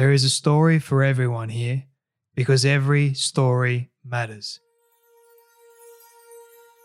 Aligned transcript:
There 0.00 0.12
is 0.12 0.24
a 0.24 0.30
story 0.30 0.78
for 0.78 1.02
everyone 1.02 1.50
here 1.50 1.84
because 2.34 2.64
every 2.64 3.12
story 3.12 3.90
matters. 4.02 4.58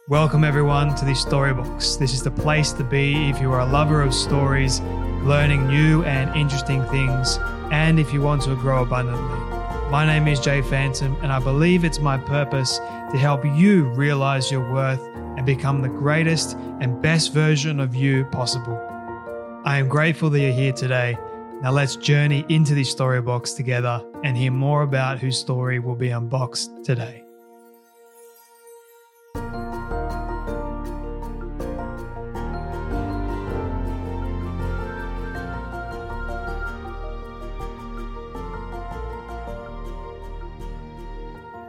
Welcome, 0.09 0.43
everyone, 0.43 0.93
to 0.95 1.05
the 1.05 1.13
Storybox. 1.13 1.97
This 1.97 2.13
is 2.13 2.23
the 2.23 2.31
place 2.31 2.73
to 2.73 2.83
be 2.83 3.29
if 3.29 3.39
you 3.39 3.53
are 3.53 3.61
a 3.61 3.71
lover 3.71 4.01
of 4.01 4.13
stories, 4.13 4.81
learning 5.23 5.65
new 5.65 6.03
and 6.03 6.35
interesting 6.35 6.83
things, 6.87 7.39
and 7.71 8.01
if 8.01 8.11
you 8.11 8.19
want 8.19 8.41
to 8.41 8.55
grow 8.57 8.83
abundantly. 8.83 9.39
My 9.89 10.05
name 10.05 10.27
is 10.27 10.41
Jay 10.41 10.61
Phantom, 10.61 11.15
and 11.21 11.31
I 11.31 11.39
believe 11.39 11.85
it's 11.85 11.99
my 11.99 12.17
purpose 12.17 12.79
to 12.79 13.17
help 13.17 13.45
you 13.45 13.85
realize 13.91 14.51
your 14.51 14.69
worth 14.73 14.99
and 15.37 15.45
become 15.45 15.81
the 15.81 15.87
greatest 15.87 16.57
and 16.81 17.01
best 17.01 17.31
version 17.31 17.79
of 17.79 17.95
you 17.95 18.25
possible. 18.25 18.77
I 19.63 19.77
am 19.77 19.87
grateful 19.87 20.29
that 20.31 20.41
you're 20.41 20.51
here 20.51 20.73
today. 20.73 21.17
Now 21.61 21.71
let's 21.71 21.95
journey 21.95 22.45
into 22.49 22.75
this 22.75 22.91
story 22.91 23.21
box 23.21 23.53
together 23.53 24.03
and 24.23 24.37
hear 24.37 24.51
more 24.51 24.83
about 24.83 25.19
whose 25.19 25.39
story 25.39 25.79
will 25.79 25.95
be 25.95 26.09
unboxed 26.09 26.83
today. 26.83 27.23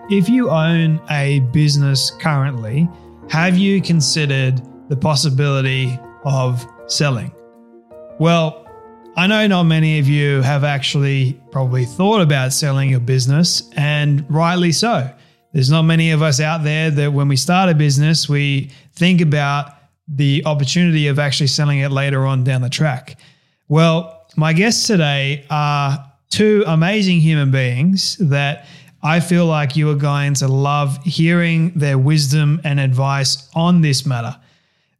If 0.09 0.28
you 0.28 0.50
own 0.50 1.00
a 1.11 1.41
business 1.53 2.11
currently, 2.11 2.89
have 3.28 3.56
you 3.56 3.81
considered 3.81 4.62
the 4.89 4.97
possibility 4.97 5.98
of 6.25 6.65
selling? 6.87 7.33
Well, 8.21 8.66
I 9.19 9.27
know 9.27 9.47
not 9.47 9.62
many 9.62 9.98
of 9.98 10.06
you 10.06 10.42
have 10.42 10.62
actually 10.62 11.41
probably 11.50 11.86
thought 11.86 12.20
about 12.20 12.53
selling 12.53 12.91
your 12.91 13.00
business, 13.00 13.62
and 13.75 14.27
rightly 14.28 14.72
so. 14.72 15.11
There's 15.55 15.70
not 15.70 15.84
many 15.84 16.11
of 16.11 16.20
us 16.20 16.39
out 16.39 16.64
there 16.64 16.91
that 16.91 17.14
when 17.14 17.27
we 17.27 17.37
start 17.37 17.70
a 17.70 17.75
business, 17.75 18.28
we 18.28 18.70
think 18.92 19.22
about 19.22 19.72
the 20.06 20.42
opportunity 20.44 21.06
of 21.09 21.19
actually 21.19 21.47
selling 21.47 21.78
it 21.78 21.91
later 21.91 22.27
on 22.27 22.44
down 22.44 22.61
the 22.61 22.69
track. 22.69 23.19
Well, 23.69 24.27
my 24.37 24.53
guests 24.53 24.87
today 24.87 25.47
are 25.48 26.12
two 26.28 26.62
amazing 26.67 27.20
human 27.20 27.50
beings 27.50 28.19
that 28.19 28.67
I 29.03 29.20
feel 29.20 29.47
like 29.47 29.77
you 29.77 29.89
are 29.91 29.94
going 29.94 30.34
to 30.34 30.48
love 30.48 31.03
hearing 31.05 31.71
their 31.71 31.97
wisdom 31.97 32.60
and 32.65 32.78
advice 32.78 33.49
on 33.55 33.81
this 33.81 34.05
matter. 34.05 34.38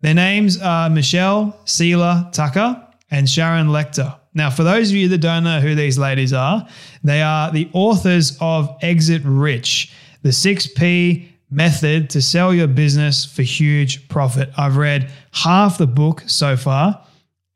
Their 0.01 0.15
names 0.15 0.59
are 0.63 0.89
Michelle 0.89 1.61
Seiler 1.67 2.31
Tucker 2.33 2.83
and 3.11 3.29
Sharon 3.29 3.69
Lechter. 3.69 4.19
Now, 4.35 4.51
for 4.51 4.65
those 4.65 4.91
of 4.91 4.97
you 4.97 5.09
that 5.09 5.19
don't 5.19 5.45
know 5.45 5.61
who 5.61 5.75
these 5.75 5.99
ladies 5.99 6.33
are, 6.33 6.67
they 7.03 7.23
are 7.23 7.51
the 7.51 7.69
authors 7.73 8.37
of 8.41 8.77
Exit 8.83 9.23
Rich, 9.25 9.93
the 10.23 10.31
6P 10.31 11.29
method 11.51 12.11
to 12.11 12.21
sell 12.21 12.53
your 12.53 12.67
business 12.67 13.25
for 13.25 13.43
huge 13.43 14.09
profit. 14.09 14.51
I've 14.57 14.77
read 14.77 15.11
half 15.33 15.79
the 15.79 15.87
book 15.87 16.23
so 16.27 16.57
far, 16.57 17.03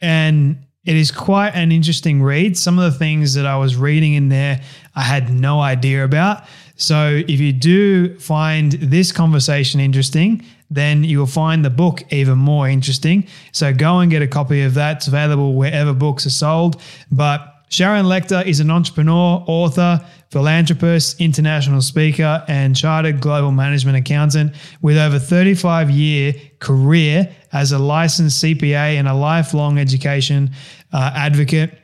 and 0.01 0.65
it 0.85 0.97
is 0.97 1.11
quite 1.11 1.51
an 1.51 1.73
interesting 1.73 2.23
read. 2.23 2.57
Some 2.57 2.79
of 2.79 2.91
the 2.91 2.99
things 2.99 3.35
that 3.35 3.47
I 3.47 3.57
was 3.57 3.77
reading 3.77 4.15
in 4.15 4.29
there, 4.29 4.63
I 4.95 5.03
had 5.03 5.31
no 5.31 5.61
idea 5.61 6.05
about. 6.05 6.45
So, 6.77 7.23
if 7.29 7.41
you 7.41 7.53
do 7.53 8.19
find 8.19 8.73
this 8.73 9.13
conversation 9.13 9.81
interesting, 9.81 10.43
then 10.71 11.05
you'll 11.05 11.27
find 11.27 11.65
the 11.65 11.71
book 11.71 12.03
even 12.13 12.39
more 12.39 12.69
interesting. 12.69 13.27
So, 13.53 13.73
go 13.73 13.99
and 13.99 14.11
get 14.11 14.23
a 14.23 14.29
copy 14.29 14.63
of 14.63 14.75
that. 14.75 14.99
It's 14.99 15.09
available 15.09 15.55
wherever 15.55 15.93
books 15.93 16.27
are 16.27 16.31
sold. 16.31 16.81
But 17.11 17.51
Sharon 17.71 18.07
Lechter 18.07 18.45
is 18.45 18.59
an 18.59 18.69
entrepreneur, 18.69 19.45
author, 19.47 20.05
philanthropist, 20.31 21.21
international 21.21 21.83
speaker, 21.83 22.45
and 22.49 22.75
chartered 22.75 23.21
global 23.21 23.53
management 23.53 23.97
accountant 23.97 24.55
with 24.83 24.99
over 24.99 25.21
35 25.21 25.89
year 25.89 26.35
career 26.59 27.33
as 27.53 27.71
a 27.71 27.79
licensed 27.79 28.43
CPA 28.43 28.97
and 28.99 29.07
a 29.07 29.15
lifelong 29.15 29.79
education 29.79 30.51
uh, 30.93 31.13
advocate. 31.15 31.77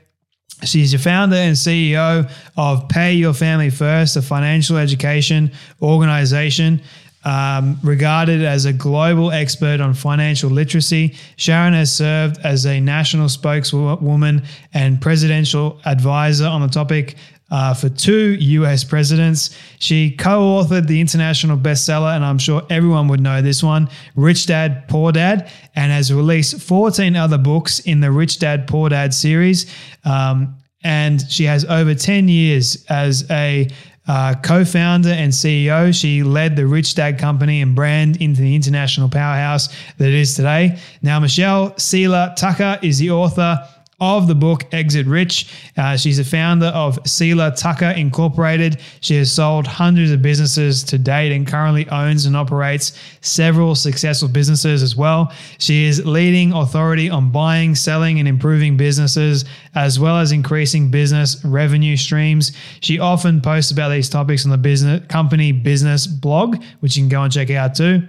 She's 0.65 0.91
the 0.91 0.99
founder 0.99 1.37
and 1.37 1.55
CEO 1.55 2.29
of 2.57 2.89
Pay 2.89 3.15
Your 3.15 3.35
Family 3.35 3.71
First, 3.71 4.17
a 4.17 4.23
financial 4.23 4.79
education 4.79 5.53
organization 5.83 6.83
um, 7.27 7.77
regarded 7.83 8.43
as 8.43 8.65
a 8.67 8.73
global 8.73 9.33
expert 9.33 9.81
on 9.81 9.93
financial 9.95 10.49
literacy. 10.49 11.17
Sharon 11.35 11.75
has 11.75 11.91
served 11.91 12.39
as 12.45 12.65
a 12.65 12.81
national 12.81 13.29
spokeswoman 13.29 14.45
and 14.73 15.01
presidential 15.01 15.81
advisor 15.85 16.47
on 16.47 16.63
the 16.63 16.69
topic 16.69 17.17
uh, 17.51 17.75
for 17.75 17.89
two 17.89 18.35
US 18.35 18.85
presidents. 18.85 19.57
She 19.81 20.13
co 20.13 20.41
authored 20.41 20.87
the 20.87 21.01
international 21.01 21.59
bestseller, 21.59 22.15
and 22.15 22.25
I'm 22.25 22.39
sure 22.39 22.63
everyone 22.71 23.09
would 23.09 23.21
know 23.21 23.43
this 23.43 23.61
one 23.61 23.89
Rich 24.15 24.47
Dad, 24.47 24.87
Poor 24.87 25.11
Dad, 25.11 25.51
and 25.75 25.91
has 25.91 26.13
released 26.13 26.61
14 26.61 27.17
other 27.17 27.39
books 27.39 27.81
in 27.81 28.01
the 28.01 28.13
Rich 28.13 28.39
Dad, 28.39 28.69
Poor 28.69 28.89
Dad 28.89 29.13
series. 29.13 29.67
Um, 30.05 30.57
and 30.85 31.29
she 31.29 31.43
has 31.45 31.65
over 31.65 31.97
10 31.97 32.29
years 32.29 32.85
as 32.89 33.29
a 33.29 33.69
uh, 34.09 34.35
co 34.43 34.65
founder 34.65 35.11
and 35.11 35.33
CEO. 35.33 35.99
She 35.99 36.23
led 36.23 36.57
the 36.57 36.67
Rich 36.67 36.95
Dad 36.95 37.19
Company 37.19 37.61
and 37.61 37.75
brand 37.75 38.21
into 38.21 38.41
the 38.41 38.55
international 38.55 39.09
powerhouse 39.09 39.69
that 39.99 40.09
it 40.09 40.15
is 40.15 40.35
today. 40.35 40.79
Now, 41.03 41.21
Michelle 41.21 41.77
Seiler 41.79 42.35
Tucker 42.37 42.79
is 42.83 42.99
the 42.99 43.11
author 43.11 43.67
of 43.99 44.29
the 44.29 44.35
book 44.35 44.65
Exit 44.73 45.07
Rich. 45.07 45.53
Uh, 45.77 45.97
she's 45.97 46.19
the 46.19 46.25
founder 46.25 46.67
of 46.67 46.99
Seiler 47.07 47.51
Tucker 47.51 47.91
Incorporated. 47.91 48.81
She 49.01 49.17
has 49.17 49.33
sold 49.33 49.67
hundreds 49.67 50.11
of 50.11 50.21
businesses 50.21 50.85
to 50.85 50.99
date 50.99 51.33
and 51.33 51.47
currently 51.47 51.89
owns 51.89 52.27
and 52.27 52.37
operates 52.37 52.99
several 53.23 53.75
successful 53.75 54.29
businesses 54.29 54.83
as 54.83 54.97
well. 54.97 55.33
She 55.59 55.87
is 55.87 56.05
leading 56.05 56.53
authority 56.53 57.09
on 57.09 57.31
buying, 57.31 57.75
selling, 57.75 58.19
and 58.19 58.29
improving 58.29 58.77
businesses, 58.77 59.47
as 59.75 59.99
well 59.99 60.19
as 60.19 60.31
increasing 60.31 60.91
business 60.91 61.43
revenue 61.45 61.97
streams. 61.97 62.53
She 62.81 62.99
often 62.99 63.41
posts 63.41 63.71
about 63.71 63.89
these 63.89 64.11
topics 64.11 64.45
on 64.45 64.51
the 64.51 64.59
business 64.59 65.07
company 65.09 65.53
business 65.53 66.07
blog, 66.07 66.63
which 66.81 66.97
you 66.97 67.03
can 67.03 67.09
go 67.09 67.23
and 67.23 67.33
check 67.33 67.51
out 67.51 67.75
too. 67.75 68.07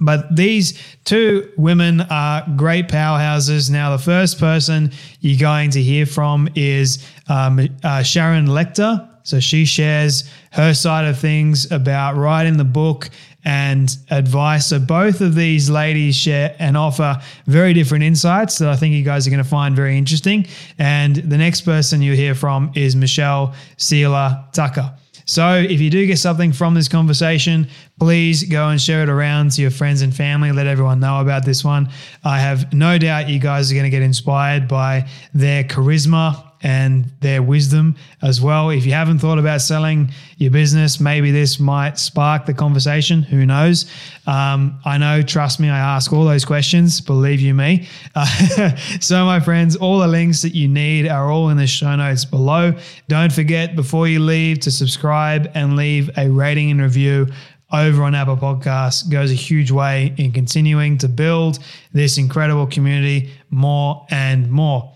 But 0.00 0.34
these 0.34 0.80
two 1.04 1.50
women 1.56 2.02
are 2.02 2.46
great 2.56 2.88
powerhouses. 2.88 3.70
Now, 3.70 3.96
the 3.96 4.02
first 4.02 4.38
person 4.38 4.92
you're 5.20 5.38
going 5.38 5.70
to 5.70 5.82
hear 5.82 6.06
from 6.06 6.48
is 6.54 7.06
um, 7.28 7.68
uh, 7.82 8.02
Sharon 8.02 8.46
Lechter. 8.46 9.08
So 9.22 9.40
she 9.40 9.66
shares 9.66 10.24
her 10.52 10.72
side 10.72 11.04
of 11.04 11.18
things 11.18 11.70
about 11.70 12.16
writing 12.16 12.56
the 12.56 12.64
book 12.64 13.10
and 13.44 13.94
advice. 14.10 14.66
So 14.66 14.78
both 14.78 15.20
of 15.20 15.34
these 15.34 15.70
ladies 15.70 16.16
share 16.16 16.56
and 16.58 16.76
offer 16.76 17.20
very 17.46 17.72
different 17.72 18.04
insights 18.04 18.58
that 18.58 18.68
I 18.68 18.76
think 18.76 18.94
you 18.94 19.02
guys 19.02 19.26
are 19.26 19.30
going 19.30 19.42
to 19.42 19.48
find 19.48 19.76
very 19.76 19.96
interesting. 19.96 20.46
And 20.78 21.16
the 21.16 21.38
next 21.38 21.62
person 21.62 22.02
you'll 22.02 22.16
hear 22.16 22.34
from 22.34 22.72
is 22.74 22.96
Michelle 22.96 23.54
Seiler 23.76 24.44
Tucker. 24.52 24.94
So 25.28 25.56
if 25.56 25.78
you 25.78 25.90
do 25.90 26.06
get 26.06 26.18
something 26.18 26.54
from 26.54 26.72
this 26.72 26.88
conversation, 26.88 27.68
please 27.98 28.44
go 28.44 28.70
and 28.70 28.80
share 28.80 29.02
it 29.02 29.10
around 29.10 29.50
to 29.52 29.62
your 29.62 29.70
friends 29.70 30.00
and 30.00 30.16
family. 30.16 30.52
Let 30.52 30.66
everyone 30.66 31.00
know 31.00 31.20
about 31.20 31.44
this 31.44 31.62
one. 31.62 31.90
I 32.24 32.38
have 32.38 32.72
no 32.72 32.96
doubt 32.96 33.28
you 33.28 33.38
guys 33.38 33.70
are 33.70 33.74
going 33.74 33.84
to 33.84 33.90
get 33.90 34.00
inspired 34.00 34.66
by 34.66 35.06
their 35.34 35.64
charisma 35.64 36.47
and 36.62 37.10
their 37.20 37.42
wisdom 37.42 37.96
as 38.22 38.40
well. 38.40 38.70
If 38.70 38.86
you 38.86 38.92
haven't 38.92 39.18
thought 39.18 39.38
about 39.38 39.60
selling 39.60 40.10
your 40.36 40.50
business, 40.50 41.00
maybe 41.00 41.30
this 41.30 41.60
might 41.60 41.98
spark 41.98 42.46
the 42.46 42.54
conversation. 42.54 43.22
Who 43.22 43.46
knows? 43.46 43.90
Um, 44.26 44.80
I 44.84 44.98
know, 44.98 45.22
trust 45.22 45.60
me, 45.60 45.68
I 45.68 45.78
ask 45.78 46.12
all 46.12 46.24
those 46.24 46.44
questions, 46.44 47.00
believe 47.00 47.40
you 47.40 47.54
me. 47.54 47.88
Uh, 48.14 48.76
so, 49.00 49.24
my 49.24 49.40
friends, 49.40 49.76
all 49.76 49.98
the 49.98 50.08
links 50.08 50.42
that 50.42 50.54
you 50.54 50.68
need 50.68 51.08
are 51.08 51.30
all 51.30 51.50
in 51.50 51.56
the 51.56 51.66
show 51.66 51.94
notes 51.96 52.24
below. 52.24 52.74
Don't 53.08 53.32
forget 53.32 53.76
before 53.76 54.08
you 54.08 54.20
leave 54.20 54.60
to 54.60 54.70
subscribe 54.70 55.50
and 55.54 55.76
leave 55.76 56.10
a 56.16 56.28
rating 56.28 56.70
and 56.70 56.80
review 56.80 57.28
over 57.72 58.02
on 58.02 58.14
Apple 58.14 58.36
Podcasts 58.36 59.08
goes 59.10 59.30
a 59.30 59.34
huge 59.34 59.70
way 59.70 60.14
in 60.16 60.32
continuing 60.32 60.96
to 60.98 61.08
build 61.08 61.58
this 61.92 62.16
incredible 62.16 62.66
community 62.66 63.30
more 63.50 64.06
and 64.10 64.50
more. 64.50 64.94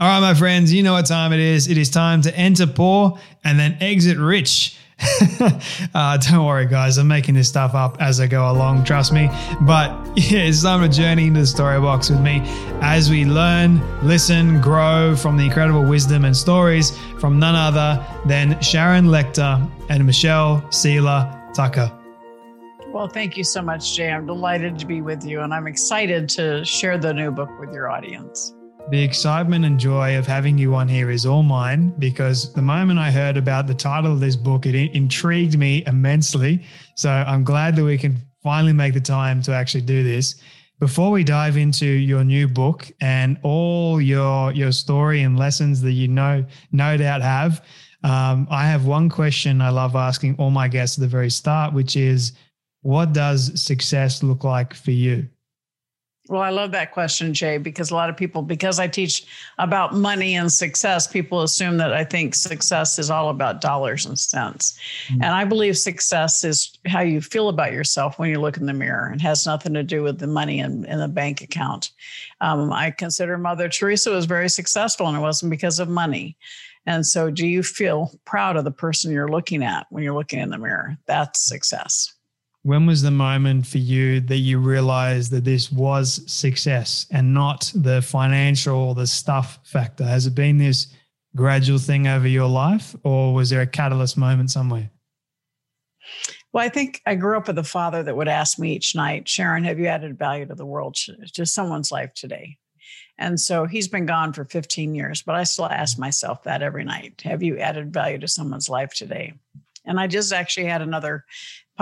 All 0.00 0.08
right, 0.08 0.20
my 0.20 0.34
friends, 0.34 0.72
you 0.72 0.82
know 0.82 0.94
what 0.94 1.06
time 1.06 1.32
it 1.32 1.38
is. 1.38 1.68
It 1.68 1.76
is 1.76 1.90
time 1.90 2.22
to 2.22 2.36
enter 2.36 2.66
poor 2.66 3.18
and 3.44 3.58
then 3.58 3.76
exit 3.80 4.18
rich. 4.18 4.76
uh, 5.94 6.16
don't 6.16 6.46
worry, 6.46 6.66
guys. 6.66 6.96
I'm 6.96 7.08
making 7.08 7.34
this 7.34 7.48
stuff 7.48 7.74
up 7.74 8.00
as 8.00 8.18
I 8.18 8.26
go 8.26 8.50
along. 8.50 8.84
Trust 8.84 9.12
me. 9.12 9.28
But 9.60 9.90
yeah, 10.16 10.40
it's 10.40 10.62
time 10.62 10.80
to 10.80 10.88
journey 10.88 11.26
into 11.26 11.40
the 11.40 11.46
story 11.46 11.78
box 11.78 12.08
with 12.08 12.20
me 12.20 12.40
as 12.80 13.10
we 13.10 13.24
learn, 13.24 13.80
listen, 14.02 14.60
grow 14.60 15.14
from 15.14 15.36
the 15.36 15.44
incredible 15.44 15.84
wisdom 15.84 16.24
and 16.24 16.36
stories 16.36 16.98
from 17.20 17.38
none 17.38 17.54
other 17.54 18.04
than 18.26 18.60
Sharon 18.60 19.06
Lechter 19.06 19.70
and 19.88 20.04
Michelle 20.06 20.64
Seiler 20.72 21.30
Tucker. 21.54 21.92
Well, 22.88 23.08
thank 23.08 23.36
you 23.36 23.44
so 23.44 23.60
much, 23.62 23.94
Jay. 23.94 24.10
I'm 24.10 24.26
delighted 24.26 24.78
to 24.78 24.86
be 24.86 25.00
with 25.00 25.24
you, 25.24 25.40
and 25.40 25.52
I'm 25.52 25.66
excited 25.66 26.28
to 26.30 26.64
share 26.64 26.98
the 26.98 27.12
new 27.12 27.30
book 27.30 27.50
with 27.60 27.72
your 27.72 27.90
audience. 27.90 28.54
The 28.90 29.02
excitement 29.02 29.64
and 29.64 29.80
joy 29.80 30.18
of 30.18 30.26
having 30.26 30.58
you 30.58 30.74
on 30.74 30.86
here 30.86 31.10
is 31.10 31.24
all 31.24 31.42
mine 31.42 31.94
because 31.98 32.52
the 32.52 32.60
moment 32.60 32.98
I 32.98 33.10
heard 33.10 33.36
about 33.38 33.66
the 33.66 33.74
title 33.74 34.12
of 34.12 34.20
this 34.20 34.36
book, 34.36 34.66
it 34.66 34.74
intrigued 34.74 35.56
me 35.56 35.82
immensely. 35.86 36.62
So 36.96 37.10
I'm 37.10 37.42
glad 37.42 37.74
that 37.76 37.84
we 37.84 37.96
can 37.96 38.18
finally 38.42 38.74
make 38.74 38.92
the 38.92 39.00
time 39.00 39.40
to 39.42 39.54
actually 39.54 39.82
do 39.82 40.02
this. 40.02 40.34
Before 40.78 41.10
we 41.10 41.24
dive 41.24 41.56
into 41.56 41.86
your 41.86 42.24
new 42.24 42.48
book 42.48 42.90
and 43.00 43.38
all 43.42 44.00
your 44.00 44.52
your 44.52 44.72
story 44.72 45.22
and 45.22 45.38
lessons 45.38 45.80
that 45.82 45.92
you 45.92 46.08
know 46.08 46.44
no 46.72 46.96
doubt 46.96 47.22
have, 47.22 47.64
um, 48.04 48.48
I 48.50 48.66
have 48.66 48.84
one 48.84 49.08
question 49.08 49.62
I 49.62 49.70
love 49.70 49.94
asking 49.94 50.36
all 50.38 50.50
my 50.50 50.68
guests 50.68 50.98
at 50.98 51.02
the 51.02 51.08
very 51.08 51.30
start, 51.30 51.72
which 51.72 51.96
is 51.96 52.32
what 52.82 53.12
does 53.12 53.62
success 53.62 54.22
look 54.22 54.44
like 54.44 54.74
for 54.74 54.90
you? 54.90 55.28
Well, 56.28 56.40
I 56.40 56.50
love 56.50 56.70
that 56.70 56.92
question, 56.92 57.34
Jay, 57.34 57.58
because 57.58 57.90
a 57.90 57.96
lot 57.96 58.08
of 58.08 58.16
people, 58.16 58.42
because 58.42 58.78
I 58.78 58.86
teach 58.86 59.26
about 59.58 59.94
money 59.94 60.36
and 60.36 60.52
success, 60.52 61.08
people 61.08 61.42
assume 61.42 61.78
that 61.78 61.92
I 61.92 62.04
think 62.04 62.36
success 62.36 62.96
is 63.00 63.10
all 63.10 63.28
about 63.28 63.60
dollars 63.60 64.06
and 64.06 64.16
cents. 64.16 64.78
Mm-hmm. 65.08 65.22
And 65.24 65.34
I 65.34 65.44
believe 65.44 65.76
success 65.76 66.44
is 66.44 66.78
how 66.86 67.00
you 67.00 67.20
feel 67.20 67.48
about 67.48 67.72
yourself 67.72 68.20
when 68.20 68.30
you 68.30 68.40
look 68.40 68.56
in 68.56 68.66
the 68.66 68.72
mirror 68.72 69.08
and 69.10 69.20
has 69.20 69.46
nothing 69.46 69.74
to 69.74 69.82
do 69.82 70.04
with 70.04 70.20
the 70.20 70.28
money 70.28 70.60
in, 70.60 70.84
in 70.84 71.00
the 71.00 71.08
bank 71.08 71.40
account. 71.40 71.90
Um, 72.40 72.72
I 72.72 72.92
consider 72.92 73.36
Mother 73.36 73.68
Teresa 73.68 74.10
was 74.10 74.26
very 74.26 74.48
successful, 74.48 75.08
and 75.08 75.16
it 75.16 75.20
wasn't 75.20 75.50
because 75.50 75.80
of 75.80 75.88
money. 75.88 76.36
And 76.86 77.04
so, 77.04 77.32
do 77.32 77.46
you 77.46 77.64
feel 77.64 78.12
proud 78.24 78.56
of 78.56 78.64
the 78.64 78.70
person 78.70 79.10
you're 79.12 79.30
looking 79.30 79.64
at 79.64 79.86
when 79.90 80.04
you're 80.04 80.14
looking 80.14 80.38
in 80.38 80.50
the 80.50 80.58
mirror? 80.58 80.96
That's 81.06 81.40
success 81.40 82.12
when 82.62 82.86
was 82.86 83.02
the 83.02 83.10
moment 83.10 83.66
for 83.66 83.78
you 83.78 84.20
that 84.20 84.36
you 84.36 84.58
realized 84.58 85.32
that 85.32 85.44
this 85.44 85.72
was 85.72 86.20
success 86.32 87.06
and 87.10 87.34
not 87.34 87.72
the 87.74 88.00
financial 88.00 88.76
or 88.76 88.94
the 88.94 89.06
stuff 89.06 89.58
factor? 89.64 90.04
Has 90.04 90.26
it 90.26 90.34
been 90.34 90.58
this 90.58 90.94
gradual 91.34 91.78
thing 91.78 92.06
over 92.06 92.28
your 92.28 92.48
life, 92.48 92.94
or 93.02 93.34
was 93.34 93.50
there 93.50 93.62
a 93.62 93.66
catalyst 93.66 94.16
moment 94.16 94.50
somewhere? 94.50 94.90
Well, 96.52 96.64
I 96.64 96.68
think 96.68 97.00
I 97.06 97.14
grew 97.14 97.36
up 97.36 97.46
with 97.46 97.58
a 97.58 97.64
father 97.64 98.02
that 98.02 98.16
would 98.16 98.28
ask 98.28 98.58
me 98.58 98.74
each 98.74 98.94
night, 98.94 99.26
Sharon, 99.26 99.64
have 99.64 99.78
you 99.78 99.86
added 99.86 100.18
value 100.18 100.46
to 100.46 100.54
the 100.54 100.66
world, 100.66 100.96
to 101.34 101.46
someone's 101.46 101.90
life 101.90 102.12
today? 102.14 102.58
And 103.18 103.40
so 103.40 103.66
he's 103.66 103.88
been 103.88 104.06
gone 104.06 104.32
for 104.32 104.44
15 104.44 104.94
years, 104.94 105.22
but 105.22 105.34
I 105.34 105.44
still 105.44 105.66
ask 105.66 105.98
myself 105.98 106.42
that 106.44 106.62
every 106.62 106.84
night 106.84 107.22
Have 107.22 107.42
you 107.42 107.58
added 107.58 107.92
value 107.92 108.18
to 108.18 108.28
someone's 108.28 108.68
life 108.68 108.94
today? 108.94 109.34
And 109.84 109.98
I 109.98 110.06
just 110.06 110.32
actually 110.32 110.66
had 110.66 110.82
another 110.82 111.24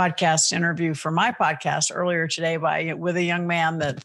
podcast 0.00 0.54
interview 0.54 0.94
for 0.94 1.10
my 1.10 1.30
podcast 1.30 1.90
earlier 1.94 2.26
today 2.26 2.56
by 2.56 2.94
with 2.94 3.18
a 3.18 3.22
young 3.22 3.46
man 3.46 3.78
that 3.78 4.02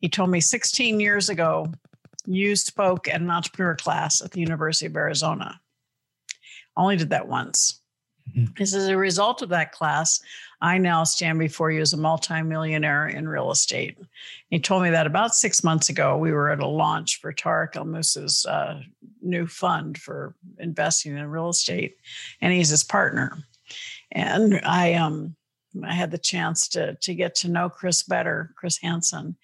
he 0.00 0.08
told 0.08 0.30
me 0.30 0.40
16 0.40 0.98
years 0.98 1.28
ago 1.28 1.70
you 2.24 2.56
spoke 2.56 3.06
at 3.06 3.20
an 3.20 3.30
entrepreneur 3.30 3.76
class 3.76 4.22
at 4.22 4.30
the 4.30 4.40
University 4.40 4.86
of 4.86 4.96
Arizona. 4.96 5.60
I 6.74 6.80
Only 6.80 6.96
did 6.96 7.10
that 7.10 7.28
once. 7.28 7.82
Mm-hmm. 8.34 8.54
This 8.56 8.72
is 8.72 8.88
a 8.88 8.96
result 8.96 9.42
of 9.42 9.50
that 9.50 9.72
class. 9.72 10.22
I 10.62 10.78
now 10.78 11.04
stand 11.04 11.38
before 11.38 11.70
you 11.70 11.82
as 11.82 11.92
a 11.92 11.98
multimillionaire 11.98 13.08
in 13.08 13.28
real 13.28 13.50
estate. 13.50 13.98
He 14.48 14.58
told 14.58 14.84
me 14.84 14.90
that 14.90 15.06
about 15.06 15.34
six 15.34 15.62
months 15.62 15.90
ago. 15.90 16.16
We 16.16 16.32
were 16.32 16.48
at 16.48 16.60
a 16.60 16.66
launch 16.66 17.20
for 17.20 17.30
Tarek 17.30 17.76
El 17.76 17.84
Moussa's 17.84 18.46
uh, 18.46 18.80
new 19.20 19.46
fund 19.46 19.98
for 19.98 20.34
investing 20.58 21.14
in 21.14 21.28
real 21.28 21.50
estate, 21.50 21.98
and 22.40 22.54
he's 22.54 22.70
his 22.70 22.84
partner 22.84 23.36
and 24.12 24.60
I 24.64 24.94
um 24.94 25.36
I 25.84 25.92
had 25.92 26.10
the 26.10 26.18
chance 26.18 26.68
to 26.68 26.96
to 27.02 27.14
get 27.14 27.34
to 27.36 27.48
know 27.48 27.68
Chris 27.68 28.02
better, 28.02 28.52
Chris 28.56 28.78
Hansen. 28.78 29.36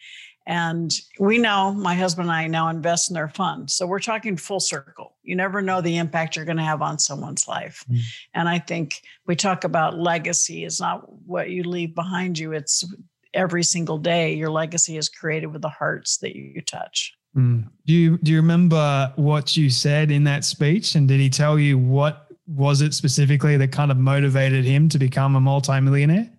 And 0.45 0.93
we 1.21 1.39
know 1.39 1.73
my 1.73 1.95
husband 1.95 2.29
and 2.29 2.37
I 2.37 2.49
now 2.49 2.69
invest 2.69 3.11
in 3.11 3.15
their 3.15 3.29
fund. 3.29 3.71
So 3.71 3.87
we're 3.87 4.01
talking 4.01 4.37
full 4.37 4.59
circle. 4.59 5.17
You 5.23 5.37
never 5.37 5.63
know 5.63 5.81
the 5.81 5.99
impact 5.99 6.35
you're 6.35 6.45
going 6.45 6.57
to 6.57 6.65
have 6.65 6.83
on 6.83 6.99
someone's 6.99 7.47
life. 7.47 7.85
Mm. 7.89 8.01
And 8.35 8.49
I 8.49 8.59
think 8.59 9.03
we 9.25 9.37
talk 9.37 9.63
about 9.63 9.99
legacy 9.99 10.65
is 10.65 10.81
not 10.81 11.09
what 11.27 11.51
you 11.51 11.63
leave 11.63 11.95
behind 11.95 12.39
you. 12.39 12.53
It's 12.53 12.85
every 13.35 13.63
single 13.63 13.99
day 13.99 14.35
your 14.35 14.51
legacy 14.51 14.97
is 14.97 15.09
created 15.09 15.47
with 15.47 15.63
the 15.63 15.69
hearts 15.69 16.19
that 16.19 16.35
you 16.35 16.61
touch. 16.61 17.15
Mm. 17.37 17.69
Do 17.87 17.95
you 17.95 18.19
do 18.19 18.33
you 18.33 18.39
remember 18.39 19.13
what 19.17 19.57
you 19.57 19.71
said 19.71 20.11
in 20.11 20.25
that 20.25 20.45
speech? 20.45 20.95
And 20.97 21.09
did 21.09 21.21
he 21.21 21.31
tell 21.31 21.59
you 21.59 21.79
what 21.79 22.32
was 22.47 22.81
it 22.81 22.95
specifically 22.95 23.57
that 23.57 23.73
kind 23.73 23.91
of 23.91 23.97
motivated 23.97 24.65
him 24.65 24.89
to 24.91 24.99
become 24.99 25.37
a 25.37 25.41
multimillionaire? 25.41 26.31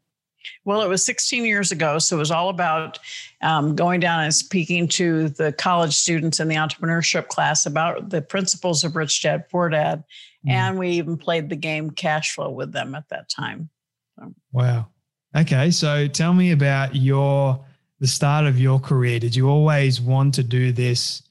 Well, 0.66 0.82
it 0.82 0.90
was 0.90 1.06
16 1.06 1.46
years 1.46 1.72
ago. 1.72 2.00
So 2.00 2.18
it 2.18 2.20
was 2.20 2.32
all 2.32 2.50
about 2.50 3.00
um, 3.42 3.76
going 3.76 4.00
down 4.00 4.24
and 4.24 4.34
speaking 4.34 4.88
to 4.90 5.30
the 5.30 5.54
college 5.54 5.94
students 5.94 6.40
in 6.40 6.48
the 6.48 6.56
entrepreneurship 6.56 7.28
class 7.28 7.66
about 7.66 8.10
the 8.10 8.22
principles 8.22 8.84
of 8.84 8.96
Rich 8.96 9.22
Dad 9.22 9.48
Poor 9.50 9.70
Dad. 9.70 10.04
Mm. 10.46 10.52
And 10.52 10.80
we 10.80 10.90
even 10.90 11.18
played 11.18 11.50
the 11.50 11.56
game 11.56 11.92
cash 11.92 12.36
flow 12.36 12.50
with 12.50 12.74
them 12.74 12.96
at 12.96 13.08
that 13.10 13.30
time. 13.30 13.70
So. 14.18 14.34
Wow. 14.52 14.88
Okay. 15.36 15.72
So 15.72 16.08
tell 16.08 16.34
me 16.34 16.52
about 16.52 16.96
your 16.96 17.64
the 18.00 18.08
start 18.08 18.46
of 18.46 18.60
your 18.60 18.80
career. 18.80 19.18
Did 19.20 19.36
you 19.36 19.48
always 19.48 20.02
want 20.02 20.34
to 20.34 20.44
do 20.44 20.74
this 20.74 21.24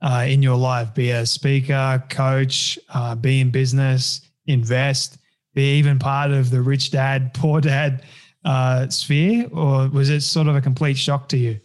uh, 0.00 0.24
in 0.28 0.42
your 0.42 0.56
life? 0.56 0.94
Be 0.94 1.10
a 1.10 1.26
speaker, 1.26 2.02
coach, 2.08 2.78
uh, 2.92 3.14
be 3.14 3.40
in 3.40 3.50
business, 3.50 4.22
invest, 4.46 5.18
be 5.54 5.78
even 5.78 5.98
part 5.98 6.30
of 6.30 6.50
the 6.50 6.60
rich 6.60 6.90
dad, 6.90 7.34
poor 7.34 7.60
dad 7.60 8.02
uh, 8.44 8.88
sphere, 8.88 9.48
or 9.52 9.88
was 9.88 10.10
it 10.10 10.22
sort 10.22 10.46
of 10.48 10.56
a 10.56 10.60
complete 10.60 10.96
shock 10.96 11.28
to 11.28 11.36
you? 11.36 11.60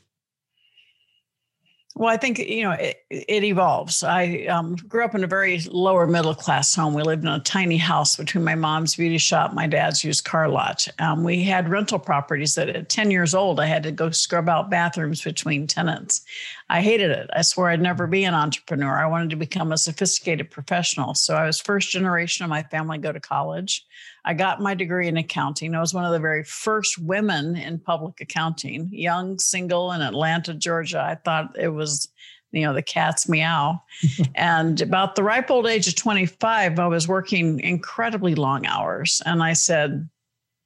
Well, 1.96 2.10
I 2.10 2.18
think 2.18 2.40
you 2.40 2.64
know 2.64 2.72
it, 2.72 3.06
it 3.12 3.44
evolves. 3.44 4.04
I 4.04 4.46
um, 4.46 4.76
grew 4.88 5.06
up 5.06 5.14
in 5.14 5.24
a 5.24 5.28
very 5.28 5.60
lower 5.70 6.08
middle 6.08 6.34
class 6.34 6.74
home. 6.74 6.96
We 6.96 7.04
lived 7.04 7.24
in 7.24 7.30
a 7.30 7.40
tiny 7.40 7.78
house 7.78 8.16
between 8.16 8.44
my 8.44 8.56
mom's 8.56 8.96
beauty 8.96 9.20
shop, 9.20 9.54
my 9.54 9.68
dad's 9.68 10.04
used 10.04 10.26
car 10.26 10.50
lot. 10.50 10.88
Um, 10.98 11.24
we 11.24 11.44
had 11.44 11.70
rental 11.70 12.00
properties 12.00 12.56
that 12.56 12.70
at 12.70 12.90
ten 12.90 13.12
years 13.12 13.36
old, 13.36 13.60
I 13.60 13.68
had 13.68 13.84
to 13.84 13.92
go 13.92 14.10
scrub 14.10 14.50
out 14.50 14.72
bathrooms 14.72 15.22
between 15.22 15.68
tenants. 15.68 16.22
I 16.70 16.82
hated 16.82 17.12
it. 17.12 17.30
I 17.34 17.44
swore 17.44 17.70
I'd 17.70 17.82
never 17.82 18.08
be 18.08 18.24
an 18.24 18.34
entrepreneur. 18.34 18.98
I 18.98 19.06
wanted 19.06 19.30
to 19.30 19.36
become 19.36 19.72
a 19.72 19.78
sophisticated 19.78 20.50
professional. 20.50 21.14
So 21.14 21.36
I 21.36 21.46
was 21.46 21.60
first 21.60 21.92
generation 21.92 22.44
of 22.44 22.50
my 22.50 22.64
family 22.64 22.98
go 22.98 23.12
to 23.12 23.20
college. 23.20 23.86
I 24.26 24.34
got 24.34 24.62
my 24.62 24.74
degree 24.74 25.08
in 25.08 25.18
accounting. 25.18 25.76
I 25.76 25.82
was 25.82 25.94
one 25.94 26.06
of 26.06 26.12
the 26.12 26.20
very 26.20 26.44
first 26.44 26.98
women 26.98 27.56
in 27.56 27.80
public 27.80 28.22
accounting, 28.22 28.90
young, 28.92 29.38
single 29.38 29.92
in 29.92 30.02
Atlanta, 30.02 30.54
Georgia. 30.54 31.02
I 31.02 31.16
thought 31.16 31.58
it 31.60 31.70
was, 31.70 32.08
you 32.52 32.62
know, 32.62 32.74
the 32.74 32.82
cat's 32.82 33.28
meow. 33.28 33.82
and 34.36 34.82
about 34.82 35.16
the 35.16 35.24
ripe 35.24 35.52
old 35.52 35.68
age 35.68 35.88
of 35.88 35.96
25, 35.96 36.80
I 36.80 36.88
was 36.88 37.08
working 37.08 37.60
incredibly 37.60 38.36
long 38.36 38.66
hours. 38.66 39.22
And 39.26 39.44
I 39.44 39.54
said, 39.54 40.08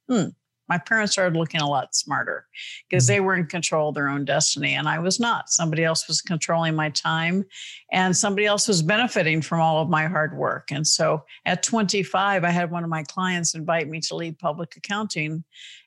hmm, 0.08 0.28
my 0.68 0.78
parents 0.78 1.12
started 1.12 1.36
looking 1.36 1.60
a 1.60 1.68
lot 1.68 1.94
smarter 1.94 2.46
because 2.88 3.04
mm-hmm. 3.04 3.12
they 3.12 3.20
were 3.20 3.34
in 3.34 3.46
control 3.46 3.88
of 3.88 3.94
their 3.94 4.08
own 4.08 4.24
destiny 4.24 4.74
and 4.74 4.88
I 4.88 4.98
was 4.98 5.18
not. 5.18 5.50
Somebody 5.50 5.84
else 5.84 6.08
was 6.08 6.20
controlling 6.20 6.74
my 6.74 6.90
time 6.90 7.44
and 7.92 8.16
somebody 8.16 8.46
else 8.46 8.68
was 8.68 8.82
benefiting 8.82 9.42
from 9.42 9.60
all 9.60 9.80
of 9.82 9.88
my 9.88 10.06
hard 10.06 10.36
work. 10.36 10.70
And 10.70 10.86
so 10.86 11.24
at 11.46 11.62
25, 11.62 12.44
I 12.44 12.50
had 12.50 12.70
one 12.70 12.84
of 12.84 12.90
my 12.90 13.04
clients 13.04 13.54
invite 13.54 13.88
me 13.88 14.00
to 14.00 14.16
lead 14.16 14.38
public 14.38 14.76
accounting 14.76 15.44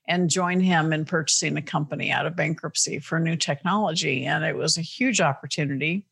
and 0.08 0.30
join 0.30 0.60
him 0.60 0.94
in 0.94 1.06
purchasing 1.06 1.58
a 1.58 1.62
company 1.62 2.12
out 2.12 2.26
of 2.26 2.36
bankruptcy 2.36 3.00
for 3.00 3.20
new 3.20 3.36
technology. 3.36 4.26
And 4.26 4.44
it 4.44 4.56
was 4.56 4.78
a 4.78 4.82
huge 4.82 5.22
opportunity. 5.22 6.06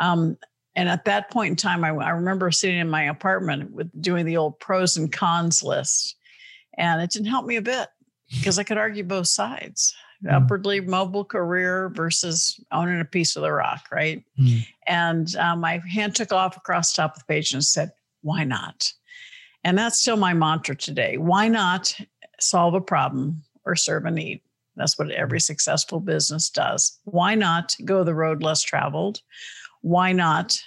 Um, 0.00 0.38
and 0.78 0.88
at 0.88 1.06
that 1.06 1.30
point 1.30 1.50
in 1.50 1.56
time, 1.56 1.82
I, 1.84 1.88
I 1.88 2.10
remember 2.10 2.50
sitting 2.52 2.78
in 2.78 2.88
my 2.88 3.04
apartment 3.04 3.72
with 3.72 3.90
doing 4.00 4.24
the 4.24 4.36
old 4.36 4.60
pros 4.60 4.96
and 4.96 5.10
cons 5.10 5.62
list, 5.62 6.14
and 6.76 7.02
it 7.02 7.10
didn't 7.10 7.26
help 7.26 7.46
me 7.46 7.56
a 7.56 7.62
bit 7.62 7.88
because 8.30 8.58
I 8.58 8.62
could 8.62 8.78
argue 8.78 9.04
both 9.04 9.28
sides. 9.28 9.94
Mm. 10.24 10.32
Upwardly 10.32 10.80
mobile 10.80 11.24
career 11.24 11.90
versus 11.90 12.60
owning 12.72 13.00
a 13.00 13.04
piece 13.04 13.36
of 13.36 13.42
the 13.42 13.52
rock, 13.52 13.86
right? 13.92 14.24
Mm. 14.38 14.66
And 14.86 15.36
um, 15.36 15.60
my 15.60 15.80
hand 15.90 16.16
took 16.16 16.32
off 16.32 16.56
across 16.56 16.92
the 16.92 17.02
top 17.02 17.14
of 17.14 17.20
the 17.20 17.26
page 17.26 17.52
and 17.52 17.64
said, 17.64 17.92
"Why 18.22 18.44
not?" 18.44 18.92
And 19.64 19.78
that's 19.78 20.00
still 20.00 20.16
my 20.16 20.34
mantra 20.34 20.74
today. 20.76 21.18
Why 21.18 21.48
not 21.48 21.94
solve 22.40 22.74
a 22.74 22.80
problem 22.80 23.42
or 23.64 23.76
serve 23.76 24.06
a 24.06 24.10
need? 24.10 24.40
That's 24.76 24.98
what 24.98 25.10
every 25.10 25.40
successful 25.40 26.00
business 26.00 26.50
does. 26.50 26.98
Why 27.04 27.34
not 27.34 27.76
go 27.84 28.04
the 28.04 28.14
road 28.14 28.42
less 28.42 28.62
traveled? 28.62 29.20
Why 29.82 30.12
not 30.12 30.60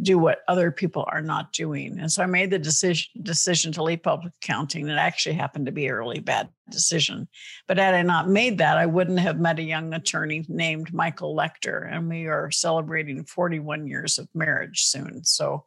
do 0.00 0.18
what 0.18 0.42
other 0.48 0.70
people 0.70 1.04
are 1.08 1.20
not 1.20 1.52
doing? 1.52 1.98
And 1.98 2.10
so 2.10 2.22
I 2.22 2.26
made 2.26 2.50
the 2.50 2.58
decision 2.58 3.10
decision 3.22 3.72
to 3.72 3.82
leave 3.82 4.02
public 4.02 4.32
accounting. 4.42 4.88
It 4.88 4.94
actually 4.94 5.34
happened 5.34 5.66
to 5.66 5.72
be 5.72 5.86
a 5.86 5.96
really 5.96 6.20
bad 6.20 6.48
decision. 6.70 7.28
But 7.66 7.78
had 7.78 7.94
I 7.94 8.02
not 8.02 8.28
made 8.28 8.58
that, 8.58 8.78
I 8.78 8.86
wouldn't 8.86 9.20
have 9.20 9.38
met 9.38 9.58
a 9.58 9.62
young 9.62 9.92
attorney 9.92 10.44
named 10.48 10.94
Michael 10.94 11.36
Lechter. 11.36 11.90
And 11.90 12.08
we 12.08 12.26
are 12.26 12.50
celebrating 12.50 13.24
41 13.24 13.86
years 13.86 14.18
of 14.18 14.28
marriage 14.34 14.84
soon. 14.84 15.24
So 15.24 15.64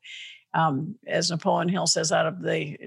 um, 0.56 0.96
as 1.06 1.30
Napoleon 1.30 1.68
Hill 1.68 1.86
says, 1.86 2.12
out 2.12 2.26
of 2.26 2.42
the 2.42 2.78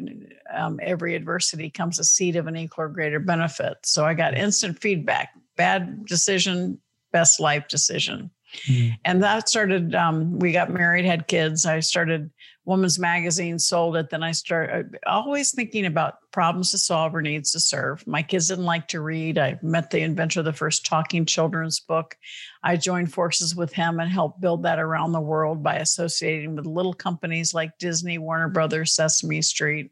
um, 0.52 0.80
every 0.82 1.14
adversity 1.14 1.68
comes 1.68 1.98
a 1.98 2.04
seed 2.04 2.34
of 2.34 2.46
an 2.46 2.56
equal 2.56 2.84
or 2.84 2.88
greater 2.88 3.20
benefit. 3.20 3.76
So 3.84 4.06
I 4.06 4.14
got 4.14 4.36
instant 4.36 4.80
feedback: 4.80 5.34
bad 5.56 6.06
decision, 6.06 6.80
best 7.12 7.38
life 7.38 7.68
decision. 7.68 8.30
Mm-hmm. 8.66 8.94
And 9.04 9.22
that 9.22 9.48
started, 9.48 9.94
um, 9.94 10.38
we 10.38 10.52
got 10.52 10.70
married, 10.70 11.04
had 11.04 11.28
kids. 11.28 11.66
I 11.66 11.80
started 11.80 12.30
Woman's 12.68 12.98
Magazine, 12.98 13.58
sold 13.58 13.96
it. 13.96 14.10
Then 14.10 14.22
I 14.22 14.32
started 14.32 14.98
uh, 15.06 15.10
always 15.10 15.52
thinking 15.52 15.86
about 15.86 16.16
problems 16.32 16.70
to 16.72 16.78
solve 16.78 17.14
or 17.14 17.22
needs 17.22 17.50
to 17.52 17.60
serve. 17.60 18.06
My 18.06 18.22
kids 18.22 18.48
didn't 18.48 18.66
like 18.66 18.88
to 18.88 19.00
read. 19.00 19.38
I 19.38 19.58
met 19.62 19.90
the 19.90 20.00
inventor 20.00 20.40
of 20.40 20.44
the 20.44 20.52
first 20.52 20.84
talking 20.84 21.24
children's 21.24 21.80
book. 21.80 22.14
I 22.62 22.76
joined 22.76 23.10
forces 23.10 23.56
with 23.56 23.72
him 23.72 24.00
and 24.00 24.10
helped 24.10 24.42
build 24.42 24.64
that 24.64 24.78
around 24.78 25.12
the 25.12 25.20
world 25.20 25.62
by 25.62 25.76
associating 25.76 26.56
with 26.56 26.66
little 26.66 26.92
companies 26.92 27.54
like 27.54 27.78
Disney, 27.78 28.18
Warner 28.18 28.48
Brothers, 28.48 28.94
Sesame 28.94 29.40
Street. 29.40 29.90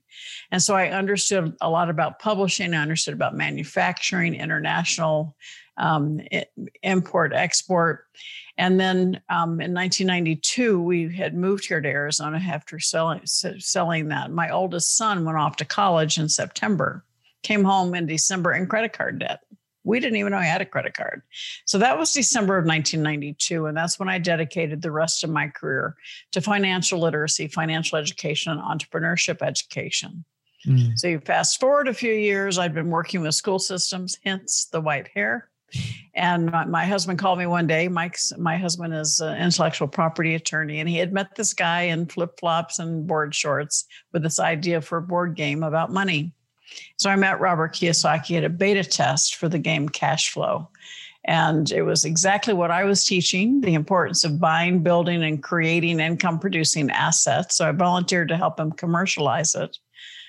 And 0.51 0.63
so 0.63 0.75
I 0.75 0.91
understood 0.91 1.57
a 1.63 1.71
lot 1.71 1.89
about 1.89 2.19
publishing. 2.19 2.75
I 2.75 2.83
understood 2.83 3.15
about 3.15 3.35
manufacturing, 3.35 4.35
international 4.35 5.35
um, 5.79 6.21
import, 6.83 7.33
export. 7.33 8.07
And 8.59 8.81
then 8.81 9.21
um, 9.29 9.61
in 9.61 9.75
1992, 9.75 10.81
we 10.81 11.15
had 11.15 11.35
moved 11.35 11.67
here 11.67 11.81
to 11.81 11.89
Arizona 11.89 12.39
after 12.39 12.79
selling, 12.79 13.21
selling 13.25 14.09
that. 14.09 14.31
My 14.31 14.51
oldest 14.51 14.97
son 14.97 15.25
went 15.25 15.39
off 15.39 15.57
to 15.57 15.65
college 15.65 16.19
in 16.19 16.29
September, 16.29 17.05
came 17.43 17.65
home 17.65 17.95
in 17.95 18.07
December 18.07 18.55
in 18.55 18.67
credit 18.67 18.93
card 18.93 19.19
debt. 19.19 19.41
We 19.85 20.01
didn't 20.01 20.17
even 20.17 20.33
know 20.33 20.39
I 20.39 20.45
had 20.45 20.63
a 20.63 20.67
credit 20.67 20.95
card. 20.95 21.23
So 21.65 21.79
that 21.79 21.97
was 21.97 22.13
December 22.13 22.59
of 22.59 22.67
1992. 22.67 23.67
And 23.67 23.77
that's 23.77 24.01
when 24.01 24.09
I 24.09 24.19
dedicated 24.19 24.83
the 24.83 24.91
rest 24.91 25.23
of 25.23 25.31
my 25.31 25.47
career 25.47 25.95
to 26.33 26.41
financial 26.41 26.99
literacy, 26.99 27.47
financial 27.47 27.97
education, 27.97 28.51
and 28.51 28.61
entrepreneurship 28.61 29.43
education. 29.43 30.25
Mm. 30.67 30.99
So 30.99 31.07
you 31.07 31.21
fast 31.21 31.61
forward 31.61 31.87
a 31.87 31.95
few 31.95 32.13
years, 32.13 32.59
I'd 32.59 32.75
been 32.75 32.91
working 32.91 33.21
with 33.21 33.35
school 33.37 33.61
systems, 33.61 34.19
hence 34.25 34.67
the 34.67 34.81
white 34.81 35.09
hair. 35.15 35.51
And 36.15 36.51
my, 36.51 36.65
my, 36.65 36.85
husband 36.87 37.19
called 37.19 37.39
me 37.39 37.47
one 37.47 37.67
day. 37.67 37.89
Mike's 37.89 38.33
my 38.39 38.57
husband 38.57 38.95
is 38.95 39.21
an 39.21 39.37
intellectual 39.37 39.89
property 39.89 40.35
attorney, 40.35 40.81
and 40.81 40.89
he 40.89 40.97
had 40.97 41.13
met 41.13 41.35
this 41.35 41.53
guy 41.53 41.83
in 41.83 42.07
flip 42.07 42.39
flops 42.41 42.79
and 42.79 43.07
board 43.07 43.35
shorts 43.35 43.85
with 44.13 44.23
this 44.23 44.41
idea 44.41 44.81
for 44.81 44.99
a 44.99 45.03
board 45.03 45.35
game 45.35 45.63
about 45.63 45.93
money. 45.93 46.33
So 46.97 47.11
I 47.11 47.17
met 47.17 47.41
Robert 47.41 47.75
Kiyosaki 47.75 48.37
at 48.37 48.45
a 48.45 48.49
beta 48.49 48.85
test 48.85 49.37
for 49.37 49.49
the 49.49 49.59
game 49.59 49.89
Cash 49.89 50.31
Flow. 50.31 50.69
And 51.27 51.71
it 51.73 51.83
was 51.83 52.05
exactly 52.05 52.55
what 52.55 52.71
I 52.71 52.85
was 52.85 53.05
teaching 53.05 53.61
the 53.61 53.75
importance 53.75 54.23
of 54.23 54.39
buying, 54.39 54.83
building, 54.83 55.25
and 55.25 55.43
creating 55.43 55.99
income 55.99 56.39
producing 56.39 56.89
assets. 56.91 57.57
So 57.57 57.69
I 57.69 57.73
volunteered 57.73 58.29
to 58.29 58.37
help 58.37 58.61
him 58.61 58.71
commercialize 58.71 59.55
it. 59.57 59.71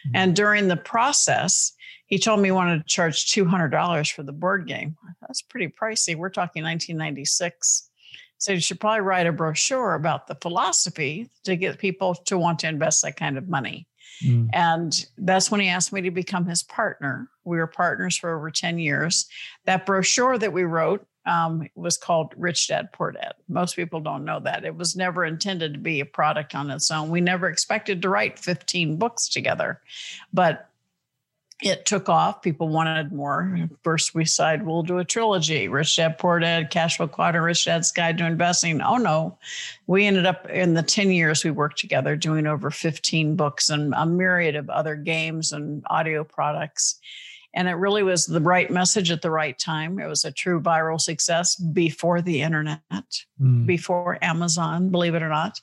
Mm-hmm. 0.08 0.16
And 0.16 0.36
during 0.36 0.68
the 0.68 0.78
process, 0.78 1.74
he 2.08 2.18
told 2.18 2.40
me 2.40 2.48
he 2.48 2.52
wanted 2.52 2.80
to 2.80 2.86
charge 2.86 3.28
$200 3.28 4.12
for 4.12 4.24
the 4.24 4.32
board 4.32 4.66
game. 4.68 4.98
That's 5.38 5.44
pretty 5.44 5.68
pricey. 5.68 6.16
We're 6.16 6.30
talking 6.30 6.64
1996. 6.64 7.92
So 8.40 8.54
you 8.54 8.60
should 8.60 8.80
probably 8.80 9.02
write 9.02 9.28
a 9.28 9.32
brochure 9.32 9.94
about 9.94 10.26
the 10.26 10.34
philosophy 10.34 11.30
to 11.44 11.56
get 11.56 11.78
people 11.78 12.16
to 12.26 12.40
want 12.40 12.58
to 12.60 12.68
invest 12.68 13.04
that 13.04 13.18
kind 13.18 13.38
of 13.38 13.48
money. 13.48 13.88
Mm. 14.26 14.50
And 14.54 15.06
that's 15.20 15.52
when 15.52 15.60
he 15.60 15.68
asked 15.68 15.94
me 15.94 16.02
to 16.02 16.10
become 16.10 16.48
his 16.48 16.64
partner. 16.64 17.30
We 17.44 17.58
were 17.58 17.68
partners 17.68 18.18
for 18.18 18.36
over 18.36 18.50
10 18.50 18.80
years. 18.80 19.28
That 19.66 19.86
brochure 19.86 20.40
that 20.40 20.54
we 20.54 20.64
wrote 20.64 21.06
um, 21.28 21.68
was 21.76 21.98
called 21.98 22.34
Rich 22.36 22.70
Dad 22.70 22.92
Poor 22.92 23.12
Dad. 23.12 23.34
Most 23.48 23.76
people 23.76 24.00
don't 24.00 24.26
know 24.26 24.40
that. 24.40 24.66
It 24.66 24.76
was 24.76 24.96
never 24.96 25.24
intended 25.24 25.74
to 25.76 25.80
be 25.80 26.00
a 26.00 26.06
product 26.06 26.56
on 26.56 26.72
its 26.72 26.90
own. 26.90 27.10
We 27.10 27.22
never 27.22 27.48
expected 27.48 28.02
to 28.02 28.10
write 28.10 28.40
15 28.40 28.98
books 28.98 29.30
together. 29.30 29.82
But 30.34 30.68
it 31.62 31.86
took 31.86 32.08
off. 32.08 32.42
People 32.42 32.70
wanted 32.70 33.12
more. 33.12 33.68
First, 33.84 34.14
we 34.14 34.26
said 34.26 34.66
we'll 34.66 34.84
do 34.84 35.00
a 35.00 35.06
trilogy 35.06 35.68
Rich 35.68 35.96
Dad, 35.96 36.20
Poor 36.20 36.40
Dad, 36.40 36.70
Cash 36.70 36.98
Flow 36.98 37.08
Quadrant, 37.08 37.44
Rich 37.44 37.66
Dad's 37.66 37.92
Guide 37.92 38.18
to 38.20 38.26
Investing. 38.26 38.82
Oh, 38.82 38.98
no. 38.98 39.38
We 39.88 40.06
ended 40.06 40.26
up 40.26 40.48
in 40.50 40.76
the 40.76 40.84
10 40.84 41.12
years 41.12 41.44
we 41.44 41.52
worked 41.52 41.80
together 41.80 42.16
doing 42.16 42.46
over 42.46 42.70
15 42.70 43.36
books 43.36 43.70
and 43.70 43.94
a 43.96 44.06
myriad 44.06 44.56
of 44.56 44.70
other 44.70 44.96
games 44.96 45.52
and 45.52 45.84
audio 45.90 46.24
products. 46.24 47.00
And 47.58 47.68
it 47.68 47.74
really 47.74 48.04
was 48.04 48.28
the 48.28 48.40
right 48.40 48.70
message 48.70 49.10
at 49.10 49.24
the 49.24 49.32
right 49.32 49.58
time. 49.58 49.98
It 49.98 50.06
was 50.06 50.24
a 50.24 50.32
true 50.32 50.62
viral 50.62 51.02
success 51.02 51.56
before 51.56 52.22
the 52.22 52.44
internet, 52.44 52.80
mm. 53.42 53.66
before 53.66 54.20
Amazon, 54.22 54.90
believe 54.90 55.16
it 55.16 55.24
or 55.24 55.30
not. 55.30 55.60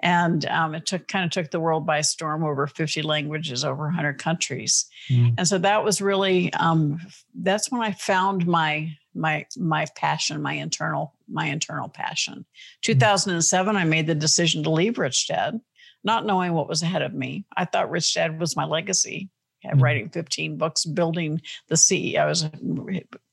And 0.00 0.44
um, 0.46 0.74
it 0.74 0.86
took 0.86 1.06
kind 1.06 1.24
of 1.24 1.30
took 1.30 1.52
the 1.52 1.60
world 1.60 1.86
by 1.86 2.00
storm 2.00 2.42
over 2.42 2.66
50 2.66 3.00
languages, 3.02 3.64
over 3.64 3.84
100 3.84 4.18
countries. 4.18 4.86
Mm. 5.08 5.34
And 5.38 5.46
so 5.46 5.58
that 5.58 5.84
was 5.84 6.02
really 6.02 6.52
um, 6.54 6.98
that's 7.32 7.70
when 7.70 7.80
I 7.80 7.92
found 7.92 8.44
my 8.48 8.96
my 9.14 9.46
my 9.56 9.86
passion, 9.94 10.42
my 10.42 10.54
internal 10.54 11.14
my 11.28 11.46
internal 11.46 11.88
passion. 11.88 12.40
Mm. 12.40 12.82
2007, 12.82 13.76
I 13.76 13.84
made 13.84 14.08
the 14.08 14.16
decision 14.16 14.64
to 14.64 14.70
leave 14.70 14.98
Rich 14.98 15.28
Dad, 15.28 15.60
not 16.02 16.26
knowing 16.26 16.54
what 16.54 16.68
was 16.68 16.82
ahead 16.82 17.02
of 17.02 17.14
me. 17.14 17.44
I 17.56 17.66
thought 17.66 17.88
Rich 17.88 18.14
Dad 18.14 18.40
was 18.40 18.56
my 18.56 18.64
legacy. 18.64 19.30
Mm. 19.64 19.80
Writing 19.80 20.08
15 20.10 20.56
books, 20.56 20.84
building 20.84 21.40
the 21.68 21.76
CEO. 21.76 22.18
I 22.18 22.26
was 22.26 22.44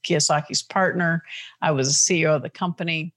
Kiyosaki's 0.06 0.63
partner. 0.63 1.24
I 1.62 1.72
was 1.72 1.89
a 1.89 1.94
CEO 1.94 2.36
of 2.36 2.42
the 2.42 2.50
company. 2.50 3.13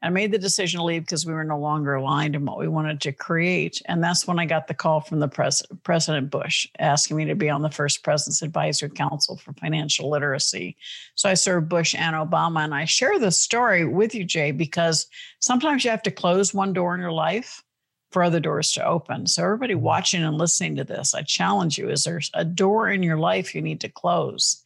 I 0.00 0.10
made 0.10 0.30
the 0.30 0.38
decision 0.38 0.78
to 0.78 0.84
leave 0.84 1.02
because 1.02 1.26
we 1.26 1.32
were 1.32 1.42
no 1.42 1.58
longer 1.58 1.94
aligned 1.94 2.36
in 2.36 2.44
what 2.44 2.58
we 2.58 2.68
wanted 2.68 3.00
to 3.00 3.12
create. 3.12 3.82
And 3.86 4.02
that's 4.02 4.28
when 4.28 4.38
I 4.38 4.46
got 4.46 4.68
the 4.68 4.74
call 4.74 5.00
from 5.00 5.18
the 5.18 5.26
pres- 5.26 5.64
President 5.82 6.30
Bush 6.30 6.68
asking 6.78 7.16
me 7.16 7.24
to 7.24 7.34
be 7.34 7.50
on 7.50 7.62
the 7.62 7.70
first 7.70 8.04
President's 8.04 8.42
Advisory 8.42 8.90
Council 8.90 9.36
for 9.36 9.52
Financial 9.54 10.08
Literacy. 10.08 10.76
So 11.16 11.28
I 11.28 11.34
served 11.34 11.68
Bush 11.68 11.96
and 11.98 12.14
Obama. 12.14 12.60
And 12.60 12.74
I 12.74 12.84
share 12.84 13.18
this 13.18 13.36
story 13.36 13.84
with 13.84 14.14
you, 14.14 14.24
Jay, 14.24 14.52
because 14.52 15.06
sometimes 15.40 15.84
you 15.84 15.90
have 15.90 16.02
to 16.02 16.12
close 16.12 16.54
one 16.54 16.72
door 16.72 16.94
in 16.94 17.00
your 17.00 17.12
life 17.12 17.64
for 18.10 18.22
other 18.22 18.40
doors 18.40 18.72
to 18.72 18.86
open. 18.86 19.26
So, 19.26 19.44
everybody 19.44 19.74
watching 19.74 20.22
and 20.22 20.38
listening 20.38 20.76
to 20.76 20.84
this, 20.84 21.14
I 21.14 21.22
challenge 21.22 21.78
you 21.78 21.90
is 21.90 22.04
there 22.04 22.20
a 22.34 22.44
door 22.44 22.88
in 22.88 23.02
your 23.02 23.18
life 23.18 23.54
you 23.54 23.62
need 23.62 23.80
to 23.82 23.88
close? 23.88 24.62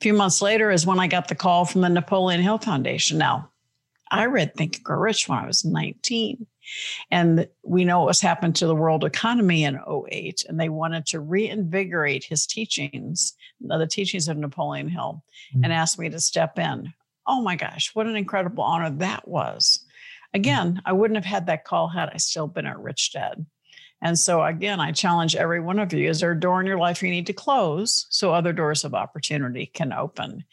A 0.00 0.02
few 0.02 0.12
months 0.12 0.42
later 0.42 0.70
is 0.70 0.86
when 0.86 0.98
I 0.98 1.06
got 1.06 1.28
the 1.28 1.34
call 1.34 1.64
from 1.64 1.80
the 1.80 1.88
Napoleon 1.88 2.42
Hill 2.42 2.58
Foundation. 2.58 3.18
Now, 3.18 3.50
I 4.10 4.26
read 4.26 4.54
Think 4.54 4.76
and 4.76 4.84
Grow 4.84 4.98
Rich 4.98 5.28
when 5.28 5.38
I 5.38 5.46
was 5.46 5.64
19. 5.64 6.46
And 7.10 7.48
we 7.62 7.84
know 7.84 8.04
what's 8.04 8.20
happened 8.20 8.56
to 8.56 8.66
the 8.66 8.74
world 8.74 9.04
economy 9.04 9.64
in 9.64 9.78
08. 10.10 10.44
And 10.48 10.58
they 10.58 10.68
wanted 10.68 11.06
to 11.06 11.20
reinvigorate 11.20 12.24
his 12.24 12.46
teachings, 12.46 13.34
the 13.60 13.86
teachings 13.86 14.28
of 14.28 14.36
Napoleon 14.36 14.88
Hill, 14.88 15.22
mm-hmm. 15.54 15.64
and 15.64 15.72
asked 15.72 15.98
me 15.98 16.08
to 16.10 16.20
step 16.20 16.58
in. 16.58 16.92
Oh 17.26 17.40
my 17.40 17.56
gosh, 17.56 17.90
what 17.94 18.06
an 18.06 18.16
incredible 18.16 18.62
honor 18.62 18.90
that 18.90 19.26
was. 19.26 19.75
Again, 20.36 20.82
I 20.84 20.92
wouldn't 20.92 21.16
have 21.16 21.24
had 21.24 21.46
that 21.46 21.64
call 21.64 21.88
had 21.88 22.10
I 22.12 22.18
still 22.18 22.46
been 22.46 22.66
at 22.66 22.78
Rich 22.78 23.14
Dad. 23.14 23.46
And 24.02 24.18
so, 24.18 24.44
again, 24.44 24.80
I 24.80 24.92
challenge 24.92 25.34
every 25.34 25.60
one 25.60 25.78
of 25.78 25.94
you 25.94 26.10
is 26.10 26.20
there 26.20 26.32
a 26.32 26.38
door 26.38 26.60
in 26.60 26.66
your 26.66 26.76
life 26.76 27.02
you 27.02 27.08
need 27.08 27.26
to 27.28 27.32
close 27.32 28.06
so 28.10 28.34
other 28.34 28.52
doors 28.52 28.84
of 28.84 28.94
opportunity 28.94 29.64
can 29.72 29.94
open? 29.94 30.44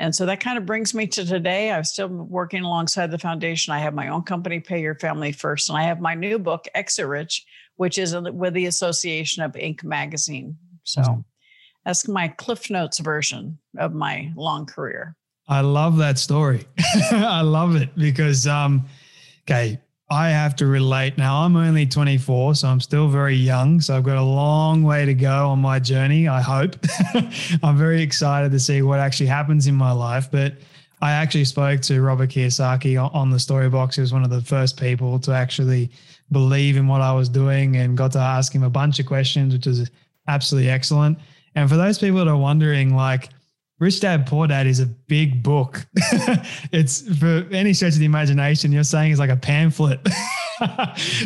And 0.00 0.12
so 0.12 0.26
that 0.26 0.40
kind 0.40 0.58
of 0.58 0.66
brings 0.66 0.92
me 0.92 1.06
to 1.06 1.24
today. 1.24 1.70
I'm 1.70 1.84
still 1.84 2.08
working 2.08 2.64
alongside 2.64 3.12
the 3.12 3.18
foundation. 3.18 3.72
I 3.72 3.78
have 3.78 3.94
my 3.94 4.08
own 4.08 4.22
company, 4.22 4.58
Pay 4.58 4.82
Your 4.82 4.96
Family 4.96 5.30
First, 5.30 5.68
and 5.68 5.78
I 5.78 5.84
have 5.84 6.00
my 6.00 6.16
new 6.16 6.40
book, 6.40 6.66
Exit 6.74 7.06
Rich, 7.06 7.46
which 7.76 7.96
is 7.96 8.16
with 8.16 8.54
the 8.54 8.66
Association 8.66 9.44
of 9.44 9.52
Inc. 9.52 9.84
magazine. 9.84 10.58
So 10.82 11.24
that's 11.84 12.08
my 12.08 12.26
Cliff 12.26 12.70
Notes 12.70 12.98
version 12.98 13.60
of 13.78 13.94
my 13.94 14.32
long 14.34 14.66
career. 14.66 15.14
I 15.46 15.60
love 15.60 15.96
that 15.98 16.18
story. 16.18 16.66
I 17.12 17.42
love 17.42 17.76
it 17.76 17.94
because, 17.96 18.48
um, 18.48 18.84
okay, 19.48 19.80
I 20.10 20.28
have 20.28 20.56
to 20.56 20.66
relate. 20.66 21.16
Now, 21.18 21.42
I'm 21.42 21.56
only 21.56 21.86
24, 21.86 22.54
so 22.56 22.68
I'm 22.68 22.80
still 22.80 23.08
very 23.08 23.34
young. 23.34 23.80
So 23.80 23.96
I've 23.96 24.04
got 24.04 24.16
a 24.16 24.22
long 24.22 24.82
way 24.82 25.04
to 25.04 25.14
go 25.14 25.48
on 25.48 25.58
my 25.58 25.78
journey, 25.78 26.28
I 26.28 26.40
hope. 26.40 26.76
I'm 27.62 27.76
very 27.76 28.02
excited 28.02 28.52
to 28.52 28.60
see 28.60 28.82
what 28.82 29.00
actually 29.00 29.26
happens 29.26 29.66
in 29.66 29.74
my 29.74 29.92
life. 29.92 30.30
But 30.30 30.54
I 31.00 31.12
actually 31.12 31.44
spoke 31.44 31.80
to 31.82 32.00
Robert 32.00 32.30
Kiyosaki 32.30 32.98
on 33.14 33.30
the 33.30 33.38
story 33.38 33.68
box. 33.68 33.96
He 33.96 34.00
was 34.00 34.12
one 34.12 34.24
of 34.24 34.30
the 34.30 34.40
first 34.40 34.78
people 34.78 35.18
to 35.20 35.32
actually 35.32 35.90
believe 36.30 36.76
in 36.76 36.86
what 36.86 37.00
I 37.00 37.12
was 37.12 37.28
doing 37.28 37.76
and 37.76 37.96
got 37.96 38.12
to 38.12 38.18
ask 38.18 38.54
him 38.54 38.62
a 38.62 38.70
bunch 38.70 38.98
of 38.98 39.06
questions, 39.06 39.54
which 39.54 39.66
was 39.66 39.90
absolutely 40.26 40.70
excellent. 40.70 41.18
And 41.54 41.68
for 41.68 41.76
those 41.76 41.98
people 41.98 42.18
that 42.18 42.28
are 42.28 42.36
wondering, 42.36 42.94
like, 42.94 43.30
Rich 43.80 44.00
Dad 44.00 44.26
Poor 44.26 44.48
Dad 44.48 44.66
is 44.66 44.80
a 44.80 44.86
big 44.86 45.42
book. 45.42 45.86
it's 46.72 47.02
for 47.18 47.46
any 47.52 47.72
stretch 47.72 47.92
of 47.92 48.00
the 48.00 48.06
imagination, 48.06 48.72
you're 48.72 48.82
saying 48.82 49.12
it's 49.12 49.20
like 49.20 49.30
a 49.30 49.36
pamphlet. 49.36 50.00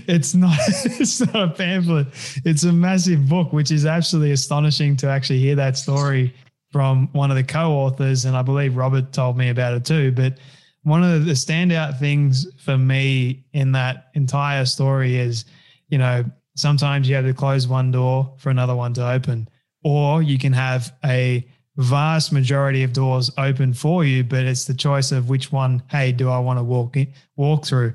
it's 0.06 0.34
not 0.34 0.58
it's 0.84 1.20
not 1.20 1.34
a 1.34 1.48
pamphlet. 1.48 2.08
It's 2.44 2.64
a 2.64 2.72
massive 2.72 3.26
book, 3.26 3.52
which 3.52 3.70
is 3.70 3.86
absolutely 3.86 4.32
astonishing 4.32 4.96
to 4.98 5.08
actually 5.08 5.38
hear 5.38 5.54
that 5.56 5.78
story 5.78 6.34
from 6.70 7.08
one 7.12 7.30
of 7.30 7.36
the 7.36 7.44
co-authors. 7.44 8.26
And 8.26 8.36
I 8.36 8.42
believe 8.42 8.76
Robert 8.76 9.12
told 9.12 9.38
me 9.38 9.48
about 9.48 9.72
it 9.72 9.86
too. 9.86 10.12
But 10.12 10.38
one 10.82 11.02
of 11.02 11.24
the 11.24 11.32
standout 11.32 11.98
things 11.98 12.46
for 12.62 12.76
me 12.76 13.46
in 13.54 13.72
that 13.72 14.08
entire 14.14 14.66
story 14.66 15.16
is, 15.16 15.46
you 15.88 15.96
know, 15.96 16.24
sometimes 16.56 17.08
you 17.08 17.14
have 17.14 17.24
to 17.24 17.32
close 17.32 17.66
one 17.66 17.90
door 17.90 18.34
for 18.36 18.50
another 18.50 18.74
one 18.74 18.92
to 18.94 19.10
open, 19.10 19.48
or 19.84 20.22
you 20.22 20.38
can 20.38 20.52
have 20.52 20.92
a 21.04 21.46
vast 21.76 22.32
majority 22.32 22.82
of 22.82 22.92
doors 22.92 23.30
open 23.38 23.72
for 23.72 24.04
you, 24.04 24.22
but 24.24 24.44
it's 24.44 24.66
the 24.66 24.74
choice 24.74 25.12
of 25.12 25.28
which 25.28 25.50
one, 25.50 25.82
hey, 25.90 26.12
do 26.12 26.28
I 26.28 26.38
want 26.38 26.58
to 26.58 26.62
walk 26.62 26.96
in, 26.96 27.12
walk 27.36 27.64
through? 27.64 27.94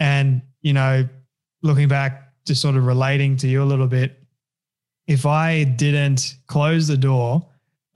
And, 0.00 0.42
you 0.62 0.72
know, 0.72 1.08
looking 1.62 1.88
back, 1.88 2.32
just 2.46 2.60
sort 2.60 2.76
of 2.76 2.86
relating 2.86 3.36
to 3.38 3.48
you 3.48 3.62
a 3.62 3.64
little 3.64 3.86
bit, 3.86 4.18
if 5.06 5.26
I 5.26 5.64
didn't 5.64 6.36
close 6.46 6.88
the 6.88 6.96
door 6.96 7.46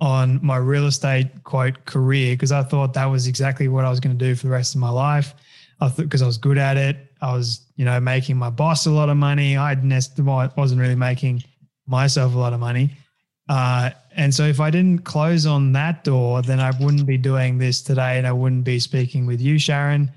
on 0.00 0.38
my 0.44 0.56
real 0.56 0.86
estate 0.86 1.42
quote 1.44 1.84
career, 1.86 2.34
because 2.34 2.52
I 2.52 2.62
thought 2.62 2.92
that 2.94 3.06
was 3.06 3.26
exactly 3.26 3.68
what 3.68 3.84
I 3.84 3.90
was 3.90 4.00
going 4.00 4.16
to 4.16 4.24
do 4.24 4.34
for 4.34 4.46
the 4.46 4.52
rest 4.52 4.74
of 4.74 4.80
my 4.80 4.90
life, 4.90 5.34
I 5.80 5.88
thought 5.88 6.02
because 6.02 6.22
I 6.22 6.26
was 6.26 6.38
good 6.38 6.58
at 6.58 6.76
it, 6.76 7.12
I 7.22 7.32
was, 7.32 7.66
you 7.76 7.84
know, 7.84 7.98
making 8.00 8.36
my 8.36 8.50
boss 8.50 8.86
a 8.86 8.90
lot 8.90 9.08
of 9.08 9.16
money. 9.16 9.56
I 9.56 9.74
wasn't 9.74 10.80
really 10.80 10.94
making 10.94 11.42
myself 11.86 12.34
a 12.34 12.38
lot 12.38 12.52
of 12.52 12.60
money. 12.60 12.92
Uh, 13.48 13.90
and 14.16 14.34
so 14.34 14.44
if 14.44 14.60
I 14.60 14.70
didn't 14.70 15.04
close 15.04 15.44
on 15.44 15.72
that 15.72 16.02
door, 16.02 16.40
then 16.40 16.58
I 16.58 16.70
wouldn't 16.80 17.06
be 17.06 17.18
doing 17.18 17.58
this 17.58 17.82
today 17.82 18.16
and 18.16 18.26
I 18.26 18.32
wouldn't 18.32 18.64
be 18.64 18.78
speaking 18.78 19.26
with 19.26 19.40
you, 19.40 19.58
Sharon. 19.58 20.10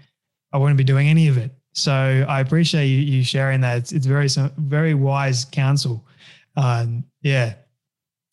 I 0.53 0.57
wouldn't 0.57 0.77
be 0.77 0.85
doing 0.85 1.09
any 1.09 1.27
of 1.27 1.37
it. 1.37 1.51
So 1.73 2.25
I 2.27 2.39
appreciate 2.39 2.87
you, 2.87 2.97
you 2.97 3.23
sharing 3.23 3.61
that. 3.61 3.77
It's, 3.77 3.91
it's 3.91 4.05
very, 4.05 4.27
very 4.57 4.93
wise 4.93 5.45
counsel. 5.45 6.05
Um, 6.55 7.03
yeah. 7.21 7.55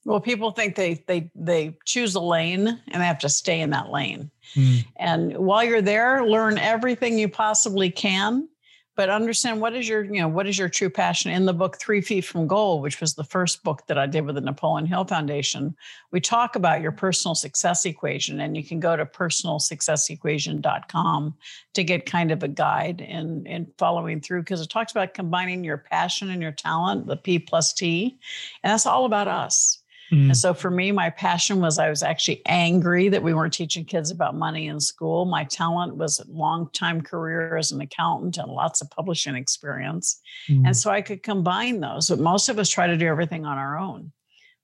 Well, 0.05 0.21
people 0.21 0.53
think 0.53 0.77
they 0.77 1.03
they 1.09 1.33
they 1.35 1.77
choose 1.85 2.15
a 2.15 2.21
lane 2.21 2.69
and 2.69 3.03
they 3.03 3.07
have 3.07 3.19
to 3.19 3.29
stay 3.29 3.61
in 3.61 3.71
that 3.71 3.91
lane. 3.91 4.31
Mm. 4.55 4.85
And 4.97 5.37
while 5.37 5.65
you're 5.65 5.83
there, 5.83 6.25
learn 6.25 6.59
everything 6.59 7.19
you 7.19 7.29
possibly 7.29 7.91
can 7.91 8.49
but 8.97 9.11
understand 9.11 9.61
what 9.61 9.77
is 9.77 9.89
your 9.89 10.03
you 10.05 10.21
know 10.21 10.27
what 10.27 10.49
is 10.49 10.59
your 10.59 10.69
true 10.69 10.91
passion? 10.91 11.31
In 11.31 11.45
the 11.45 11.53
book 11.53 11.79
three 11.79 12.01
feet 12.01 12.25
from 12.25 12.49
gold 12.49 12.83
which 12.83 13.01
was 13.01 13.15
the 13.15 13.23
first 13.23 13.63
book 13.63 13.87
that 13.87 13.97
i 13.99 14.07
did 14.07 14.25
with 14.25 14.35
the 14.35 14.41
napoleon 14.41 14.87
hill 14.87 15.05
foundation 15.05 15.77
we 16.11 16.21
talk 16.21 16.57
about 16.57 16.81
your 16.81 16.91
personal 16.93 17.37
success 17.37 17.85
equation 17.85 18.41
and 18.41 18.57
you 18.57 18.65
can 18.65 18.81
go 18.81 18.97
to 18.97 19.07
personalsuccessequation.com 19.07 21.35
to 21.75 21.85
get 21.85 22.07
kind 22.07 22.33
of 22.33 22.43
a 22.43 22.49
guide 22.49 23.03
in 23.03 23.47
in 23.47 23.69
following 23.79 24.21
through 24.21 24.41
because 24.41 24.61
it 24.61 24.71
talks 24.71 24.91
about 24.93 25.15
combining 25.15 25.63
your 25.63 25.79
passion 25.79 26.31
and 26.31 26.43
your 26.43 26.53
talent 26.53 27.07
the 27.07 27.17
p 27.17 27.39
plus 27.39 27.73
t 27.73 28.19
and 28.65 28.73
that's 28.73 28.87
all 28.87 29.05
about 29.05 29.29
us 29.29 29.83
Mm. 30.13 30.27
And 30.27 30.37
so 30.37 30.55
for 30.55 30.71
me, 30.71 30.93
my 30.93 31.11
passion 31.11 31.61
was 31.61 31.79
I 31.79 31.89
was 31.89 32.03
actually 32.03 32.43
angry 32.47 33.09
that 33.09 33.23
we 33.23 33.35
weren't 33.35 33.53
teaching 33.53 33.85
kids 33.85 34.11
about 34.11 34.35
money 34.35 34.69
in 34.69 34.81
school. 34.81 35.25
My 35.25 35.45
talent 35.45 35.97
was 35.97 36.21
a 36.21 36.31
long 36.31 36.71
time 36.73 37.01
career 37.01 37.57
as 37.57 37.73
an 37.73 37.81
accountant 37.81 38.39
and 38.39 38.51
lots 38.51 38.81
of 38.81 38.91
publishing 38.91 39.35
experience. 39.35 40.21
Mm. 40.49 40.67
And 40.67 40.77
so 40.77 40.91
I 40.91 41.03
could 41.03 41.23
combine 41.23 41.81
those. 41.81 42.09
But 42.09 42.21
most 42.21 42.49
of 42.49 42.59
us 42.59 42.71
try 42.71 42.87
to 42.87 42.97
do 42.97 43.07
everything 43.07 43.45
on 43.45 43.59
our 43.59 43.79
own. 43.79 44.13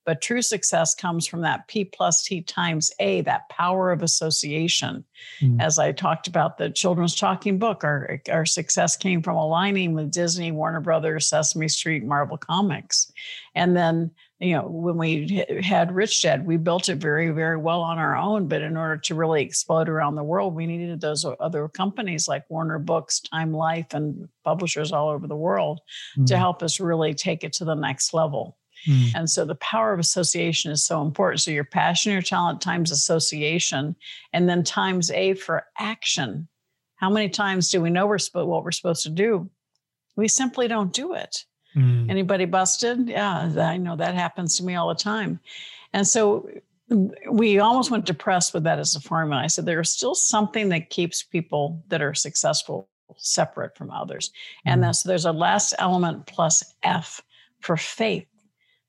But 0.05 0.20
true 0.20 0.42
success 0.42 0.94
comes 0.94 1.26
from 1.26 1.42
that 1.42 1.68
P 1.68 1.85
plus 1.85 2.24
T 2.24 2.42
times 2.42 2.90
A, 2.98 3.20
that 3.22 3.48
power 3.48 3.92
of 3.92 4.02
association. 4.02 5.05
Mm. 5.40 5.62
As 5.62 5.78
I 5.78 5.92
talked 5.92 6.26
about 6.26 6.59
the 6.59 6.70
children's 6.70 7.14
talking 7.14 7.59
book, 7.59 7.85
our, 7.85 8.20
our 8.31 8.44
success 8.44 8.96
came 8.96 9.22
from 9.22 9.37
aligning 9.37 9.94
with 9.94 10.11
Disney, 10.11 10.50
Warner 10.50 10.81
Brothers, 10.81 11.28
Sesame 11.28 11.68
Street, 11.68 12.05
Marvel 12.05 12.37
Comics. 12.37 13.12
And 13.55 13.76
then 13.76 14.11
you 14.42 14.57
know, 14.57 14.66
when 14.66 14.98
we 14.98 15.44
had 15.62 15.94
Rich 15.94 16.22
Dad, 16.22 16.44
we 16.44 16.57
built 16.57 16.88
it 16.88 16.96
very, 16.96 17.31
very 17.31 17.57
well 17.57 17.81
on 17.81 17.98
our 17.98 18.16
own. 18.16 18.48
But 18.48 18.62
in 18.62 18.76
order 18.76 18.96
to 18.96 19.14
really 19.14 19.42
explode 19.42 19.88
around 19.88 20.16
the 20.16 20.24
world, 20.24 20.55
we 20.55 20.66
needed 20.66 21.00
those 21.00 21.24
other 21.38 21.68
companies 21.68 22.26
like 22.26 22.50
Warner 22.50 22.81
Books, 22.81 23.20
Time 23.20 23.52
Life, 23.52 23.94
and 23.94 24.28
publishers 24.44 24.90
all 24.90 25.09
over 25.09 25.28
the 25.28 25.37
world 25.37 25.81
mm. 26.18 26.26
to 26.26 26.37
help 26.37 26.62
us 26.62 26.81
really 26.81 27.14
take 27.14 27.44
it 27.44 27.52
to 27.55 27.64
the 27.64 27.74
next 27.74 28.12
level. 28.12 28.59
Mm. 28.88 29.12
And 29.14 29.31
so 29.31 29.44
the 29.44 29.55
power 29.57 29.92
of 29.92 30.00
association 30.00 30.72
is 30.72 30.85
so 30.85 31.02
important. 31.02 31.40
So 31.40 31.52
your 31.52 31.64
passion, 31.64 32.12
your 32.12 32.22
talent 32.22 32.61
times 32.61 32.90
association, 32.90 33.94
and 34.33 34.48
then 34.48 34.64
times 34.64 35.11
A 35.12 35.35
for 35.35 35.66
action. 35.78 36.48
How 36.96 37.11
many 37.11 37.28
times 37.28 37.70
do 37.70 37.81
we 37.81 37.90
know 37.90 38.07
we're 38.07 38.18
sp- 38.18 38.46
what 38.46 38.64
we're 38.64 38.72
supposed 38.72 39.05
to 39.05 39.11
do? 39.11 39.50
We 40.16 40.26
simply 40.26 40.68
don't 40.68 40.92
do 40.92 41.14
it. 41.14 41.44
Mm. 41.76 42.11
Anybody 42.11 42.44
busted? 42.44 43.08
Yeah, 43.08 43.52
I 43.58 43.76
know 43.76 43.96
that 43.96 44.14
happens 44.14 44.56
to 44.56 44.64
me 44.64 44.74
all 44.74 44.88
the 44.88 44.94
time. 44.94 45.40
And 45.92 46.06
so 46.06 46.48
we 47.30 47.58
almost 47.58 47.90
went 47.90 48.04
depressed 48.04 48.54
with 48.54 48.64
that 48.64 48.78
as 48.78 48.94
a 48.94 49.00
formula. 49.00 49.42
I 49.42 49.46
said 49.46 49.66
there's 49.66 49.90
still 49.90 50.14
something 50.14 50.68
that 50.70 50.90
keeps 50.90 51.22
people 51.22 51.82
that 51.88 52.02
are 52.02 52.14
successful 52.14 52.88
separate 53.16 53.76
from 53.76 53.90
others. 53.90 54.28
Mm. 54.66 54.72
And 54.72 54.82
then 54.82 54.94
so 54.94 55.08
there's 55.08 55.24
a 55.24 55.32
last 55.32 55.74
element 55.78 56.26
plus 56.26 56.74
F 56.82 57.22
for 57.61 57.76
faith. 57.76 58.26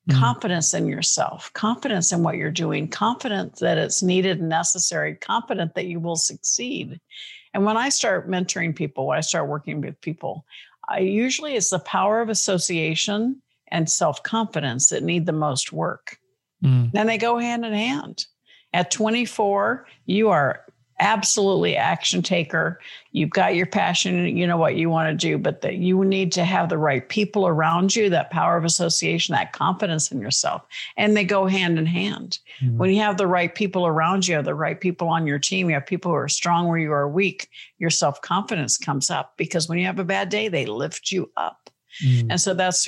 Mm. 0.09 0.19
Confidence 0.19 0.73
in 0.73 0.85
yourself, 0.85 1.51
confidence 1.53 2.11
in 2.11 2.23
what 2.23 2.35
you're 2.35 2.51
doing, 2.51 2.89
confidence 2.89 3.59
that 3.59 3.77
it's 3.77 4.03
needed 4.03 4.39
and 4.39 4.49
necessary, 4.49 5.15
confident 5.15 5.75
that 5.75 5.85
you 5.85 6.01
will 6.01 6.17
succeed. 6.17 6.99
And 7.53 7.63
when 7.63 7.77
I 7.77 7.87
start 7.87 8.29
mentoring 8.29 8.75
people, 8.75 9.07
when 9.07 9.17
I 9.17 9.21
start 9.21 9.47
working 9.47 9.79
with 9.79 10.01
people, 10.01 10.45
I 10.89 10.99
usually 10.99 11.55
it's 11.55 11.69
the 11.69 11.79
power 11.79 12.21
of 12.21 12.29
association 12.29 13.41
and 13.69 13.89
self 13.89 14.21
confidence 14.23 14.87
that 14.89 15.03
need 15.03 15.25
the 15.25 15.31
most 15.31 15.73
work. 15.73 16.17
Mm. 16.63 16.91
And 16.93 17.09
they 17.09 17.17
go 17.17 17.37
hand 17.37 17.65
in 17.65 17.73
hand. 17.73 18.25
At 18.73 18.91
24, 18.91 19.85
you 20.05 20.29
are 20.29 20.65
absolutely 20.99 21.75
action 21.75 22.21
taker. 22.21 22.79
You've 23.11 23.29
got 23.29 23.55
your 23.55 23.65
passion, 23.65 24.37
you 24.37 24.47
know 24.47 24.57
what 24.57 24.75
you 24.75 24.89
want 24.89 25.09
to 25.09 25.27
do, 25.27 25.37
but 25.37 25.61
that 25.61 25.75
you 25.75 26.03
need 26.03 26.31
to 26.33 26.43
have 26.43 26.69
the 26.69 26.77
right 26.77 27.07
people 27.07 27.47
around 27.47 27.95
you, 27.95 28.09
that 28.09 28.31
power 28.31 28.57
of 28.57 28.65
association, 28.65 29.33
that 29.33 29.53
confidence 29.53 30.11
in 30.11 30.19
yourself. 30.19 30.63
And 30.97 31.15
they 31.15 31.23
go 31.23 31.45
hand 31.45 31.77
in 31.77 31.85
hand. 31.85 32.39
Mm-hmm. 32.61 32.77
When 32.77 32.89
you 32.89 33.01
have 33.01 33.17
the 33.17 33.27
right 33.27 33.53
people 33.53 33.85
around 33.85 34.27
you, 34.27 34.41
the 34.41 34.55
right 34.55 34.79
people 34.79 35.07
on 35.07 35.27
your 35.27 35.39
team, 35.39 35.69
you 35.69 35.75
have 35.75 35.85
people 35.85 36.11
who 36.11 36.17
are 36.17 36.29
strong 36.29 36.67
where 36.67 36.79
you 36.79 36.91
are 36.91 37.09
weak, 37.09 37.49
your 37.77 37.89
self-confidence 37.89 38.77
comes 38.77 39.09
up 39.09 39.33
because 39.37 39.67
when 39.67 39.79
you 39.79 39.85
have 39.85 39.99
a 39.99 40.03
bad 40.03 40.29
day, 40.29 40.47
they 40.47 40.65
lift 40.65 41.11
you 41.11 41.31
up. 41.37 41.69
Mm-hmm. 42.03 42.31
And 42.31 42.41
so 42.41 42.53
that's 42.53 42.87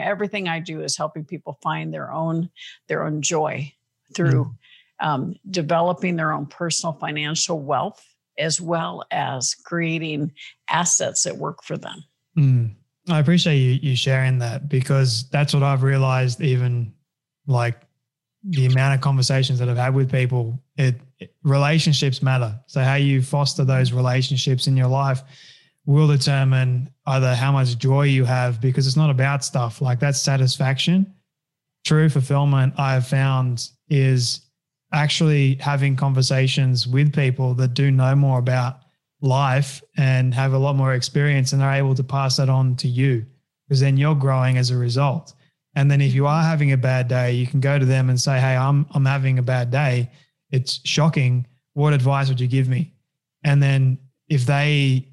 everything 0.00 0.48
I 0.48 0.60
do 0.60 0.80
is 0.80 0.96
helping 0.96 1.24
people 1.24 1.58
find 1.62 1.92
their 1.92 2.10
own 2.10 2.48
their 2.88 3.04
own 3.04 3.20
joy 3.20 3.72
through 4.14 4.44
mm-hmm 4.44 4.56
um, 5.00 5.34
developing 5.50 6.16
their 6.16 6.32
own 6.32 6.46
personal 6.46 6.92
financial 6.94 7.60
wealth 7.60 8.04
as 8.38 8.60
well 8.60 9.04
as 9.10 9.54
creating 9.64 10.32
assets 10.68 11.22
that 11.22 11.36
work 11.36 11.62
for 11.62 11.76
them. 11.76 12.04
Mm. 12.38 12.74
I 13.08 13.20
appreciate 13.20 13.56
you 13.56 13.90
you 13.90 13.96
sharing 13.96 14.38
that 14.40 14.68
because 14.68 15.28
that's 15.30 15.54
what 15.54 15.62
I've 15.62 15.82
realized. 15.82 16.40
Even 16.40 16.92
like 17.46 17.80
the 18.42 18.66
amount 18.66 18.94
of 18.94 19.00
conversations 19.00 19.58
that 19.58 19.68
I've 19.68 19.76
had 19.76 19.94
with 19.94 20.10
people, 20.10 20.60
it, 20.76 20.96
it 21.18 21.34
relationships 21.42 22.22
matter. 22.22 22.58
So 22.66 22.82
how 22.82 22.94
you 22.94 23.22
foster 23.22 23.64
those 23.64 23.92
relationships 23.92 24.66
in 24.66 24.76
your 24.76 24.88
life 24.88 25.22
will 25.84 26.08
determine 26.08 26.90
either 27.06 27.34
how 27.34 27.52
much 27.52 27.78
joy 27.78 28.02
you 28.02 28.24
have 28.24 28.60
because 28.60 28.86
it's 28.86 28.96
not 28.96 29.10
about 29.10 29.44
stuff 29.44 29.80
like 29.80 30.00
that 30.00 30.16
satisfaction. 30.16 31.12
True 31.84 32.08
fulfillment 32.08 32.74
I've 32.78 33.06
found 33.06 33.68
is 33.88 34.45
actually 34.92 35.56
having 35.56 35.96
conversations 35.96 36.86
with 36.86 37.14
people 37.14 37.54
that 37.54 37.74
do 37.74 37.90
know 37.90 38.14
more 38.14 38.38
about 38.38 38.80
life 39.20 39.82
and 39.96 40.34
have 40.34 40.52
a 40.52 40.58
lot 40.58 40.76
more 40.76 40.94
experience 40.94 41.52
and 41.52 41.62
are 41.62 41.74
able 41.74 41.94
to 41.94 42.04
pass 42.04 42.36
that 42.36 42.48
on 42.48 42.76
to 42.76 42.88
you 42.88 43.24
because 43.66 43.80
then 43.80 43.96
you're 43.96 44.14
growing 44.14 44.58
as 44.58 44.70
a 44.70 44.76
result. 44.76 45.34
And 45.74 45.90
then 45.90 46.00
if 46.00 46.14
you 46.14 46.26
are 46.26 46.42
having 46.42 46.72
a 46.72 46.76
bad 46.76 47.08
day, 47.08 47.32
you 47.32 47.46
can 47.46 47.60
go 47.60 47.78
to 47.78 47.84
them 47.84 48.08
and 48.08 48.20
say, 48.20 48.40
"Hey, 48.40 48.56
I'm 48.56 48.86
I'm 48.92 49.04
having 49.04 49.38
a 49.38 49.42
bad 49.42 49.70
day. 49.70 50.10
It's 50.50 50.80
shocking. 50.84 51.46
What 51.74 51.92
advice 51.92 52.28
would 52.28 52.40
you 52.40 52.46
give 52.46 52.68
me?" 52.68 52.94
And 53.44 53.62
then 53.62 53.98
if 54.28 54.46
they 54.46 55.06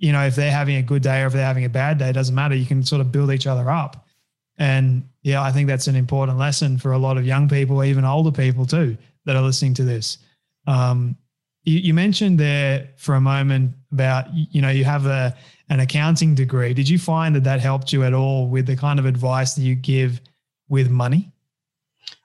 you 0.00 0.12
know, 0.12 0.24
if 0.24 0.34
they're 0.34 0.50
having 0.50 0.76
a 0.76 0.82
good 0.82 1.02
day 1.02 1.22
or 1.22 1.26
if 1.26 1.34
they're 1.34 1.44
having 1.44 1.66
a 1.66 1.68
bad 1.68 1.98
day, 1.98 2.08
it 2.08 2.14
doesn't 2.14 2.34
matter. 2.34 2.54
You 2.54 2.64
can 2.64 2.82
sort 2.82 3.02
of 3.02 3.12
build 3.12 3.30
each 3.30 3.46
other 3.46 3.70
up. 3.70 4.06
And 4.60 5.08
yeah, 5.22 5.42
I 5.42 5.50
think 5.50 5.66
that's 5.66 5.88
an 5.88 5.96
important 5.96 6.38
lesson 6.38 6.78
for 6.78 6.92
a 6.92 6.98
lot 6.98 7.16
of 7.16 7.26
young 7.26 7.48
people, 7.48 7.82
even 7.82 8.04
older 8.04 8.30
people 8.30 8.66
too, 8.66 8.96
that 9.24 9.34
are 9.34 9.42
listening 9.42 9.74
to 9.74 9.84
this. 9.84 10.18
Um, 10.66 11.16
you, 11.64 11.78
you 11.78 11.94
mentioned 11.94 12.38
there 12.38 12.90
for 12.96 13.14
a 13.14 13.20
moment 13.20 13.74
about, 13.90 14.26
you 14.32 14.60
know, 14.60 14.68
you 14.68 14.84
have 14.84 15.06
a, 15.06 15.34
an 15.70 15.80
accounting 15.80 16.34
degree. 16.34 16.74
Did 16.74 16.88
you 16.88 16.98
find 16.98 17.34
that 17.34 17.44
that 17.44 17.60
helped 17.60 17.92
you 17.92 18.04
at 18.04 18.12
all 18.12 18.48
with 18.48 18.66
the 18.66 18.76
kind 18.76 18.98
of 18.98 19.06
advice 19.06 19.54
that 19.54 19.62
you 19.62 19.74
give 19.74 20.20
with 20.68 20.90
money? 20.90 21.32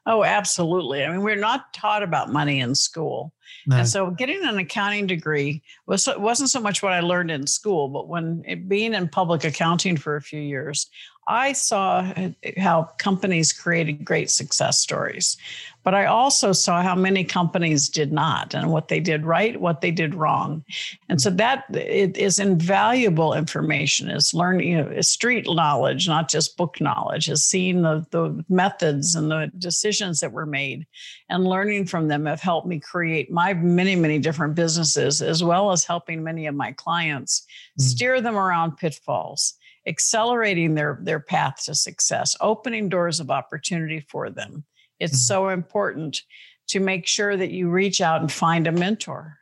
Oh, 0.06 0.24
absolutely. 0.24 1.04
I 1.04 1.10
mean, 1.10 1.22
we're 1.22 1.36
not 1.36 1.74
taught 1.74 2.04
about 2.04 2.32
money 2.32 2.60
in 2.60 2.76
school. 2.76 3.34
No. 3.66 3.78
And 3.78 3.88
so 3.88 4.12
getting 4.12 4.44
an 4.44 4.58
accounting 4.60 5.08
degree 5.08 5.64
was 5.88 6.08
wasn't 6.18 6.52
so 6.52 6.60
much 6.60 6.84
what 6.84 6.94
I 6.94 7.00
learned 7.00 7.32
in 7.32 7.48
school, 7.48 7.88
but 7.88 8.08
when 8.08 8.44
it, 8.46 8.70
being 8.70 8.94
in 8.94 9.08
public 9.08 9.44
accounting 9.44 9.98
for 9.98 10.16
a 10.16 10.22
few 10.22 10.40
years, 10.40 10.90
I 11.28 11.54
saw 11.54 12.14
how 12.58 12.84
companies 12.98 13.52
created 13.52 14.06
great 14.06 14.30
success 14.30 14.80
stories, 14.80 15.38
but 15.84 15.96
I 15.96 16.06
also 16.06 16.52
saw 16.52 16.84
how 16.84 16.96
many 16.96 17.24
companies 17.24 17.90
did 17.90 18.12
not 18.12 18.54
and 18.54 18.72
what 18.72 18.90
they 18.90 19.00
did 19.00 19.26
right, 19.26 19.60
what 19.60 19.82
they 19.82 19.90
did 19.90 20.14
wrong. 20.14 20.64
And 21.10 21.20
so 21.20 21.32
that 21.32 21.66
it 21.74 22.16
is 22.16 22.38
invaluable 22.38 23.34
information 23.34 24.10
is 24.10 24.34
learning, 24.36 24.68
you 24.68 24.84
know, 24.84 25.02
street 25.02 25.48
knowledge, 25.48 26.08
not 26.08 26.30
just 26.30 26.58
book 26.58 26.80
knowledge, 26.80 27.28
is 27.28 27.44
seeing 27.44 27.82
the, 27.82 28.06
the 28.12 28.44
methods 28.48 29.16
and 29.16 29.32
the 29.32 29.52
decisions 29.58 30.20
that 30.20 30.32
were 30.32 30.46
made 30.46 30.86
and 31.30 31.44
learning 31.44 31.86
from 31.86 32.08
them 32.08 32.26
have 32.26 32.42
helped 32.42 32.68
me 32.68 32.80
create 32.80 33.32
my 33.32 33.54
many, 33.54 33.96
many 33.96 34.20
different 34.20 34.54
businesses, 34.54 35.24
as 35.24 35.44
well 35.44 35.72
as 35.72 35.86
helping 35.86 36.24
many 36.24 36.46
of 36.46 36.54
my 36.54 36.72
clients 36.74 37.48
mm. 37.80 37.84
steer 37.84 38.22
them 38.22 38.38
around 38.38 38.78
pitfalls 38.78 39.56
accelerating 39.88 40.76
their 40.76 41.00
their 41.02 41.20
path 41.20 41.64
to 41.66 41.76
success 41.76 42.36
opening 42.42 42.90
doors 42.90 43.20
of 43.20 43.30
opportunity 43.30 44.00
for 44.10 44.30
them 44.30 44.64
it's 45.00 45.14
mm-hmm. 45.14 45.34
so 45.34 45.50
important 45.50 46.22
to 46.68 46.80
make 46.80 47.06
sure 47.06 47.38
that 47.38 47.52
you 47.52 47.70
reach 47.70 48.02
out 48.02 48.22
and 48.22 48.32
find 48.32 48.68
a 48.68 48.72
mentor 48.72 49.38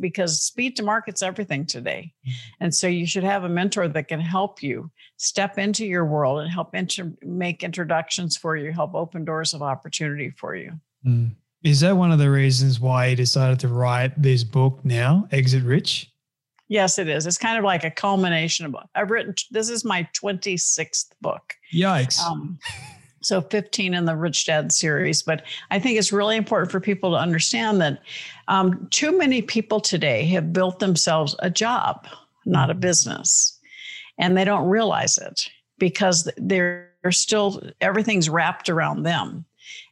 because 0.00 0.42
speed 0.42 0.76
to 0.76 0.82
market's 0.82 1.22
everything 1.22 1.66
today 1.66 2.12
mm-hmm. 2.26 2.54
and 2.60 2.74
so 2.74 2.86
you 2.86 3.06
should 3.06 3.24
have 3.24 3.44
a 3.44 3.48
mentor 3.48 3.86
that 3.86 4.08
can 4.08 4.20
help 4.20 4.62
you 4.62 4.90
step 5.18 5.58
into 5.58 5.86
your 5.86 6.04
world 6.04 6.40
and 6.40 6.50
help 6.50 6.74
inter- 6.74 7.12
make 7.22 7.62
introductions 7.62 8.36
for 8.36 8.56
you 8.56 8.72
help 8.72 8.94
open 8.94 9.24
doors 9.24 9.54
of 9.54 9.62
opportunity 9.62 10.30
for 10.30 10.56
you 10.56 10.72
mm. 11.06 11.30
is 11.62 11.80
that 11.80 11.96
one 11.96 12.10
of 12.10 12.18
the 12.18 12.30
reasons 12.30 12.80
why 12.80 13.06
you 13.06 13.16
decided 13.16 13.60
to 13.60 13.68
write 13.68 14.20
this 14.20 14.42
book 14.42 14.80
now 14.84 15.28
exit 15.30 15.62
rich 15.62 16.11
Yes, 16.72 16.98
it 16.98 17.06
is. 17.06 17.26
It's 17.26 17.36
kind 17.36 17.58
of 17.58 17.64
like 17.64 17.84
a 17.84 17.90
culmination 17.90 18.64
of. 18.64 18.74
I've 18.94 19.10
written. 19.10 19.34
This 19.50 19.68
is 19.68 19.84
my 19.84 20.08
twenty 20.14 20.56
sixth 20.56 21.12
book. 21.20 21.54
Yikes! 21.70 22.18
Um, 22.18 22.58
so 23.20 23.42
15 23.42 23.92
in 23.92 24.06
the 24.06 24.16
Rich 24.16 24.46
Dad 24.46 24.72
series. 24.72 25.22
But 25.22 25.44
I 25.70 25.78
think 25.78 25.98
it's 25.98 26.12
really 26.12 26.34
important 26.34 26.72
for 26.72 26.80
people 26.80 27.10
to 27.10 27.18
understand 27.18 27.80
that 27.82 28.00
um, 28.48 28.88
too 28.90 29.16
many 29.16 29.42
people 29.42 29.80
today 29.80 30.24
have 30.28 30.54
built 30.54 30.78
themselves 30.78 31.36
a 31.40 31.50
job, 31.50 32.08
not 32.46 32.70
a 32.70 32.74
business, 32.74 33.58
and 34.16 34.34
they 34.34 34.44
don't 34.44 34.66
realize 34.66 35.18
it 35.18 35.50
because 35.78 36.26
they're 36.38 36.90
still 37.10 37.62
everything's 37.82 38.30
wrapped 38.30 38.70
around 38.70 39.02
them. 39.02 39.44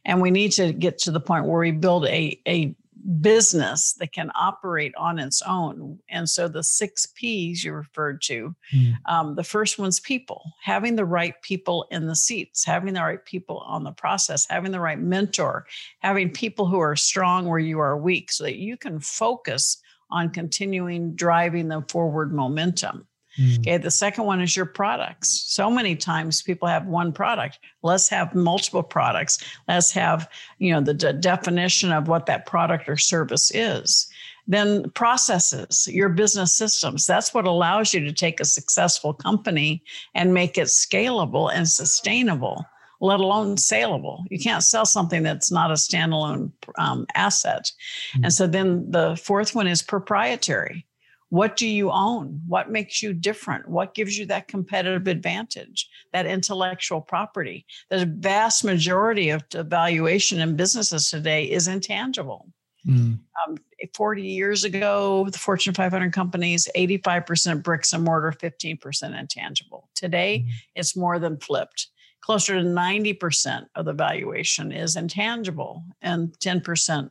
And 0.03 0.19
we 0.19 0.31
need 0.31 0.51
to 0.53 0.73
get 0.73 0.97
to 0.99 1.11
the 1.11 1.19
point 1.19 1.45
where 1.45 1.59
we 1.59 1.71
build 1.71 2.07
a, 2.07 2.41
a 2.47 2.75
business 3.21 3.93
that 3.93 4.13
can 4.13 4.31
operate 4.35 4.93
on 4.97 5.19
its 5.19 5.41
own. 5.41 5.99
And 6.09 6.29
so 6.29 6.47
the 6.47 6.63
six 6.63 7.05
P's 7.05 7.63
you 7.63 7.73
referred 7.73 8.21
to, 8.23 8.55
mm. 8.73 8.93
um, 9.05 9.35
the 9.35 9.43
first 9.43 9.79
one's 9.79 9.99
people, 9.99 10.43
having 10.61 10.95
the 10.95 11.05
right 11.05 11.33
people 11.41 11.87
in 11.91 12.07
the 12.07 12.15
seats, 12.15 12.63
having 12.63 12.93
the 12.93 13.01
right 13.01 13.23
people 13.25 13.59
on 13.59 13.83
the 13.83 13.91
process, 13.91 14.45
having 14.49 14.71
the 14.71 14.79
right 14.79 14.99
mentor, 14.99 15.65
having 15.99 16.29
people 16.29 16.65
who 16.65 16.79
are 16.79 16.95
strong 16.95 17.47
where 17.47 17.59
you 17.59 17.79
are 17.79 17.97
weak 17.97 18.31
so 18.31 18.43
that 18.43 18.57
you 18.57 18.77
can 18.77 18.99
focus 18.99 19.81
on 20.09 20.29
continuing 20.29 21.15
driving 21.15 21.69
the 21.69 21.83
forward 21.89 22.33
momentum. 22.33 23.07
Mm. 23.39 23.59
Okay. 23.59 23.77
The 23.77 23.91
second 23.91 24.25
one 24.25 24.41
is 24.41 24.55
your 24.55 24.65
products. 24.65 25.29
So 25.47 25.69
many 25.69 25.95
times 25.95 26.41
people 26.41 26.67
have 26.67 26.85
one 26.85 27.13
product. 27.13 27.59
Let's 27.81 28.09
have 28.09 28.35
multiple 28.35 28.83
products. 28.83 29.39
Let's 29.67 29.91
have, 29.91 30.29
you 30.59 30.73
know, 30.73 30.81
the 30.81 30.93
de- 30.93 31.13
definition 31.13 31.91
of 31.91 32.07
what 32.07 32.25
that 32.25 32.45
product 32.45 32.89
or 32.89 32.97
service 32.97 33.51
is. 33.53 34.07
Then 34.47 34.89
processes, 34.91 35.87
your 35.89 36.09
business 36.09 36.51
systems. 36.51 37.05
That's 37.05 37.33
what 37.33 37.45
allows 37.45 37.93
you 37.93 38.01
to 38.01 38.11
take 38.11 38.39
a 38.39 38.45
successful 38.45 39.13
company 39.13 39.83
and 40.13 40.33
make 40.33 40.57
it 40.57 40.67
scalable 40.67 41.51
and 41.53 41.69
sustainable, 41.69 42.65
let 42.99 43.19
alone 43.19 43.55
saleable. 43.55 44.25
You 44.29 44.39
can't 44.39 44.63
sell 44.63 44.85
something 44.85 45.23
that's 45.23 45.51
not 45.51 45.71
a 45.71 45.75
standalone 45.75 46.51
um, 46.77 47.05
asset. 47.15 47.71
Mm. 48.17 48.23
And 48.23 48.33
so 48.33 48.47
then 48.47 48.91
the 48.91 49.15
fourth 49.15 49.55
one 49.55 49.67
is 49.67 49.81
proprietary 49.81 50.85
what 51.31 51.55
do 51.55 51.65
you 51.65 51.89
own? 51.91 52.41
What 52.45 52.71
makes 52.71 53.01
you 53.01 53.13
different? 53.13 53.69
What 53.69 53.95
gives 53.95 54.17
you 54.17 54.25
that 54.25 54.49
competitive 54.49 55.07
advantage, 55.07 55.89
that 56.11 56.25
intellectual 56.25 56.99
property? 56.99 57.65
The 57.89 58.05
vast 58.05 58.65
majority 58.65 59.29
of 59.29 59.41
the 59.49 59.63
valuation 59.63 60.41
in 60.41 60.57
businesses 60.57 61.09
today 61.09 61.45
is 61.45 61.69
intangible. 61.69 62.49
Mm. 62.85 63.19
Um, 63.47 63.57
40 63.95 64.23
years 64.23 64.65
ago, 64.65 65.29
the 65.31 65.37
Fortune 65.37 65.73
500 65.73 66.11
companies, 66.11 66.67
85% 66.75 67.63
bricks 67.63 67.93
and 67.93 68.03
mortar, 68.03 68.33
15% 68.37 69.17
intangible. 69.17 69.89
Today, 69.95 70.43
mm. 70.45 70.51
it's 70.75 70.97
more 70.97 71.17
than 71.17 71.37
flipped. 71.37 71.87
Closer 72.19 72.55
to 72.55 72.67
90% 72.67 73.67
of 73.75 73.85
the 73.85 73.93
valuation 73.93 74.73
is 74.73 74.97
intangible 74.97 75.85
and 76.01 76.37
10% 76.39 77.09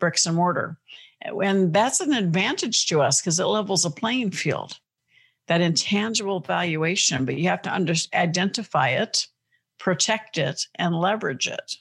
bricks 0.00 0.24
and 0.24 0.36
mortar. 0.36 0.78
And 1.22 1.72
that's 1.72 2.00
an 2.00 2.12
advantage 2.12 2.86
to 2.86 3.00
us 3.00 3.20
because 3.20 3.40
it 3.40 3.44
levels 3.44 3.84
a 3.84 3.90
playing 3.90 4.30
field, 4.30 4.78
that 5.48 5.60
intangible 5.60 6.40
valuation, 6.40 7.24
but 7.24 7.36
you 7.36 7.48
have 7.48 7.62
to 7.62 7.74
under, 7.74 7.94
identify 8.14 8.90
it, 8.90 9.26
protect 9.78 10.38
it, 10.38 10.66
and 10.76 10.94
leverage 10.94 11.48
it. 11.48 11.76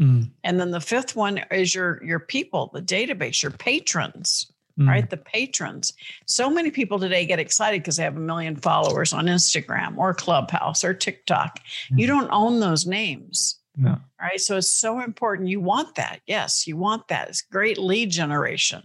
Mm. 0.00 0.30
And 0.44 0.60
then 0.60 0.70
the 0.70 0.80
fifth 0.80 1.16
one 1.16 1.38
is 1.50 1.74
your, 1.74 2.02
your 2.04 2.20
people, 2.20 2.70
the 2.72 2.82
database, 2.82 3.42
your 3.42 3.52
patrons, 3.52 4.50
mm. 4.78 4.88
right? 4.88 5.08
The 5.08 5.16
patrons. 5.16 5.92
So 6.26 6.48
many 6.48 6.70
people 6.70 6.98
today 6.98 7.26
get 7.26 7.40
excited 7.40 7.82
because 7.82 7.96
they 7.96 8.04
have 8.04 8.16
a 8.16 8.20
million 8.20 8.56
followers 8.56 9.12
on 9.12 9.26
Instagram 9.26 9.98
or 9.98 10.14
Clubhouse 10.14 10.84
or 10.84 10.94
TikTok. 10.94 11.60
Mm. 11.92 11.98
You 11.98 12.06
don't 12.06 12.30
own 12.30 12.60
those 12.60 12.86
names. 12.86 13.57
No. 13.78 13.90
All 13.90 13.98
right. 14.20 14.40
So 14.40 14.56
it's 14.56 14.72
so 14.72 15.00
important. 15.00 15.48
You 15.48 15.60
want 15.60 15.94
that. 15.94 16.20
Yes, 16.26 16.66
you 16.66 16.76
want 16.76 17.08
that. 17.08 17.28
It's 17.28 17.42
great 17.42 17.78
lead 17.78 18.10
generation. 18.10 18.82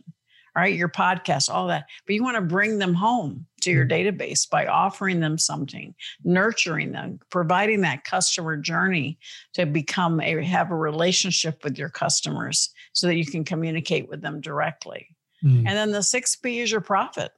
All 0.56 0.62
right. 0.62 0.76
Your 0.76 0.90
podcast, 0.90 1.50
all 1.50 1.68
that. 1.68 1.86
But 2.06 2.14
you 2.14 2.24
want 2.24 2.36
to 2.36 2.42
bring 2.42 2.78
them 2.78 2.94
home 2.94 3.48
to 3.62 3.72
your 3.72 3.88
mm-hmm. 3.88 4.22
database 4.22 4.48
by 4.48 4.68
offering 4.68 5.20
them 5.20 5.40
something, 5.40 5.96
nurturing 6.24 6.92
them, 6.92 7.20
providing 7.32 7.82
that 7.82 8.04
customer 8.04 8.56
journey 8.56 9.18
to 9.56 9.66
become 9.66 10.22
a 10.22 10.44
have 10.44 10.70
a 10.70 10.76
relationship 10.76 11.64
with 11.64 11.78
your 11.78 11.90
customers 11.90 12.70
so 12.94 13.08
that 13.08 13.16
you 13.16 13.26
can 13.26 13.44
communicate 13.44 14.08
with 14.08 14.22
them 14.22 14.42
directly. 14.42 15.08
Mm. 15.44 15.66
And 15.66 15.70
then 15.70 15.92
the 15.92 16.04
sixth 16.04 16.42
P 16.44 16.60
is 16.60 16.72
your 16.72 16.82
profit. 16.82 17.32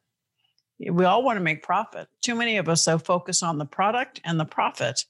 We 0.77 1.05
all 1.05 1.23
want 1.23 1.37
to 1.37 1.43
make 1.43 1.63
profit. 1.63 2.09
Too 2.21 2.35
many 2.35 2.57
of 2.57 2.67
us 2.67 2.83
so 2.83 2.97
focus 2.97 3.41
on 3.41 3.57
the 3.57 3.65
product 3.65 4.19
and 4.25 4.37
the 4.37 4.45
profit 4.45 5.05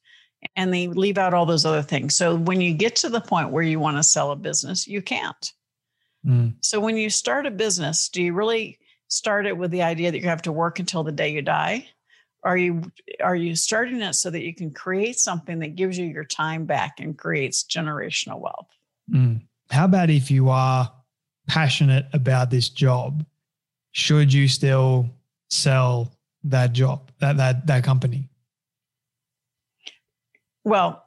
and 0.55 0.73
they 0.73 0.87
leave 0.87 1.17
out 1.17 1.33
all 1.33 1.45
those 1.45 1.65
other 1.65 1.81
things. 1.81 2.15
So 2.15 2.35
when 2.35 2.61
you 2.61 2.73
get 2.73 2.95
to 2.97 3.09
the 3.09 3.21
point 3.21 3.49
where 3.49 3.63
you 3.63 3.79
want 3.79 3.97
to 3.97 4.03
sell 4.03 4.31
a 4.31 4.35
business, 4.35 4.87
you 4.87 5.01
can't. 5.01 5.53
Mm. 6.25 6.55
So 6.61 6.79
when 6.79 6.97
you 6.97 7.09
start 7.09 7.45
a 7.45 7.51
business, 7.51 8.09
do 8.09 8.21
you 8.21 8.33
really 8.33 8.79
start 9.07 9.45
it 9.45 9.57
with 9.57 9.71
the 9.71 9.83
idea 9.83 10.11
that 10.11 10.19
you 10.19 10.27
have 10.27 10.41
to 10.43 10.51
work 10.51 10.79
until 10.79 11.03
the 11.03 11.11
day 11.11 11.29
you 11.29 11.41
die? 11.41 11.87
Are 12.43 12.57
you 12.57 12.83
are 13.23 13.35
you 13.35 13.55
starting 13.55 14.01
it 14.01 14.13
so 14.13 14.29
that 14.29 14.43
you 14.43 14.53
can 14.53 14.71
create 14.71 15.17
something 15.17 15.59
that 15.59 15.75
gives 15.75 15.97
you 15.97 16.05
your 16.05 16.25
time 16.25 16.65
back 16.65 16.99
and 16.99 17.17
creates 17.17 17.63
generational 17.63 18.39
wealth? 18.39 18.67
Mm. 19.11 19.41
How 19.71 19.85
about 19.85 20.09
if 20.11 20.29
you 20.29 20.49
are 20.49 20.91
passionate 21.47 22.05
about 22.13 22.51
this 22.51 22.69
job? 22.69 23.25
Should 23.93 24.31
you 24.31 24.47
still 24.47 25.09
sell 25.49 26.11
that 26.43 26.73
job, 26.73 27.09
that 27.19 27.37
that 27.37 27.65
that 27.65 27.83
company? 27.83 28.29
Well, 30.65 31.05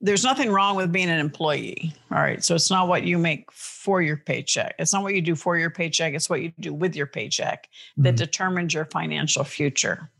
there's 0.00 0.24
nothing 0.24 0.50
wrong 0.50 0.76
with 0.76 0.92
being 0.92 1.08
an 1.08 1.18
employee. 1.18 1.94
All 2.10 2.18
right. 2.18 2.44
So 2.44 2.54
it's 2.54 2.70
not 2.70 2.88
what 2.88 3.04
you 3.04 3.18
make 3.18 3.50
for 3.52 4.02
your 4.02 4.16
paycheck. 4.16 4.74
It's 4.78 4.92
not 4.92 5.02
what 5.02 5.14
you 5.14 5.22
do 5.22 5.34
for 5.34 5.56
your 5.56 5.70
paycheck. 5.70 6.12
It's 6.14 6.28
what 6.28 6.42
you 6.42 6.52
do 6.60 6.74
with 6.74 6.96
your 6.96 7.06
paycheck 7.06 7.68
that 7.98 8.10
mm-hmm. 8.10 8.16
determines 8.16 8.74
your 8.74 8.84
financial 8.86 9.44
future. 9.44 10.10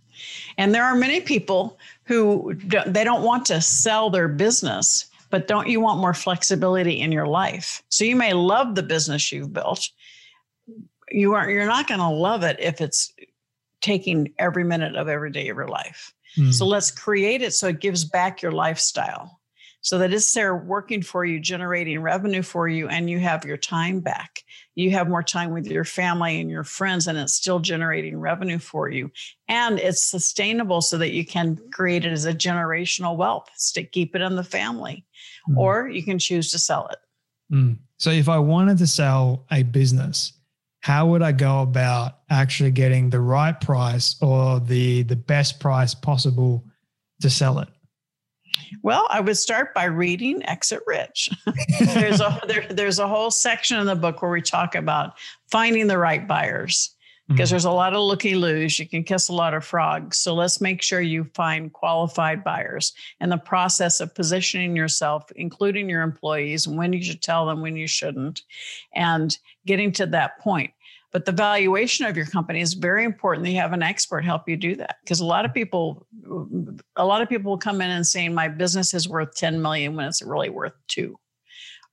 And 0.56 0.74
there 0.74 0.84
are 0.84 0.94
many 0.94 1.20
people 1.20 1.78
who 2.04 2.54
they 2.86 3.04
don't 3.04 3.22
want 3.22 3.44
to 3.46 3.60
sell 3.60 4.08
their 4.08 4.28
business, 4.28 5.06
but 5.30 5.46
don't 5.46 5.68
you 5.68 5.80
want 5.80 6.00
more 6.00 6.14
flexibility 6.14 7.00
in 7.00 7.12
your 7.12 7.26
life? 7.26 7.82
So 7.90 8.04
you 8.04 8.16
may 8.16 8.32
love 8.32 8.74
the 8.74 8.82
business 8.82 9.30
you've 9.30 9.52
built. 9.52 9.90
You 11.10 11.34
aren't 11.34 11.50
you're 11.50 11.66
not 11.66 11.86
going 11.86 12.00
to 12.00 12.08
love 12.08 12.42
it 12.42 12.56
if 12.58 12.80
it's 12.80 13.12
taking 13.80 14.32
every 14.38 14.64
minute 14.64 14.96
of 14.96 15.08
every 15.08 15.30
day 15.30 15.48
of 15.48 15.56
your 15.56 15.68
life. 15.68 16.12
Mm. 16.36 16.52
So 16.52 16.66
let's 16.66 16.90
create 16.90 17.42
it 17.42 17.54
so 17.54 17.68
it 17.68 17.80
gives 17.80 18.04
back 18.04 18.42
your 18.42 18.52
lifestyle 18.52 19.40
so 19.86 19.98
that 19.98 20.12
it's 20.12 20.32
there 20.32 20.56
working 20.56 21.00
for 21.00 21.24
you, 21.24 21.38
generating 21.38 22.02
revenue 22.02 22.42
for 22.42 22.66
you, 22.66 22.88
and 22.88 23.08
you 23.08 23.20
have 23.20 23.44
your 23.44 23.56
time 23.56 24.00
back. 24.00 24.42
You 24.74 24.90
have 24.90 25.08
more 25.08 25.22
time 25.22 25.52
with 25.52 25.68
your 25.68 25.84
family 25.84 26.40
and 26.40 26.50
your 26.50 26.64
friends, 26.64 27.06
and 27.06 27.16
it's 27.16 27.34
still 27.34 27.60
generating 27.60 28.18
revenue 28.18 28.58
for 28.58 28.90
you. 28.90 29.12
And 29.46 29.78
it's 29.78 30.02
sustainable 30.02 30.80
so 30.80 30.98
that 30.98 31.12
you 31.12 31.24
can 31.24 31.56
create 31.72 32.04
it 32.04 32.10
as 32.10 32.24
a 32.24 32.34
generational 32.34 33.16
wealth 33.16 33.48
to 33.74 33.84
keep 33.84 34.16
it 34.16 34.22
in 34.22 34.34
the 34.34 34.42
family, 34.42 35.04
mm. 35.48 35.56
or 35.56 35.88
you 35.88 36.02
can 36.02 36.18
choose 36.18 36.50
to 36.50 36.58
sell 36.58 36.88
it. 36.88 36.98
Mm. 37.54 37.78
So 37.98 38.10
if 38.10 38.28
I 38.28 38.40
wanted 38.40 38.78
to 38.78 38.88
sell 38.88 39.46
a 39.52 39.62
business, 39.62 40.32
how 40.86 41.04
would 41.04 41.20
I 41.20 41.32
go 41.32 41.62
about 41.62 42.18
actually 42.30 42.70
getting 42.70 43.10
the 43.10 43.18
right 43.18 43.60
price 43.60 44.14
or 44.22 44.60
the 44.60 45.02
the 45.02 45.16
best 45.16 45.58
price 45.58 45.96
possible 45.96 46.64
to 47.22 47.28
sell 47.28 47.58
it? 47.58 47.66
Well, 48.84 49.08
I 49.10 49.18
would 49.18 49.36
start 49.36 49.74
by 49.74 49.86
reading 49.86 50.44
Exit 50.44 50.82
Rich. 50.86 51.28
there's 51.80 52.20
a 52.20 52.40
there, 52.46 52.68
there's 52.70 53.00
a 53.00 53.08
whole 53.08 53.32
section 53.32 53.80
in 53.80 53.86
the 53.86 53.96
book 53.96 54.22
where 54.22 54.30
we 54.30 54.40
talk 54.40 54.76
about 54.76 55.14
finding 55.50 55.88
the 55.88 55.98
right 55.98 56.28
buyers 56.28 56.94
because 57.28 57.48
mm-hmm. 57.48 57.54
there's 57.54 57.64
a 57.64 57.70
lot 57.72 57.92
of 57.92 58.02
looky 58.02 58.36
loos. 58.36 58.78
You 58.78 58.88
can 58.88 59.02
kiss 59.02 59.28
a 59.28 59.32
lot 59.32 59.54
of 59.54 59.64
frogs. 59.64 60.18
So 60.18 60.34
let's 60.34 60.60
make 60.60 60.82
sure 60.82 61.00
you 61.00 61.24
find 61.34 61.72
qualified 61.72 62.44
buyers 62.44 62.92
and 63.18 63.32
the 63.32 63.38
process 63.38 63.98
of 63.98 64.14
positioning 64.14 64.76
yourself, 64.76 65.24
including 65.34 65.88
your 65.88 66.02
employees, 66.02 66.68
and 66.68 66.78
when 66.78 66.92
you 66.92 67.02
should 67.02 67.22
tell 67.22 67.44
them, 67.44 67.60
when 67.60 67.74
you 67.74 67.88
shouldn't, 67.88 68.42
and 68.94 69.36
getting 69.66 69.90
to 69.92 70.06
that 70.06 70.38
point. 70.38 70.70
But 71.12 71.24
the 71.24 71.32
valuation 71.32 72.04
of 72.06 72.16
your 72.16 72.26
company 72.26 72.60
is 72.60 72.74
very 72.74 73.04
important 73.04 73.44
that 73.44 73.50
you 73.52 73.60
have 73.60 73.72
an 73.72 73.82
expert 73.82 74.24
help 74.24 74.48
you 74.48 74.56
do 74.56 74.76
that. 74.76 74.96
Because 75.02 75.20
a 75.20 75.24
lot 75.24 75.44
of 75.44 75.54
people, 75.54 76.06
a 76.96 77.04
lot 77.04 77.22
of 77.22 77.28
people 77.28 77.50
will 77.50 77.58
come 77.58 77.80
in 77.80 77.90
and 77.90 78.06
saying, 78.06 78.34
my 78.34 78.48
business 78.48 78.92
is 78.92 79.08
worth 79.08 79.34
10 79.34 79.62
million 79.62 79.96
when 79.96 80.06
it's 80.06 80.22
really 80.22 80.50
worth 80.50 80.74
two. 80.88 81.16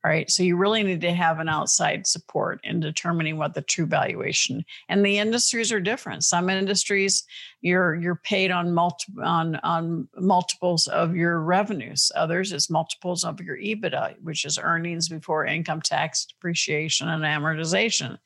All 0.04 0.10
right. 0.10 0.30
So 0.30 0.42
you 0.42 0.58
really 0.58 0.82
need 0.82 1.00
to 1.00 1.14
have 1.14 1.38
an 1.38 1.48
outside 1.48 2.06
support 2.06 2.60
in 2.62 2.78
determining 2.78 3.38
what 3.38 3.54
the 3.54 3.62
true 3.62 3.86
valuation. 3.86 4.62
And 4.90 5.04
the 5.04 5.18
industries 5.18 5.72
are 5.72 5.80
different. 5.80 6.24
Some 6.24 6.50
industries 6.50 7.24
you're 7.62 7.94
you're 7.94 8.20
paid 8.22 8.50
on 8.50 8.74
multi, 8.74 9.14
on 9.22 9.56
on 9.56 10.06
multiples 10.18 10.88
of 10.88 11.16
your 11.16 11.40
revenues. 11.40 12.12
Others 12.14 12.52
is 12.52 12.68
multiples 12.68 13.24
of 13.24 13.40
your 13.40 13.56
EBITDA, 13.56 14.16
which 14.22 14.44
is 14.44 14.58
earnings 14.58 15.08
before 15.08 15.46
income 15.46 15.80
tax, 15.80 16.26
depreciation, 16.26 17.08
and 17.08 17.24
amortization. 17.24 18.18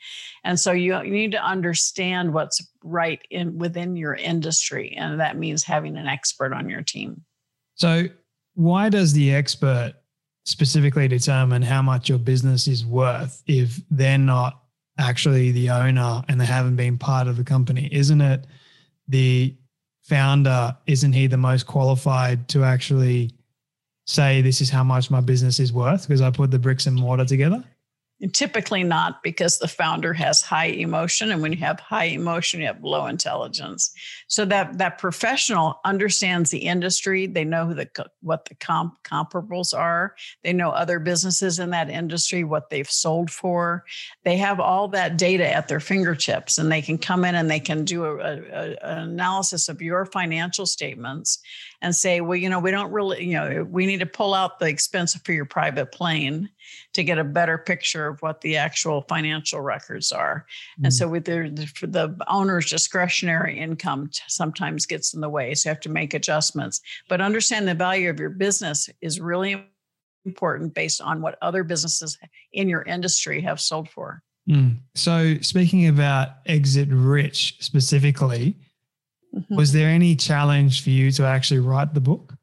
And 0.42 0.58
so 0.58 0.72
you, 0.72 1.00
you 1.02 1.12
need 1.12 1.30
to 1.30 1.44
understand 1.44 2.34
what's 2.34 2.60
right 2.82 3.20
in 3.30 3.56
within 3.56 3.94
your 3.94 4.14
industry. 4.14 4.96
And 4.96 5.20
that 5.20 5.38
means 5.38 5.62
having 5.62 5.96
an 5.96 6.08
expert 6.08 6.52
on 6.52 6.68
your 6.68 6.82
team. 6.82 7.22
So 7.76 8.08
why 8.54 8.88
does 8.88 9.12
the 9.12 9.32
expert 9.32 9.94
specifically 10.48 11.06
determine 11.08 11.60
how 11.60 11.82
much 11.82 12.08
your 12.08 12.18
business 12.18 12.68
is 12.68 12.86
worth 12.86 13.42
if 13.46 13.82
they're 13.90 14.16
not 14.16 14.62
actually 14.96 15.52
the 15.52 15.68
owner 15.68 16.22
and 16.26 16.40
they 16.40 16.46
haven't 16.46 16.76
been 16.76 16.96
part 16.96 17.28
of 17.28 17.36
the 17.36 17.44
company? 17.44 17.86
Isn't 17.92 18.22
it 18.22 18.46
the 19.08 19.54
founder? 20.04 20.74
Isn't 20.86 21.12
he 21.12 21.26
the 21.26 21.36
most 21.36 21.66
qualified 21.66 22.48
to 22.48 22.64
actually 22.64 23.30
say, 24.06 24.40
this 24.40 24.62
is 24.62 24.70
how 24.70 24.82
much 24.82 25.10
my 25.10 25.20
business 25.20 25.60
is 25.60 25.70
worth 25.70 26.08
because 26.08 26.22
I 26.22 26.30
put 26.30 26.50
the 26.50 26.58
bricks 26.58 26.86
and 26.86 26.96
mortar 26.96 27.26
together? 27.26 27.62
Typically 28.32 28.82
not 28.82 29.22
because 29.22 29.58
the 29.58 29.68
founder 29.68 30.12
has 30.12 30.42
high 30.42 30.66
emotion. 30.66 31.30
And 31.30 31.40
when 31.40 31.52
you 31.52 31.58
have 31.58 31.78
high 31.78 32.06
emotion, 32.06 32.60
you 32.60 32.66
have 32.66 32.82
low 32.82 33.06
intelligence. 33.06 33.92
So 34.26 34.44
that 34.46 34.78
that 34.78 34.98
professional 34.98 35.78
understands 35.84 36.50
the 36.50 36.58
industry. 36.58 37.28
They 37.28 37.44
know 37.44 37.72
the, 37.72 37.88
what 38.20 38.46
the 38.46 38.56
comp, 38.56 38.94
comparables 39.04 39.72
are. 39.72 40.16
They 40.42 40.52
know 40.52 40.70
other 40.70 40.98
businesses 40.98 41.60
in 41.60 41.70
that 41.70 41.90
industry, 41.90 42.42
what 42.42 42.70
they've 42.70 42.90
sold 42.90 43.30
for. 43.30 43.84
They 44.24 44.36
have 44.38 44.58
all 44.58 44.88
that 44.88 45.16
data 45.16 45.48
at 45.48 45.68
their 45.68 45.78
fingertips 45.78 46.58
and 46.58 46.72
they 46.72 46.82
can 46.82 46.98
come 46.98 47.24
in 47.24 47.36
and 47.36 47.48
they 47.48 47.60
can 47.60 47.84
do 47.84 48.04
a, 48.04 48.16
a, 48.16 48.76
an 48.82 48.98
analysis 49.10 49.68
of 49.68 49.80
your 49.80 50.04
financial 50.06 50.66
statements 50.66 51.38
and 51.82 51.94
say, 51.94 52.20
well, 52.20 52.36
you 52.36 52.48
know, 52.48 52.58
we 52.58 52.72
don't 52.72 52.90
really, 52.90 53.24
you 53.24 53.34
know, 53.34 53.64
we 53.70 53.86
need 53.86 54.00
to 54.00 54.06
pull 54.06 54.34
out 54.34 54.58
the 54.58 54.66
expense 54.66 55.14
for 55.14 55.32
your 55.32 55.44
private 55.44 55.92
plane 55.92 56.50
to 56.94 57.04
get 57.04 57.18
a 57.18 57.24
better 57.24 57.58
picture 57.58 58.08
of 58.08 58.20
what 58.20 58.40
the 58.40 58.56
actual 58.56 59.02
financial 59.08 59.60
records 59.60 60.12
are. 60.12 60.46
Mm-hmm. 60.76 60.84
And 60.84 60.92
mm. 60.92 60.96
so 60.96 61.08
with 61.08 61.24
the, 61.24 61.68
the, 61.80 61.86
the 61.86 62.24
owner's 62.28 62.70
discretionary 62.70 63.58
income 63.58 64.10
sometimes 64.26 64.86
gets 64.86 65.14
in 65.14 65.20
the 65.20 65.28
way. 65.28 65.54
So 65.54 65.68
you 65.68 65.74
have 65.74 65.80
to 65.80 65.88
make 65.88 66.14
adjustments. 66.14 66.80
But 67.08 67.20
understand 67.20 67.68
the 67.68 67.74
value 67.74 68.10
of 68.10 68.20
your 68.20 68.30
business 68.30 68.88
is 69.00 69.20
really 69.20 69.64
important 70.24 70.74
based 70.74 71.00
on 71.00 71.22
what 71.22 71.38
other 71.42 71.64
businesses 71.64 72.18
in 72.52 72.68
your 72.68 72.82
industry 72.82 73.40
have 73.42 73.60
sold 73.60 73.88
for. 73.88 74.22
Mm. 74.48 74.78
So 74.94 75.36
speaking 75.40 75.86
about 75.88 76.28
exit 76.46 76.88
rich 76.90 77.56
specifically, 77.60 78.56
Mm-hmm. 79.34 79.56
Was 79.56 79.72
there 79.72 79.88
any 79.88 80.16
challenge 80.16 80.82
for 80.82 80.90
you 80.90 81.10
to 81.12 81.24
actually 81.24 81.60
write 81.60 81.94
the 81.94 82.00
book? 82.00 82.34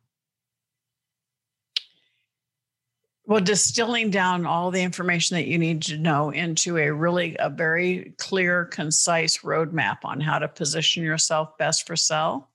Well, 3.27 3.41
distilling 3.41 4.11
down 4.11 4.45
all 4.45 4.69
the 4.69 4.83
information 4.83 5.35
that 5.35 5.47
you 5.47 5.57
need 5.57 5.81
to 5.83 5.97
know 5.97 6.29
into 6.29 6.77
a 6.77 6.91
really 6.91 7.35
a 7.39 7.49
very 7.49 8.13
clear, 8.17 8.65
concise 8.65 9.39
roadmap 9.39 9.97
on 10.03 10.21
how 10.21 10.37
to 10.39 10.47
position 10.47 11.03
yourself 11.03 11.57
best 11.57 11.87
for 11.87 11.95
sell. 11.95 12.49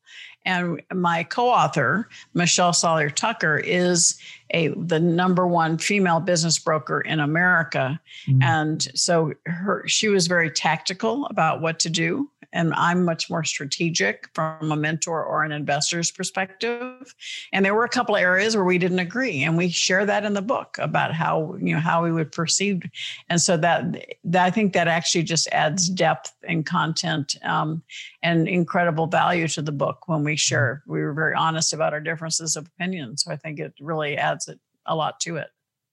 And 0.47 0.81
my 0.95 1.25
co-author, 1.25 2.09
Michelle 2.33 2.73
Seiler 2.73 3.11
Tucker, 3.11 3.59
is 3.59 4.19
a 4.51 4.69
the 4.69 5.01
number 5.01 5.47
one 5.47 5.77
female 5.77 6.21
business 6.21 6.59
broker 6.59 7.01
in 7.01 7.21
America. 7.21 8.01
Mm-hmm. 8.27 8.43
And 8.43 8.89
so 8.95 9.35
her 9.47 9.87
she 9.87 10.09
was 10.09 10.29
very 10.29 10.51
tactical 10.51 11.27
about 11.27 11.61
what 11.61 11.79
to 11.81 11.91
do 11.91 12.31
and 12.53 12.75
I'm 12.75 13.05
much 13.05 13.31
more 13.31 13.45
strategic 13.45 14.29
from 14.35 14.73
a 14.73 14.77
mentor 14.77 15.25
or 15.25 15.45
an 15.45 15.53
investor's 15.53 16.11
perspective. 16.11 17.15
And 17.53 17.65
there 17.65 17.75
were 17.75 17.85
a 17.85 17.89
couple 17.89 18.17
of 18.17 18.23
areas 18.23 18.57
where 18.57 18.65
we 18.65 18.79
didn't 18.79 18.99
agree, 18.99 19.43
and 19.43 19.57
we 19.57 19.69
share 19.69 20.05
that 20.07 20.25
in 20.25 20.35
the 20.35 20.43
book 20.43 20.77
about 20.79 21.15
how 21.15 21.57
you 21.61 21.75
know 21.75 21.81
how 21.81 22.03
we 22.03 22.13
would 22.13 22.33
perceive. 22.33 22.83
And 23.29 23.41
so 23.41 23.57
that, 23.59 24.07
that 24.25 24.45
I 24.45 24.51
think 24.51 24.73
that 24.73 24.89
actually 24.89 25.23
just 25.23 25.49
adds 25.53 25.89
depth 25.89 26.33
and 26.49 26.67
content 26.67 27.37
um, 27.45 27.83
and 28.23 28.49
incredible 28.49 29.07
value 29.07 29.49
to 29.49 29.63
the 29.63 29.73
book 29.73 30.09
when 30.09 30.25
we 30.25 30.37
share. 30.37 30.83
We 30.87 31.03
were 31.03 31.13
very 31.13 31.35
honest 31.35 31.73
about 31.73 31.93
our 31.93 32.01
differences 32.01 32.57
of 32.57 32.67
opinion, 32.67 33.17
so 33.17 33.33
I 33.33 33.37
think 33.37 33.61
it 33.61 33.75
really 33.81 34.17
adds 34.17 34.49
it, 34.49 34.59
a 34.87 34.95
lot 34.95 35.21
to 35.21 35.37
it. 35.37 35.49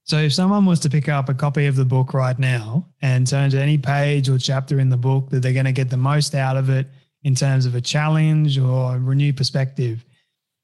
So 0.07 0.19
if 0.19 0.33
someone 0.33 0.65
was 0.65 0.79
to 0.81 0.89
pick 0.89 1.09
up 1.09 1.27
a 1.27 1.33
copy 1.33 1.65
of 1.65 1.75
the 1.75 1.83
book 1.83 2.13
right 2.13 2.39
now 2.39 2.87
and 3.01 3.27
turn 3.27 3.49
to 3.49 3.61
any 3.61 3.77
page 3.77 4.29
or 4.29 4.37
chapter 4.37 4.79
in 4.79 4.87
the 4.87 4.95
book 4.95 5.29
that 5.31 5.41
they're 5.41 5.51
going 5.51 5.65
to 5.65 5.73
get 5.73 5.89
the 5.89 5.97
most 5.97 6.33
out 6.33 6.55
of 6.55 6.69
it 6.69 6.87
in 7.23 7.35
terms 7.35 7.65
of 7.65 7.75
a 7.75 7.81
challenge 7.81 8.57
or 8.57 8.95
a 8.95 8.99
renewed 8.99 9.35
perspective, 9.35 10.05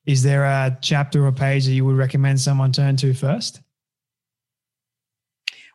is 0.05 0.23
there 0.23 0.45
a 0.45 0.77
chapter 0.79 1.25
or 1.25 1.31
page 1.33 1.65
that 1.65 1.73
you 1.73 1.83
would 1.83 1.97
recommend 1.97 2.39
someone 2.39 2.71
turn 2.71 2.95
to 2.95 3.13
first? 3.13 3.59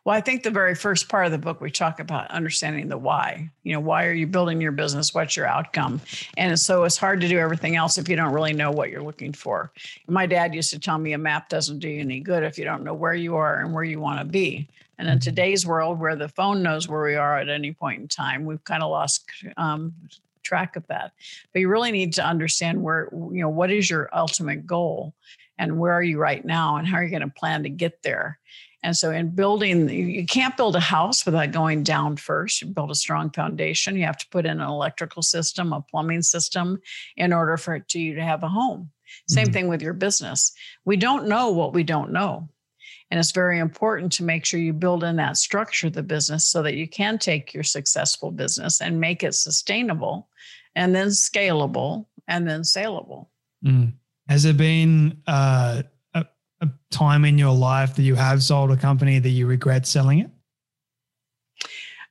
Well, 0.09 0.17
I 0.17 0.21
think 0.21 0.41
the 0.41 0.49
very 0.49 0.73
first 0.73 1.07
part 1.07 1.27
of 1.27 1.31
the 1.31 1.37
book, 1.37 1.61
we 1.61 1.69
talk 1.69 1.99
about 1.99 2.31
understanding 2.31 2.87
the 2.87 2.97
why. 2.97 3.47
You 3.61 3.73
know, 3.73 3.79
why 3.79 4.07
are 4.07 4.11
you 4.11 4.25
building 4.25 4.59
your 4.59 4.71
business? 4.71 5.13
What's 5.13 5.37
your 5.37 5.45
outcome? 5.45 6.01
And 6.35 6.59
so 6.59 6.83
it's 6.83 6.97
hard 6.97 7.21
to 7.21 7.27
do 7.27 7.37
everything 7.37 7.75
else 7.75 7.99
if 7.99 8.09
you 8.09 8.15
don't 8.15 8.33
really 8.33 8.53
know 8.53 8.71
what 8.71 8.89
you're 8.89 9.03
looking 9.03 9.33
for. 9.33 9.71
My 10.07 10.25
dad 10.25 10.55
used 10.55 10.71
to 10.71 10.79
tell 10.79 10.97
me 10.97 11.13
a 11.13 11.19
map 11.19 11.47
doesn't 11.47 11.77
do 11.77 11.87
you 11.87 12.01
any 12.01 12.21
good 12.21 12.41
if 12.41 12.57
you 12.57 12.65
don't 12.65 12.83
know 12.83 12.95
where 12.95 13.13
you 13.13 13.35
are 13.35 13.59
and 13.59 13.71
where 13.71 13.83
you 13.83 13.99
want 13.99 14.17
to 14.17 14.25
be. 14.25 14.67
And 14.97 15.07
in 15.07 15.19
mm-hmm. 15.19 15.29
today's 15.29 15.67
world, 15.67 15.99
where 15.99 16.15
the 16.15 16.27
phone 16.27 16.63
knows 16.63 16.87
where 16.87 17.03
we 17.03 17.13
are 17.13 17.37
at 17.37 17.47
any 17.47 17.71
point 17.71 18.01
in 18.01 18.07
time, 18.07 18.45
we've 18.45 18.63
kind 18.63 18.81
of 18.81 18.89
lost 18.89 19.25
um, 19.57 19.93
track 20.41 20.75
of 20.75 20.87
that. 20.87 21.11
But 21.53 21.59
you 21.59 21.69
really 21.69 21.91
need 21.91 22.13
to 22.13 22.25
understand 22.25 22.81
where, 22.81 23.09
you 23.11 23.41
know, 23.43 23.49
what 23.49 23.69
is 23.69 23.87
your 23.87 24.09
ultimate 24.11 24.65
goal 24.65 25.13
and 25.59 25.77
where 25.77 25.93
are 25.93 26.01
you 26.01 26.17
right 26.17 26.43
now 26.43 26.77
and 26.77 26.87
how 26.87 26.97
are 26.97 27.03
you 27.03 27.11
going 27.11 27.21
to 27.21 27.27
plan 27.27 27.61
to 27.61 27.69
get 27.69 28.01
there? 28.01 28.39
And 28.81 28.95
so, 28.95 29.11
in 29.11 29.35
building, 29.35 29.89
you 29.89 30.25
can't 30.25 30.55
build 30.55 30.75
a 30.75 30.79
house 30.79 31.25
without 31.25 31.51
going 31.51 31.83
down 31.83 32.15
first. 32.15 32.61
You 32.61 32.67
build 32.67 32.91
a 32.91 32.95
strong 32.95 33.29
foundation. 33.29 33.97
You 33.97 34.05
have 34.05 34.17
to 34.17 34.29
put 34.29 34.45
in 34.45 34.61
an 34.61 34.67
electrical 34.67 35.21
system, 35.21 35.73
a 35.73 35.81
plumbing 35.81 36.21
system 36.21 36.79
in 37.17 37.33
order 37.33 37.57
for 37.57 37.75
it 37.75 37.89
to 37.89 37.99
you 37.99 38.15
to 38.15 38.23
have 38.23 38.43
a 38.43 38.47
home. 38.47 38.91
Same 39.27 39.45
mm-hmm. 39.45 39.53
thing 39.53 39.67
with 39.67 39.81
your 39.81 39.93
business. 39.93 40.53
We 40.85 40.95
don't 40.95 41.27
know 41.27 41.49
what 41.49 41.73
we 41.73 41.83
don't 41.83 42.11
know. 42.11 42.49
And 43.11 43.19
it's 43.19 43.31
very 43.31 43.59
important 43.59 44.11
to 44.13 44.23
make 44.23 44.45
sure 44.45 44.59
you 44.59 44.71
build 44.71 45.03
in 45.03 45.15
that 45.15 45.37
structure 45.37 45.87
of 45.87 45.93
the 45.93 46.03
business 46.03 46.47
so 46.47 46.61
that 46.61 46.75
you 46.75 46.87
can 46.87 47.17
take 47.17 47.53
your 47.53 47.63
successful 47.63 48.31
business 48.31 48.81
and 48.81 48.99
make 48.99 49.23
it 49.23 49.33
sustainable 49.33 50.29
and 50.75 50.95
then 50.95 51.07
scalable 51.07 52.05
and 52.27 52.47
then 52.47 52.63
saleable. 52.63 53.31
Mm. 53.65 53.93
Has 54.27 54.45
it 54.45 54.57
been 54.57 55.21
uh, 55.25 55.83
a 56.61 56.69
time 56.91 57.25
in 57.25 57.37
your 57.37 57.53
life 57.53 57.95
that 57.95 58.03
you 58.03 58.15
have 58.15 58.43
sold 58.43 58.71
a 58.71 58.77
company 58.77 59.19
that 59.19 59.29
you 59.29 59.47
regret 59.47 59.85
selling 59.85 60.19
it? 60.19 60.29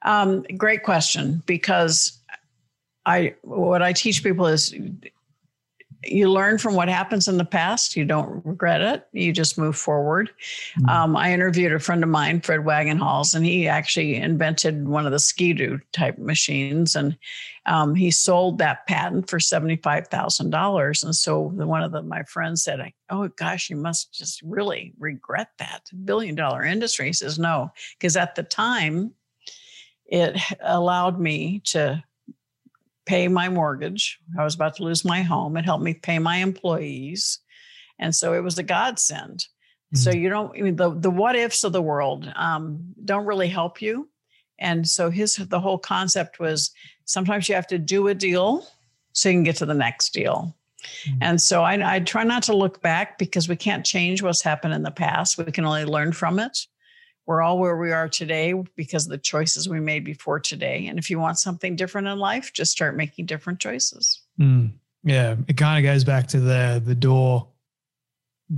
Um, 0.03 0.43
great 0.57 0.85
question, 0.85 1.43
because 1.47 2.19
I 3.05 3.35
what 3.43 3.83
I 3.83 3.93
teach 3.93 4.23
people 4.23 4.47
is 4.47 4.75
you 6.05 6.31
learn 6.31 6.59
from 6.59 6.75
what 6.75 6.89
happens 6.89 7.27
in 7.27 7.39
the 7.39 7.45
past. 7.45 7.97
You 7.97 8.05
don't 8.05 8.45
regret 8.45 8.81
it. 8.81 9.09
You 9.13 9.33
just 9.33 9.59
move 9.59 9.77
forward. 9.77 10.31
Mm-hmm. 10.79 10.89
Um, 10.89 11.17
I 11.17 11.33
interviewed 11.33 11.73
a 11.73 11.79
friend 11.79 12.05
of 12.05 12.09
mine, 12.09 12.41
Fred 12.41 12.61
Wagenhals, 12.61 13.35
and 13.35 13.45
he 13.45 13.67
actually 13.67 14.15
invented 14.15 14.87
one 14.87 15.07
of 15.07 15.13
the 15.13 15.19
Ski-Doo 15.19 15.81
type 15.93 16.19
machines, 16.19 16.95
and 16.95 17.19
um, 17.67 17.95
he 17.95 18.11
sold 18.11 18.59
that 18.59 18.87
patent 18.87 19.29
for 19.29 19.41
seventy-five 19.41 20.09
thousand 20.09 20.51
dollars. 20.51 21.03
And 21.03 21.15
so 21.15 21.41
one 21.41 21.83
of 21.83 21.93
the, 21.93 22.03
my 22.03 22.23
friends 22.25 22.63
said, 22.63 22.81
"Oh 23.11 23.29
gosh, 23.37 23.69
you 23.69 23.77
must 23.77 24.15
just 24.15 24.41
really 24.43 24.95
regret 24.99 25.49
that 25.59 25.91
billion-dollar 26.05 26.65
industry." 26.65 27.07
He 27.07 27.13
says, 27.13 27.39
"No, 27.39 27.71
because 27.99 28.17
at 28.17 28.35
the 28.35 28.43
time." 28.43 29.15
It 30.11 30.41
allowed 30.63 31.21
me 31.21 31.61
to 31.67 32.03
pay 33.09 33.27
my 33.27 33.49
mortgage. 33.49 34.19
I 34.39 34.45
was 34.45 34.55
about 34.55 34.77
to 34.77 34.85
lose 34.85 35.03
my 35.03 35.23
home. 35.23 35.57
It 35.57 35.65
helped 35.65 35.83
me 35.83 35.95
pay 35.95 36.19
my 36.19 36.37
employees. 36.37 37.41
And 37.99 38.15
so 38.15 38.35
it 38.35 38.43
was 38.43 38.59
a 38.59 38.63
godsend. 38.63 39.39
Mm-hmm. 39.39 39.97
So 39.97 40.11
you 40.11 40.29
don't, 40.29 40.55
I 40.57 40.61
mean, 40.61 40.77
the, 40.77 40.91
the 40.95 41.11
what 41.11 41.35
ifs 41.35 41.65
of 41.65 41.73
the 41.73 41.83
world 41.83 42.31
um, 42.37 42.95
don't 43.05 43.25
really 43.25 43.49
help 43.49 43.81
you. 43.81 44.11
And 44.59 44.87
so 44.87 45.09
his, 45.09 45.37
the 45.37 45.59
whole 45.59 45.79
concept 45.79 46.39
was 46.39 46.71
sometimes 47.07 47.49
you 47.49 47.55
have 47.55 47.67
to 47.69 47.79
do 47.79 48.09
a 48.09 48.15
deal 48.15 48.67
so 49.13 49.31
you 49.31 49.37
can 49.37 49.43
get 49.43 49.57
to 49.57 49.67
the 49.67 49.75
next 49.75 50.13
deal. 50.13 50.55
Mm-hmm. 51.07 51.19
And 51.23 51.41
so 51.41 51.63
I, 51.63 51.95
I 51.95 52.01
try 52.01 52.25
not 52.25 52.43
to 52.45 52.57
look 52.57 52.83
back 52.83 53.19
because 53.19 53.49
we 53.49 53.57
can't 53.57 53.87
change 53.87 54.23
what's 54.23 54.43
happened 54.43 54.75
in 54.75 54.83
the 54.83 54.91
past. 54.91 55.39
We 55.39 55.45
can 55.51 55.65
only 55.65 55.87
learn 55.87 56.13
from 56.13 56.39
it. 56.39 56.59
We're 57.29 57.43
all 57.43 57.59
where 57.59 57.77
we 57.77 57.93
are 57.93 58.09
today 58.09 58.55
because 58.75 59.05
of 59.05 59.11
the 59.11 59.19
choices 59.19 59.69
we 59.69 59.81
made 59.81 60.03
before 60.03 60.41
today. 60.41 60.87
And 60.87 60.99
if 60.99 61.11
you 61.11 61.19
want 61.21 61.39
something 61.39 61.77
different 61.77 62.09
in 62.09 62.19
life, 62.19 62.55
just 62.55 62.73
start 62.73 62.97
making 62.97 63.27
different 63.27 63.61
choices. 63.61 64.23
Mm, 64.41 64.73
yeah, 65.05 65.37
it 65.47 65.59
kind 65.59 65.85
of 65.85 65.93
goes 65.93 66.05
back 66.05 66.27
to 66.29 66.41
the 66.41 66.83
the 66.83 66.95
door 66.95 67.47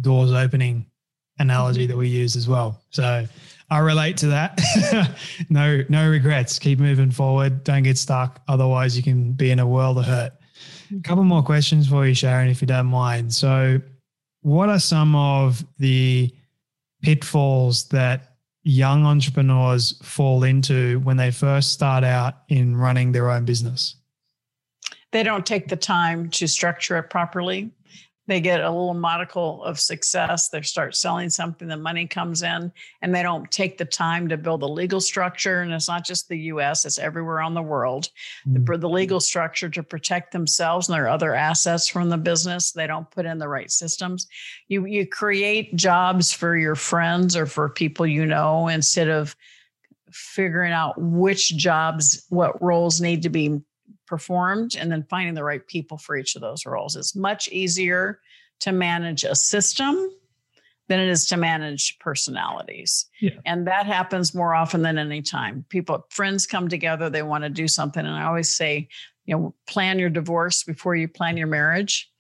doors 0.01 0.31
opening 0.31 0.87
analogy 1.41 1.87
that 1.87 1.97
we 1.97 2.07
use 2.07 2.37
as 2.37 2.47
well. 2.49 2.81
So 2.91 3.27
I 3.71 3.79
relate 3.79 4.17
to 4.19 4.29
that. 4.29 4.61
no, 5.51 5.83
no 5.89 6.09
regrets. 6.09 6.61
Keep 6.61 6.79
moving 6.79 7.11
forward. 7.11 7.65
Don't 7.65 7.83
get 7.83 7.99
stuck. 7.99 8.41
Otherwise, 8.47 8.97
you 8.97 9.03
can 9.03 9.33
be 9.33 9.51
in 9.51 9.59
a 9.59 9.67
world 9.67 9.99
of 9.99 10.05
hurt. 10.05 10.33
A 10.97 11.01
couple 11.01 11.25
more 11.25 11.43
questions 11.43 11.89
for 11.89 12.07
you, 12.07 12.15
Sharon, 12.15 12.49
if 12.49 12.61
you 12.61 12.69
don't 12.69 12.87
mind. 12.87 13.35
So, 13.35 13.81
what 14.43 14.69
are 14.69 14.79
some 14.79 15.17
of 15.17 15.65
the 15.79 16.33
pitfalls 17.03 17.89
that 17.89 18.30
young 18.63 19.07
entrepreneurs 19.07 19.99
fall 20.03 20.45
into 20.45 21.01
when 21.01 21.17
they 21.17 21.31
first 21.31 21.73
start 21.73 22.05
out 22.05 22.35
in 22.49 22.77
running 22.77 23.13
their 23.13 23.31
own 23.31 23.45
business? 23.45 23.97
They 25.13 25.23
don't 25.23 25.47
take 25.47 25.69
the 25.69 25.77
time 25.77 26.31
to 26.31 26.47
structure 26.47 26.97
it 26.99 27.11
properly 27.11 27.71
they 28.31 28.41
get 28.41 28.61
a 28.61 28.71
little 28.71 28.95
modicum 28.95 29.61
of 29.61 29.81
success. 29.81 30.49
They 30.49 30.63
start 30.63 30.95
selling 30.95 31.31
something, 31.31 31.67
the 31.67 31.77
money 31.77 32.07
comes 32.07 32.43
in, 32.43 32.71
and 33.03 33.15
they 33.15 33.25
don't 33.25 33.51
take 33.51 33.77
the 33.77 33.85
time 33.85 34.29
to 34.29 34.37
build 34.37 34.63
a 34.63 34.67
legal 34.67 35.01
structure. 35.01 35.63
And 35.63 35.73
it's 35.73 35.89
not 35.89 36.07
just 36.07 36.29
the 36.29 36.39
US, 36.39 36.85
it's 36.85 36.99
everywhere 36.99 37.41
on 37.41 37.55
the 37.55 37.63
world. 37.63 38.09
Mm-hmm. 38.49 38.65
The, 38.65 38.79
the 38.79 38.89
legal 38.89 39.19
structure 39.19 39.69
to 39.71 39.83
protect 39.83 40.31
themselves 40.31 40.89
and 40.89 40.95
their 40.95 41.09
other 41.09 41.35
assets 41.35 41.89
from 41.89 42.09
the 42.09 42.19
business. 42.19 42.71
They 42.71 42.87
don't 42.87 43.11
put 43.11 43.27
in 43.27 43.39
the 43.39 43.49
right 43.49 43.71
systems. 43.71 44.29
You, 44.69 44.87
you 44.87 45.09
create 45.09 45.75
jobs 45.75 46.33
for 46.33 46.57
your 46.57 46.77
friends 46.77 47.37
or 47.37 47.47
for 47.47 47.69
people 47.69 48.07
you 48.07 48.27
know 48.27 48.69
instead 48.69 49.09
of 49.09 49.35
figuring 50.13 50.73
out 50.73 50.95
which 51.01 51.57
jobs, 51.57 52.27
what 52.29 52.61
roles 52.63 53.01
need 53.01 53.23
to 53.23 53.29
be 53.29 53.61
performed 54.11 54.77
and 54.77 54.91
then 54.91 55.07
finding 55.09 55.35
the 55.35 55.45
right 55.45 55.65
people 55.69 55.97
for 55.97 56.17
each 56.17 56.35
of 56.35 56.43
those 56.43 56.67
roles. 56.67 56.97
It's 56.97 57.15
much 57.15 57.49
easier 57.49 58.19
to 58.59 58.73
manage 58.73 59.23
a 59.23 59.37
system 59.37 60.11
than 60.89 60.99
it 60.99 61.09
is 61.09 61.27
to 61.29 61.37
manage 61.37 61.97
personalities. 62.01 63.07
Yeah. 63.21 63.39
And 63.47 63.69
that 63.69 63.87
happens 63.87 64.35
more 64.35 64.53
often 64.53 64.83
than 64.83 64.99
any 64.99 65.23
time. 65.23 65.65
People, 65.69 66.05
friends 66.11 66.45
come 66.45 66.69
together, 66.69 67.09
they 67.09 67.23
want 67.23 67.45
to 67.45 67.51
do 67.51 67.69
something. 67.69 68.05
And 68.05 68.17
I 68.17 68.25
always 68.25 68.53
say, 68.53 68.89
you 69.27 69.37
know, 69.37 69.55
plan 69.69 70.01
your 70.01 70.11
divorce 70.11 70.65
before 70.65 70.97
you 70.97 71.07
plan 71.07 71.37
your 71.37 71.47
marriage. 71.47 72.11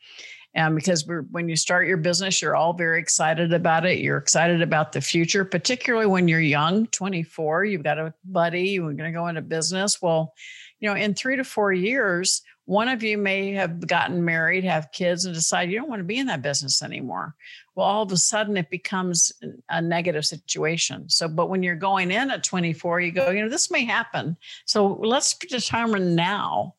And 0.54 0.76
because 0.76 1.04
when 1.30 1.48
you 1.48 1.56
start 1.56 1.88
your 1.88 1.96
business, 1.96 2.40
you're 2.40 2.56
all 2.56 2.72
very 2.72 3.00
excited 3.00 3.52
about 3.52 3.86
it. 3.86 3.98
You're 3.98 4.18
excited 4.18 4.62
about 4.62 4.92
the 4.92 5.00
future, 5.00 5.44
particularly 5.44 6.06
when 6.06 6.28
you're 6.28 6.40
young, 6.40 6.86
24, 6.86 7.64
you've 7.64 7.82
got 7.82 7.98
a 7.98 8.14
buddy, 8.24 8.70
you're 8.70 8.92
going 8.92 9.12
to 9.12 9.16
go 9.16 9.26
into 9.26 9.42
business. 9.42 10.00
Well, 10.00 10.34
you 10.80 10.88
know, 10.88 10.96
in 10.96 11.14
three 11.14 11.36
to 11.36 11.44
four 11.44 11.72
years, 11.72 12.42
one 12.64 12.88
of 12.88 13.02
you 13.02 13.18
may 13.18 13.52
have 13.52 13.86
gotten 13.86 14.24
married, 14.24 14.64
have 14.64 14.92
kids, 14.92 15.24
and 15.24 15.34
decide 15.34 15.70
you 15.70 15.78
don't 15.78 15.88
want 15.88 16.00
to 16.00 16.04
be 16.04 16.18
in 16.18 16.26
that 16.28 16.42
business 16.42 16.82
anymore. 16.82 17.34
Well, 17.74 17.86
all 17.86 18.02
of 18.02 18.12
a 18.12 18.16
sudden 18.16 18.56
it 18.56 18.70
becomes 18.70 19.32
a 19.68 19.82
negative 19.82 20.24
situation. 20.24 21.08
So, 21.08 21.28
but 21.28 21.48
when 21.48 21.62
you're 21.62 21.74
going 21.74 22.10
in 22.10 22.30
at 22.30 22.44
24, 22.44 23.00
you 23.00 23.12
go, 23.12 23.30
you 23.30 23.42
know, 23.42 23.48
this 23.48 23.70
may 23.70 23.84
happen. 23.84 24.36
So 24.66 24.98
let's 25.02 25.36
determine 25.36 26.14
now 26.14 26.74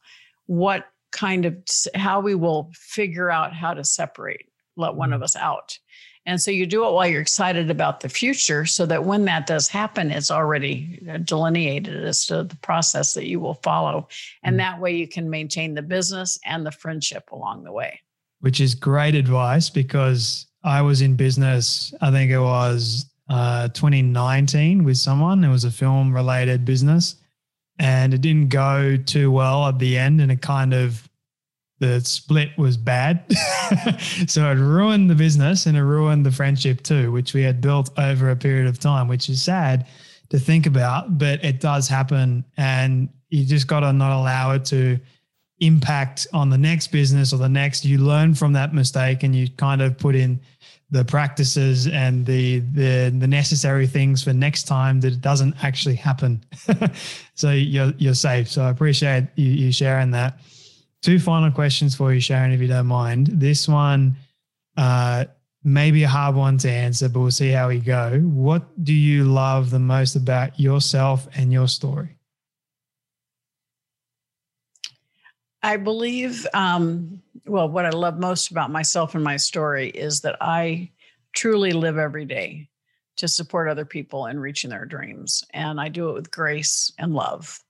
what 0.46 0.88
kind 1.12 1.46
of 1.46 1.58
how 1.94 2.22
we 2.22 2.36
will 2.36 2.72
figure 2.74 3.30
out 3.30 3.54
how 3.54 3.74
to 3.74 3.84
separate, 3.84 4.48
let 4.78 4.96
one 4.96 5.14
of 5.14 5.18
mm-hmm. 5.18 5.26
us 5.26 5.36
out. 5.36 5.78
And 6.26 6.40
so 6.40 6.52
you 6.52 6.68
do 6.68 6.86
it 6.86 6.92
while 6.92 7.08
you're 7.08 7.22
excited 7.22 7.72
about 7.72 8.02
the 8.02 8.10
future 8.10 8.66
so 8.66 8.86
that 8.86 9.06
when 9.06 9.26
that 9.26 9.48
does 9.48 9.68
happen, 9.68 10.12
it's 10.12 10.30
already 10.30 11.04
uh, 11.10 11.18
delineated 11.18 12.04
as 12.06 12.28
to 12.28 12.44
the 12.44 12.56
process 12.58 13.14
that 13.16 13.28
you 13.28 13.40
will 13.40 13.56
follow. 13.56 14.08
And 14.44 14.56
mm. 14.56 14.60
that 14.60 14.80
way 14.80 14.96
you 14.96 15.08
can 15.08 15.30
maintain 15.30 15.74
the 15.74 15.82
business 15.82 16.40
and 16.46 16.66
the 16.66 16.72
friendship 16.72 17.32
along 17.32 17.64
the 17.64 17.72
way. 17.72 18.00
Which 18.42 18.62
is 18.62 18.76
great 18.76 19.16
advice 19.16 19.70
because 19.70 20.46
I 20.64 20.82
was 20.82 21.02
in 21.02 21.16
business, 21.16 21.94
I 22.02 22.12
think 22.12 22.32
it 22.32 22.40
was 22.40 23.06
uh, 23.30 23.70
2019 23.70 24.84
with 24.84 24.98
someone. 24.98 25.44
It 25.44 25.50
was 25.50 25.64
a 25.64 25.72
film 25.72 26.14
related 26.14 26.66
business 26.66 27.16
and 27.80 28.14
it 28.14 28.22
didn't 28.22 28.50
go 28.50 28.96
too 28.96 29.32
well 29.32 29.68
at 29.68 29.80
the 29.80 29.98
end. 29.98 30.22
And 30.22 30.32
it 30.32 30.42
kind 30.42 30.74
of 30.74 31.10
the 31.82 32.00
split 32.02 32.56
was 32.60 32.78
bad. 32.78 33.26
so 34.28 34.50
it 34.50 34.54
ruined 34.54 35.10
the 35.10 35.15
business 35.15 35.65
and 35.65 35.76
it 35.76 35.84
ruined 35.84 36.24
the 36.24 36.32
friendship 36.32 36.84
too, 36.84 37.12
which 37.12 37.34
we 37.34 37.41
had 37.41 37.60
built 37.60 37.89
over 37.98 38.30
a 38.30 38.36
period 38.36 38.67
of 38.67 38.78
time, 38.78 39.08
which 39.08 39.30
is 39.30 39.41
sad 39.41 39.88
to 40.30 40.38
think 40.38 40.67
about, 40.67 41.17
but 41.17 41.44
it 41.44 41.60
does 41.60 41.88
happen. 41.88 42.46
And 42.56 43.10
you 43.30 43.44
just 43.44 43.65
got 43.65 43.80
to 43.80 43.91
not 43.91 44.15
allow 44.15 44.52
it 44.52 44.63
to 44.65 45.00
impact 45.60 46.28
on 46.34 46.52
the 46.52 46.58
next 46.58 46.89
business 46.89 47.34
or 47.34 47.38
the 47.38 47.50
next. 47.50 47.84
You 47.84 47.98
learn 47.98 48.36
from 48.36 48.54
that 48.54 48.76
mistake 48.76 49.24
and 49.24 49.36
you 49.36 49.50
kind 49.50 49.82
of 49.82 49.98
put 49.98 50.13
in 50.13 50.39
the 50.91 51.04
practices 51.04 51.88
and 51.88 52.26
the 52.26 52.60
the 52.60 53.10
the 53.17 53.28
necessary 53.28 53.88
things 53.88 54.24
for 54.24 54.34
next 54.34 54.63
time 54.67 55.00
that 55.00 55.13
it 55.13 55.22
doesn't 55.22 55.56
actually 55.63 55.96
happen. 55.96 56.44
so 57.34 57.50
you're 57.50 57.94
you're 57.98 58.13
safe. 58.13 58.50
So 58.50 58.62
I 58.62 58.70
appreciate 58.70 59.30
you, 59.36 59.50
you 59.50 59.72
sharing 59.72 60.12
that 60.12 60.38
two 61.02 61.20
final 61.20 61.52
questions 61.52 61.96
for 61.96 62.14
you, 62.14 62.20
Sharon, 62.20 62.52
if 62.52 62.62
you 62.62 62.68
don't 62.68 62.88
mind. 62.88 63.28
This 63.28 63.68
one 63.68 64.16
uh, 64.78 65.26
may 65.64 65.92
be 65.92 66.04
a 66.04 66.08
hard 66.08 66.36
one 66.36 66.58
to 66.60 66.72
answer, 66.72 67.10
but 67.10 67.20
we'll 67.20 67.32
see 67.32 67.50
how 67.50 67.68
we 67.68 67.80
go. 67.80 68.20
What 68.20 68.84
do 68.84 68.94
you 68.94 69.24
love 69.24 69.70
the 69.70 69.80
most 69.80 70.16
about 70.16 70.60
yourself 70.60 71.28
and 71.36 71.52
your 71.52 71.68
story? 71.68 72.18
I 75.64 75.78
believe, 75.78 76.48
um, 76.54 77.22
well, 77.46 77.70
what 77.70 77.86
I 77.86 77.90
love 77.90 78.18
most 78.18 78.50
about 78.50 78.72
myself 78.72 79.14
and 79.14 79.24
my 79.24 79.38
story 79.38 79.90
is 79.90 80.22
that 80.22 80.38
I 80.42 80.90
truly 81.34 81.72
live 81.72 81.98
every 81.98 82.26
day 82.26 82.68
to 83.18 83.28
support 83.28 83.70
other 83.70 83.86
people 83.86 84.26
in 84.26 84.40
reaching 84.40 84.72
their 84.72 84.86
dreams. 84.86 85.44
And 85.54 85.80
I 85.80 85.90
do 85.90 86.10
it 86.10 86.14
with 86.14 86.32
grace 86.32 86.92
and 86.98 87.14
love 87.14 87.64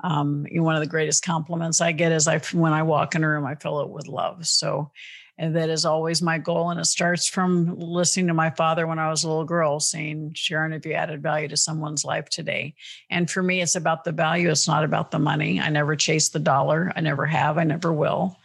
um, 0.00 0.46
you 0.50 0.58
know, 0.58 0.64
one 0.64 0.76
of 0.76 0.80
the 0.80 0.86
greatest 0.86 1.24
compliments 1.24 1.80
I 1.80 1.92
get 1.92 2.12
is 2.12 2.28
I 2.28 2.38
when 2.52 2.72
I 2.72 2.82
walk 2.82 3.14
in 3.14 3.24
a 3.24 3.28
room, 3.28 3.46
I 3.46 3.56
fill 3.56 3.80
it 3.80 3.90
with 3.90 4.06
love. 4.06 4.46
So, 4.46 4.90
and 5.38 5.56
that 5.56 5.70
is 5.70 5.84
always 5.84 6.22
my 6.22 6.38
goal. 6.38 6.70
And 6.70 6.80
it 6.80 6.86
starts 6.86 7.28
from 7.28 7.76
listening 7.78 8.26
to 8.28 8.34
my 8.34 8.50
father 8.50 8.86
when 8.86 8.98
I 8.98 9.10
was 9.10 9.24
a 9.24 9.28
little 9.28 9.44
girl 9.44 9.80
saying, 9.80 10.32
Sharon, 10.34 10.72
if 10.72 10.84
you 10.84 10.92
added 10.92 11.22
value 11.22 11.48
to 11.48 11.56
someone's 11.56 12.04
life 12.04 12.28
today. 12.28 12.74
And 13.10 13.30
for 13.30 13.42
me, 13.42 13.60
it's 13.60 13.76
about 13.76 14.04
the 14.04 14.12
value. 14.12 14.50
It's 14.50 14.68
not 14.68 14.84
about 14.84 15.10
the 15.10 15.18
money. 15.18 15.60
I 15.60 15.68
never 15.68 15.96
chase 15.96 16.28
the 16.28 16.40
dollar. 16.40 16.92
I 16.96 17.00
never 17.00 17.26
have. 17.26 17.58
I 17.58 17.64
never 17.64 17.92
will. 17.92 18.36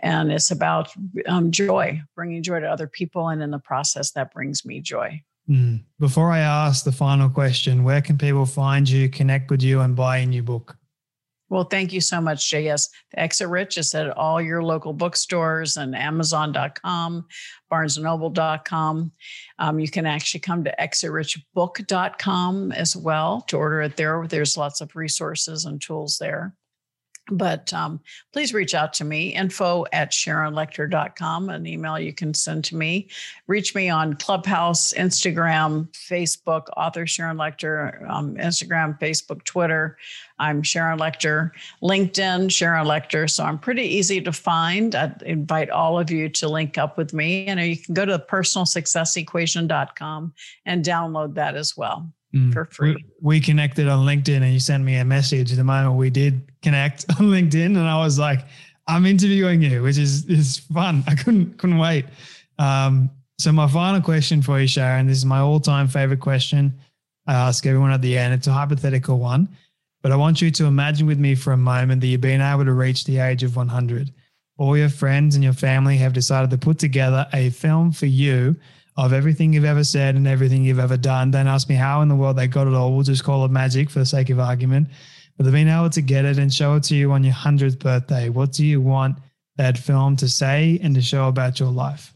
And 0.00 0.30
it's 0.30 0.52
about 0.52 0.90
um, 1.26 1.50
joy, 1.50 2.00
bringing 2.14 2.42
joy 2.44 2.60
to 2.60 2.70
other 2.70 2.86
people. 2.86 3.28
And 3.28 3.42
in 3.42 3.50
the 3.50 3.58
process, 3.58 4.12
that 4.12 4.32
brings 4.32 4.64
me 4.64 4.80
joy. 4.80 5.22
Mm. 5.48 5.82
Before 5.98 6.30
I 6.30 6.38
ask 6.38 6.84
the 6.84 6.92
final 6.92 7.28
question, 7.28 7.82
where 7.82 8.02
can 8.02 8.18
people 8.18 8.46
find 8.46 8.88
you, 8.88 9.08
connect 9.08 9.50
with 9.50 9.62
you, 9.62 9.80
and 9.80 9.96
buy 9.96 10.18
a 10.18 10.26
new 10.26 10.42
book? 10.42 10.76
Well, 11.50 11.64
thank 11.64 11.92
you 11.92 12.00
so 12.00 12.20
much, 12.20 12.50
JS. 12.50 12.88
The 13.12 13.20
Exit 13.20 13.48
Rich 13.48 13.78
is 13.78 13.94
at 13.94 14.10
all 14.10 14.40
your 14.40 14.62
local 14.62 14.92
bookstores 14.92 15.78
and 15.78 15.96
Amazon.com, 15.96 17.26
BarnesandNoble.com. 17.72 19.12
Um, 19.58 19.78
you 19.78 19.88
can 19.88 20.04
actually 20.04 20.40
come 20.40 20.64
to 20.64 20.74
ExitRichBook.com 20.78 22.72
as 22.72 22.96
well 22.96 23.40
to 23.48 23.56
order 23.56 23.82
it 23.82 23.96
there. 23.96 24.26
There's 24.28 24.56
lots 24.58 24.80
of 24.80 24.94
resources 24.94 25.64
and 25.64 25.80
tools 25.80 26.18
there. 26.18 26.54
But 27.30 27.72
um, 27.72 28.00
please 28.32 28.54
reach 28.54 28.74
out 28.74 28.92
to 28.94 29.04
me 29.04 29.34
info 29.34 29.84
at 29.92 30.12
sharonlechter.com 30.12 31.50
an 31.50 31.66
email 31.66 31.98
you 31.98 32.12
can 32.12 32.32
send 32.34 32.64
to 32.64 32.76
me 32.76 33.08
reach 33.46 33.74
me 33.74 33.88
on 33.88 34.14
clubhouse 34.14 34.92
instagram 34.94 35.88
facebook 35.90 36.66
author 36.76 37.06
sharon 37.06 37.36
Lechter, 37.36 38.08
um, 38.08 38.34
instagram 38.36 38.96
facebook 39.00 39.42
twitter 39.44 39.96
i'm 40.38 40.62
sharon 40.62 40.98
Lechter, 40.98 41.50
linkedin 41.82 42.50
sharon 42.50 42.86
Lechter. 42.86 43.30
so 43.30 43.44
i'm 43.44 43.58
pretty 43.58 43.82
easy 43.82 44.20
to 44.20 44.32
find 44.32 44.94
i 44.94 45.12
invite 45.24 45.70
all 45.70 45.98
of 45.98 46.10
you 46.10 46.28
to 46.28 46.48
link 46.48 46.78
up 46.78 46.96
with 46.96 47.12
me 47.12 47.46
and 47.46 47.58
you 47.60 47.76
can 47.76 47.94
go 47.94 48.04
to 48.04 48.12
the 48.12 48.20
personalsuccessequation.com 48.20 50.32
and 50.66 50.84
download 50.84 51.34
that 51.34 51.56
as 51.56 51.76
well 51.76 52.08
mm. 52.34 52.52
for 52.52 52.64
free. 52.66 52.94
We, 52.94 53.04
we, 53.20 53.40
connected 53.40 53.88
on 53.88 54.06
LinkedIn 54.06 54.42
and 54.42 54.52
you 54.52 54.60
sent 54.60 54.84
me 54.84 54.96
a 54.96 55.04
message 55.04 55.52
the 55.52 55.64
moment 55.64 55.94
we 55.94 56.10
did 56.10 56.47
connect 56.62 57.04
on 57.10 57.26
LinkedIn. 57.26 57.66
And 57.66 57.78
I 57.78 57.98
was 57.98 58.18
like, 58.18 58.40
I'm 58.86 59.04
interviewing 59.06 59.62
you, 59.62 59.82
which 59.82 59.98
is, 59.98 60.24
is 60.26 60.58
fun. 60.58 61.04
I 61.06 61.14
couldn't, 61.14 61.58
couldn't 61.58 61.78
wait. 61.78 62.06
Um, 62.58 63.10
so 63.38 63.52
my 63.52 63.68
final 63.68 64.00
question 64.00 64.42
for 64.42 64.58
you, 64.60 64.66
Sharon, 64.66 65.06
this 65.06 65.18
is 65.18 65.24
my 65.24 65.38
all 65.38 65.60
time 65.60 65.86
favorite 65.86 66.20
question. 66.20 66.76
I 67.26 67.34
ask 67.34 67.66
everyone 67.66 67.92
at 67.92 68.02
the 68.02 68.16
end. 68.16 68.34
It's 68.34 68.46
a 68.46 68.52
hypothetical 68.52 69.18
one, 69.18 69.48
but 70.02 70.10
I 70.10 70.16
want 70.16 70.40
you 70.40 70.50
to 70.50 70.64
imagine 70.64 71.06
with 71.06 71.18
me 71.18 71.34
for 71.34 71.52
a 71.52 71.58
moment 71.58 72.00
that 72.00 72.06
you've 72.06 72.22
been 72.22 72.40
able 72.40 72.64
to 72.64 72.72
reach 72.72 73.04
the 73.04 73.18
age 73.18 73.42
of 73.42 73.54
100. 73.54 74.10
All 74.56 74.76
your 74.76 74.88
friends 74.88 75.34
and 75.34 75.44
your 75.44 75.52
family 75.52 75.98
have 75.98 76.14
decided 76.14 76.50
to 76.50 76.58
put 76.58 76.78
together 76.78 77.28
a 77.32 77.50
film 77.50 77.92
for 77.92 78.06
you 78.06 78.56
of 78.96 79.12
everything 79.12 79.52
you've 79.52 79.64
ever 79.64 79.84
said 79.84 80.16
and 80.16 80.26
everything 80.26 80.64
you've 80.64 80.80
ever 80.80 80.96
done. 80.96 81.30
Don't 81.30 81.46
ask 81.46 81.68
me 81.68 81.76
how 81.76 82.00
in 82.00 82.08
the 82.08 82.16
world 82.16 82.36
they 82.36 82.48
got 82.48 82.66
it 82.66 82.74
all. 82.74 82.92
We'll 82.92 83.04
just 83.04 83.22
call 83.22 83.44
it 83.44 83.50
magic 83.52 83.90
for 83.90 84.00
the 84.00 84.06
sake 84.06 84.30
of 84.30 84.40
argument. 84.40 84.88
But 85.38 85.52
been 85.52 85.68
able 85.68 85.88
to 85.90 86.02
get 86.02 86.24
it 86.24 86.36
and 86.36 86.52
show 86.52 86.74
it 86.74 86.82
to 86.84 86.96
you 86.96 87.12
on 87.12 87.22
your 87.22 87.32
100th 87.32 87.78
birthday. 87.78 88.28
What 88.28 88.52
do 88.52 88.66
you 88.66 88.80
want 88.80 89.18
that 89.56 89.78
film 89.78 90.16
to 90.16 90.28
say 90.28 90.80
and 90.82 90.94
to 90.96 91.00
show 91.00 91.28
about 91.28 91.60
your 91.60 91.70
life? 91.70 92.12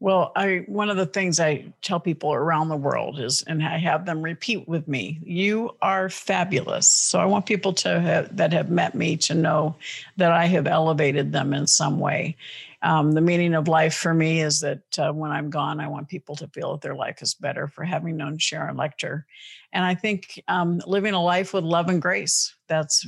Well, 0.00 0.32
I 0.34 0.64
one 0.66 0.88
of 0.88 0.96
the 0.96 1.06
things 1.06 1.38
I 1.38 1.66
tell 1.82 2.00
people 2.00 2.32
around 2.32 2.68
the 2.68 2.76
world 2.76 3.20
is, 3.20 3.44
and 3.46 3.62
I 3.62 3.76
have 3.78 4.06
them 4.06 4.22
repeat 4.22 4.66
with 4.66 4.88
me, 4.88 5.20
"You 5.22 5.76
are 5.82 6.08
fabulous." 6.08 6.88
So 6.88 7.20
I 7.20 7.26
want 7.26 7.44
people 7.44 7.74
to 7.74 8.00
have, 8.00 8.34
that 8.36 8.52
have 8.52 8.70
met 8.70 8.94
me 8.94 9.18
to 9.18 9.34
know 9.34 9.76
that 10.16 10.32
I 10.32 10.46
have 10.46 10.66
elevated 10.66 11.32
them 11.32 11.52
in 11.52 11.66
some 11.66 12.00
way, 12.00 12.36
um, 12.82 13.12
the 13.12 13.20
meaning 13.20 13.54
of 13.54 13.68
life 13.68 13.94
for 13.94 14.14
me 14.14 14.40
is 14.40 14.60
that 14.60 14.98
uh, 14.98 15.12
when 15.12 15.30
I'm 15.30 15.50
gone, 15.50 15.80
I 15.80 15.88
want 15.88 16.08
people 16.08 16.34
to 16.36 16.48
feel 16.48 16.72
that 16.72 16.80
their 16.80 16.94
life 16.94 17.20
is 17.20 17.34
better 17.34 17.68
for 17.68 17.84
having 17.84 18.16
known 18.16 18.38
Sharon 18.38 18.76
Lechter. 18.76 19.24
And 19.72 19.84
I 19.84 19.94
think 19.94 20.42
um, 20.48 20.80
living 20.86 21.14
a 21.14 21.22
life 21.22 21.52
with 21.52 21.64
love 21.64 21.88
and 21.88 22.00
grace, 22.00 22.54
that's 22.68 23.06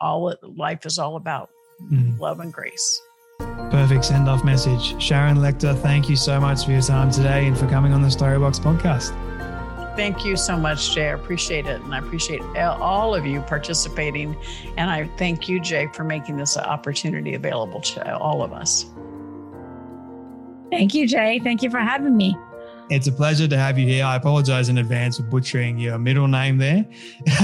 all 0.00 0.30
it, 0.30 0.38
life 0.42 0.84
is 0.84 0.98
all 0.98 1.16
about 1.16 1.50
mm. 1.82 2.18
love 2.18 2.40
and 2.40 2.52
grace. 2.52 3.00
Perfect 3.70 4.04
send 4.04 4.28
off 4.28 4.44
message. 4.44 5.00
Sharon 5.02 5.38
Lechter, 5.38 5.80
thank 5.80 6.08
you 6.08 6.16
so 6.16 6.40
much 6.40 6.64
for 6.64 6.72
your 6.72 6.82
time 6.82 7.10
today 7.10 7.46
and 7.46 7.56
for 7.56 7.68
coming 7.68 7.92
on 7.92 8.02
the 8.02 8.08
Storybox 8.08 8.60
podcast. 8.60 9.12
Thank 9.96 10.24
you 10.24 10.36
so 10.36 10.56
much, 10.56 10.92
Jay. 10.92 11.10
I 11.10 11.12
appreciate 11.12 11.66
it. 11.66 11.80
And 11.80 11.94
I 11.94 11.98
appreciate 11.98 12.42
all 12.56 13.14
of 13.14 13.24
you 13.24 13.40
participating. 13.42 14.36
And 14.76 14.90
I 14.90 15.06
thank 15.16 15.48
you, 15.48 15.60
Jay, 15.60 15.88
for 15.92 16.02
making 16.02 16.36
this 16.36 16.56
opportunity 16.56 17.34
available 17.34 17.80
to 17.80 18.18
all 18.18 18.42
of 18.42 18.52
us. 18.52 18.86
Thank 20.74 20.94
you, 20.94 21.06
Jay. 21.06 21.38
Thank 21.38 21.62
you 21.62 21.70
for 21.70 21.78
having 21.78 22.16
me. 22.16 22.36
It's 22.90 23.06
a 23.06 23.12
pleasure 23.12 23.48
to 23.48 23.56
have 23.56 23.78
you 23.78 23.86
here. 23.86 24.04
I 24.04 24.16
apologize 24.16 24.68
in 24.68 24.78
advance 24.78 25.16
for 25.16 25.22
butchering 25.22 25.78
your 25.78 25.98
middle 25.98 26.26
name 26.26 26.58
there. 26.58 26.84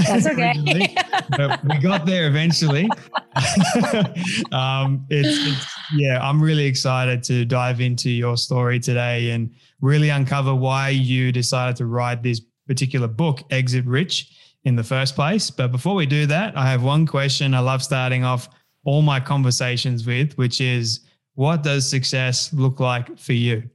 That's 0.06 0.26
okay. 0.26 0.94
but 1.30 1.64
we 1.64 1.78
got 1.78 2.04
there 2.06 2.26
eventually. 2.26 2.84
um, 4.52 5.06
it's, 5.08 5.48
it's, 5.48 5.66
yeah, 5.94 6.18
I'm 6.20 6.42
really 6.42 6.66
excited 6.66 7.22
to 7.24 7.44
dive 7.44 7.80
into 7.80 8.10
your 8.10 8.36
story 8.36 8.80
today 8.80 9.30
and 9.30 9.54
really 9.80 10.10
uncover 10.10 10.54
why 10.54 10.88
you 10.88 11.30
decided 11.32 11.76
to 11.76 11.86
write 11.86 12.22
this 12.22 12.40
particular 12.66 13.06
book, 13.06 13.42
Exit 13.50 13.86
Rich, 13.86 14.36
in 14.64 14.76
the 14.76 14.84
first 14.84 15.14
place. 15.14 15.50
But 15.50 15.72
before 15.72 15.94
we 15.94 16.04
do 16.04 16.26
that, 16.26 16.56
I 16.58 16.68
have 16.68 16.82
one 16.82 17.06
question 17.06 17.54
I 17.54 17.60
love 17.60 17.82
starting 17.82 18.24
off 18.24 18.48
all 18.84 19.02
my 19.02 19.20
conversations 19.20 20.04
with, 20.04 20.34
which 20.34 20.60
is 20.60 21.00
what 21.34 21.62
does 21.62 21.88
success 21.88 22.52
look 22.52 22.80
like 22.80 23.18
for 23.18 23.32
you? 23.32 23.70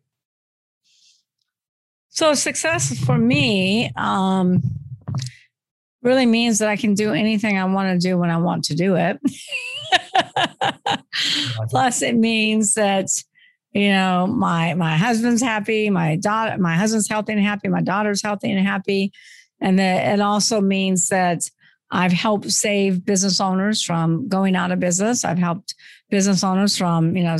So, 2.10 2.34
success 2.34 2.98
for 3.04 3.18
me 3.18 3.92
um, 3.98 4.62
really 6.02 6.26
means 6.26 6.60
that 6.60 6.70
I 6.70 6.78
can 6.78 6.94
do 6.94 7.12
anything 7.12 7.58
I 7.58 7.66
want 7.66 7.90
to 8.00 8.08
do 8.08 8.18
when 8.18 8.30
I 8.30 8.38
want 8.38 8.64
to 8.66 8.76
do 8.76 8.96
it. 8.96 9.20
Plus, 11.70 12.02
it 12.02 12.16
means 12.16 12.76
that 12.76 13.08
you 13.74 13.90
know 13.90 14.28
my 14.28 14.76
my 14.76 14.96
husband's 14.96 15.42
happy, 15.42 15.90
my 15.90 16.16
daughter, 16.16 16.58
my 16.58 16.76
husband's 16.76 17.10
healthy 17.10 17.34
and 17.34 17.42
happy, 17.42 17.68
my 17.68 17.82
daughter's 17.82 18.22
healthy 18.22 18.52
and 18.52 18.66
happy, 18.66 19.12
and 19.60 19.78
that 19.80 20.14
it 20.14 20.22
also 20.22 20.62
means 20.62 21.10
that 21.10 21.50
I've 21.92 22.14
helped 22.14 22.50
save 22.52 23.06
business 23.06 23.42
owners 23.42 23.82
from 23.82 24.28
going 24.28 24.56
out 24.56 24.72
of 24.72 24.80
business. 24.80 25.26
I've 25.26 25.38
helped 25.38 25.76
business 26.10 26.44
owners 26.44 26.78
from, 26.78 27.16
you 27.16 27.24
know, 27.24 27.38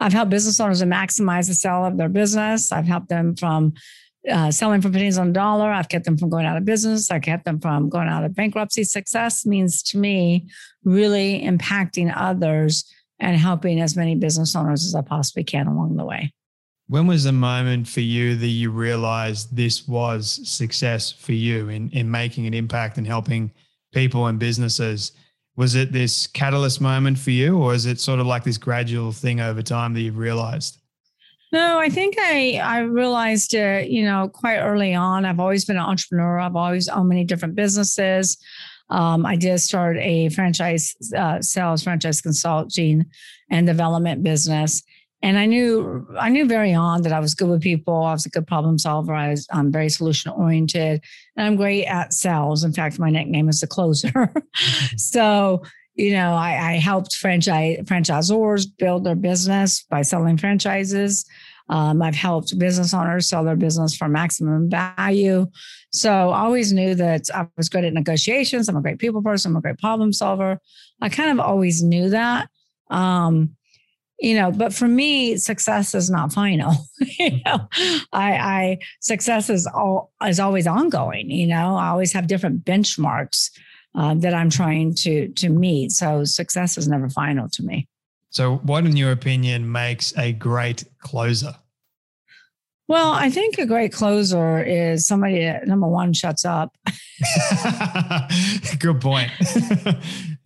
I've 0.00 0.12
helped 0.12 0.30
business 0.30 0.60
owners 0.60 0.80
to 0.80 0.86
maximize 0.86 1.48
the 1.48 1.54
sale 1.54 1.84
of 1.84 1.96
their 1.96 2.08
business. 2.08 2.72
I've 2.72 2.86
helped 2.86 3.08
them 3.08 3.34
from 3.34 3.74
uh, 4.30 4.50
selling 4.50 4.80
for 4.80 4.90
pennies 4.90 5.18
on 5.18 5.28
a 5.28 5.32
dollar. 5.32 5.70
I've 5.70 5.88
kept 5.88 6.04
them 6.04 6.18
from 6.18 6.30
going 6.30 6.46
out 6.46 6.56
of 6.56 6.64
business. 6.64 7.10
I 7.10 7.18
kept 7.18 7.44
them 7.44 7.60
from 7.60 7.88
going 7.88 8.08
out 8.08 8.24
of 8.24 8.34
bankruptcy. 8.34 8.84
Success 8.84 9.46
means 9.46 9.82
to 9.84 9.98
me 9.98 10.48
really 10.84 11.42
impacting 11.42 12.12
others 12.14 12.84
and 13.18 13.36
helping 13.36 13.80
as 13.80 13.96
many 13.96 14.14
business 14.14 14.54
owners 14.54 14.84
as 14.84 14.94
I 14.94 15.00
possibly 15.00 15.44
can 15.44 15.66
along 15.66 15.96
the 15.96 16.04
way. 16.04 16.32
When 16.88 17.06
was 17.06 17.24
the 17.24 17.32
moment 17.32 17.88
for 17.88 18.00
you 18.00 18.36
that 18.36 18.46
you 18.46 18.70
realized 18.70 19.56
this 19.56 19.88
was 19.88 20.40
success 20.48 21.10
for 21.10 21.32
you 21.32 21.68
in, 21.68 21.90
in 21.90 22.10
making 22.10 22.46
an 22.46 22.54
impact 22.54 22.98
and 22.98 23.06
helping 23.06 23.50
people 23.92 24.26
and 24.26 24.38
businesses? 24.38 25.12
Was 25.56 25.74
it 25.74 25.92
this 25.92 26.26
catalyst 26.26 26.80
moment 26.80 27.18
for 27.18 27.30
you, 27.30 27.56
or 27.56 27.74
is 27.74 27.86
it 27.86 27.98
sort 27.98 28.20
of 28.20 28.26
like 28.26 28.44
this 28.44 28.58
gradual 28.58 29.12
thing 29.12 29.40
over 29.40 29.62
time 29.62 29.94
that 29.94 30.00
you've 30.00 30.18
realized? 30.18 30.78
No, 31.52 31.78
I 31.78 31.88
think 31.88 32.16
I 32.18 32.60
I 32.62 32.80
realized 32.80 33.54
you 33.54 34.04
know, 34.04 34.28
quite 34.28 34.58
early 34.58 34.94
on. 34.94 35.24
I've 35.24 35.40
always 35.40 35.64
been 35.64 35.76
an 35.76 35.82
entrepreneur. 35.82 36.38
I've 36.38 36.56
always 36.56 36.88
owned 36.88 37.08
many 37.08 37.24
different 37.24 37.54
businesses. 37.54 38.36
Um, 38.90 39.26
I 39.26 39.36
did 39.36 39.58
start 39.58 39.96
a 39.98 40.28
franchise 40.28 40.94
uh, 41.16 41.40
sales, 41.40 41.82
franchise 41.82 42.20
consulting, 42.20 43.06
and 43.50 43.66
development 43.66 44.22
business 44.22 44.82
and 45.26 45.40
I 45.40 45.46
knew 45.46 46.06
I 46.20 46.28
knew 46.28 46.46
very 46.46 46.72
on 46.72 47.02
that 47.02 47.12
I 47.12 47.18
was 47.18 47.34
good 47.34 47.48
with 47.48 47.60
people. 47.60 48.04
I 48.04 48.12
was 48.12 48.26
a 48.26 48.30
good 48.30 48.46
problem 48.46 48.78
solver. 48.78 49.12
I 49.12 49.30
was 49.30 49.44
I'm 49.50 49.72
very 49.72 49.88
solution 49.88 50.30
oriented, 50.30 51.02
and 51.36 51.46
I'm 51.48 51.56
great 51.56 51.84
at 51.86 52.12
sales. 52.12 52.62
In 52.62 52.72
fact, 52.72 53.00
my 53.00 53.10
nickname 53.10 53.48
is 53.48 53.60
the 53.60 53.66
closer. 53.66 54.32
So 54.96 55.62
you 55.96 56.12
know, 56.12 56.34
I, 56.34 56.74
I 56.74 56.78
helped 56.78 57.16
franchise 57.16 57.78
franchisors 57.84 58.66
build 58.78 59.02
their 59.02 59.16
business 59.16 59.84
by 59.90 60.02
selling 60.02 60.36
franchises. 60.36 61.24
Um, 61.68 62.02
I've 62.02 62.14
helped 62.14 62.56
business 62.56 62.94
owners 62.94 63.28
sell 63.28 63.42
their 63.42 63.56
business 63.56 63.96
for 63.96 64.08
maximum 64.08 64.70
value. 64.70 65.46
So 65.90 66.30
I 66.30 66.40
always 66.42 66.72
knew 66.72 66.94
that 66.94 67.22
I 67.34 67.48
was 67.56 67.68
good 67.68 67.84
at 67.84 67.94
negotiations. 67.94 68.68
I'm 68.68 68.76
a 68.76 68.82
great 68.82 69.00
people 69.00 69.22
person. 69.22 69.50
I'm 69.50 69.56
a 69.56 69.60
great 69.60 69.78
problem 69.78 70.12
solver. 70.12 70.60
I 71.00 71.08
kind 71.08 71.32
of 71.32 71.44
always 71.44 71.82
knew 71.82 72.10
that. 72.10 72.48
Um, 72.90 73.56
you 74.18 74.34
know 74.34 74.50
but 74.50 74.72
for 74.72 74.88
me 74.88 75.36
success 75.36 75.94
is 75.94 76.10
not 76.10 76.32
final 76.32 76.74
you 77.18 77.30
know? 77.44 77.68
I 78.12 78.32
i 78.32 78.78
success 79.00 79.50
is 79.50 79.66
all 79.66 80.12
is 80.26 80.40
always 80.40 80.66
ongoing 80.66 81.30
you 81.30 81.46
know? 81.46 81.76
I 81.76 81.88
always 81.88 82.12
have 82.12 82.26
different 82.26 82.64
benchmarks 82.64 83.50
uh, 83.94 84.14
that 84.14 84.34
i'm 84.34 84.50
trying 84.50 84.94
to 84.94 85.28
to 85.28 85.48
meet 85.48 85.92
so 85.92 86.24
success 86.24 86.78
is 86.78 86.88
never 86.88 87.08
final 87.08 87.48
to 87.50 87.62
me. 87.62 87.88
So 88.30 88.56
what 88.56 88.84
in 88.84 88.96
your 88.96 89.12
opinion 89.12 89.70
makes 89.70 90.16
a 90.18 90.32
great 90.32 90.84
closer? 90.98 91.54
Well 92.88 93.12
i 93.12 93.30
think 93.30 93.58
a 93.58 93.66
great 93.66 93.92
closer 93.92 94.62
is 94.62 95.06
somebody 95.06 95.40
that 95.40 95.66
number 95.66 95.88
one 95.88 96.12
shuts 96.12 96.44
up. 96.44 96.76
Good 98.78 99.00
point. 99.00 99.30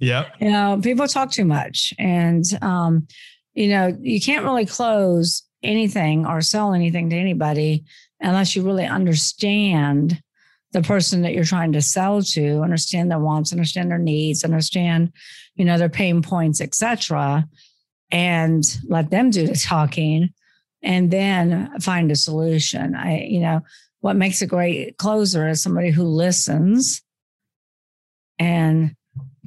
Yep. 0.01 0.37
You 0.41 0.51
know 0.51 0.81
people 0.83 1.07
talk 1.07 1.31
too 1.31 1.45
much 1.45 1.93
and 1.99 2.45
um 2.63 3.07
you 3.55 3.69
know, 3.69 3.97
you 4.01 4.21
can't 4.21 4.45
really 4.45 4.67
close 4.67 5.43
anything 5.63 6.27
or 6.27 6.41
sell 6.41 6.73
anything 6.73 7.11
to 7.11 7.17
anybody 7.17 7.85
unless 8.21 8.55
you 8.55 8.63
really 8.63 8.87
understand 8.87 10.23
the 10.73 10.83
person 10.83 11.23
that 11.23 11.35
you're 11.35 11.45
trying 11.45 11.73
to 11.73 11.83
sell 11.83 12.23
to, 12.23 12.61
understand 12.61 13.11
their 13.11 13.19
wants, 13.19 13.53
understand 13.53 13.91
their 13.91 13.99
needs, 13.99 14.45
understand, 14.45 15.13
you 15.57 15.65
know, 15.65 15.77
their 15.77 15.89
pain 15.89 16.23
points, 16.23 16.61
etc., 16.61 17.47
and 18.13 18.79
let 18.89 19.11
them 19.11 19.31
do 19.31 19.47
the 19.47 19.55
talking 19.55 20.31
and 20.83 21.11
then 21.11 21.71
find 21.81 22.11
a 22.11 22.17
solution. 22.17 22.95
I, 22.95 23.25
you 23.25 23.41
know, 23.41 23.61
what 24.01 24.17
makes 24.17 24.43
a 24.43 24.47
great 24.47 24.97
closer 24.97 25.49
is 25.49 25.63
somebody 25.63 25.91
who 25.91 26.05
listens 26.05 27.03
and 28.39 28.97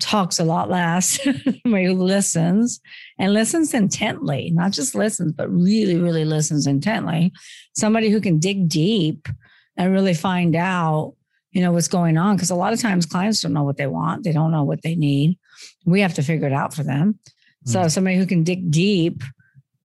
talks 0.04 0.38
a 0.38 0.43
lot 0.43 0.70
less, 0.70 1.20
somebody 1.64 1.86
who 1.86 1.93
listens 1.93 2.82
and 3.18 3.34
listens 3.34 3.74
intently, 3.74 4.51
not 4.54 4.72
just 4.72 4.95
listens, 4.95 5.32
but 5.32 5.49
really, 5.49 5.95
really 5.95 6.26
listens 6.26 6.68
intently. 6.68 7.32
Somebody 7.74 8.10
who 8.10 8.20
can 8.20 8.38
dig 8.38 8.68
deep 8.68 9.30
and 9.78 9.93
really 9.93 10.14
find 10.14 10.56
out, 10.56 11.16
you 11.51 11.62
know, 11.62 11.72
what's 11.72 11.88
going 11.88 12.18
on. 12.18 12.36
Because 12.36 12.49
a 12.49 12.56
lot 12.56 12.74
of 12.74 12.82
times 12.82 13.06
clients 13.06 13.41
don't 13.41 13.54
know 13.54 13.64
what 13.64 13.78
they 13.78 13.88
want, 13.88 14.24
they 14.24 14.34
don't 14.34 14.51
know 14.51 14.64
what 14.64 14.82
they 14.82 14.95
need. 14.95 15.39
We 15.86 16.01
have 16.01 16.14
to 16.16 16.22
figure 16.22 16.47
it 16.47 16.54
out 16.54 16.74
for 16.74 16.84
them. 16.84 17.20
Mm. 17.66 17.72
So 17.72 17.88
somebody 17.88 18.18
who 18.18 18.26
can 18.26 18.43
dig 18.43 18.70
deep, 18.70 19.24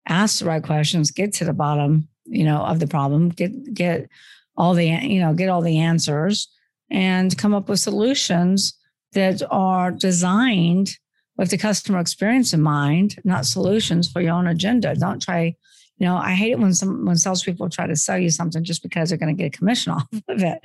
ask 0.08 0.38
the 0.38 0.46
right 0.46 0.62
questions, 0.62 1.10
get 1.10 1.34
to 1.34 1.44
the 1.44 1.52
bottom, 1.52 2.08
you 2.24 2.44
know, 2.44 2.62
of 2.62 2.80
the 2.80 2.86
problem, 2.86 3.28
get 3.28 3.74
get 3.74 4.08
all 4.56 4.72
the 4.72 4.86
you 4.86 5.20
know, 5.20 5.34
get 5.34 5.50
all 5.50 5.60
the 5.60 5.78
answers 5.78 6.48
and 6.90 7.36
come 7.36 7.54
up 7.54 7.68
with 7.68 7.80
solutions 7.80 8.78
that 9.16 9.42
are 9.50 9.90
designed 9.90 10.90
with 11.38 11.50
the 11.50 11.56
customer 11.56 11.98
experience 11.98 12.52
in 12.52 12.60
mind, 12.60 13.16
not 13.24 13.46
solutions 13.46 14.10
for 14.10 14.20
your 14.20 14.34
own 14.34 14.46
agenda. 14.46 14.94
Don't 14.94 15.20
try, 15.20 15.54
you 15.96 16.06
know, 16.06 16.16
I 16.16 16.34
hate 16.34 16.52
it 16.52 16.58
when 16.58 16.74
some 16.74 17.06
when 17.06 17.16
salespeople 17.16 17.70
try 17.70 17.86
to 17.86 17.96
sell 17.96 18.18
you 18.18 18.28
something 18.28 18.62
just 18.62 18.82
because 18.82 19.08
they're 19.08 19.18
going 19.18 19.34
to 19.34 19.42
get 19.42 19.54
a 19.54 19.58
commission 19.58 19.92
off 19.96 20.06
of 20.28 20.42
it. 20.42 20.58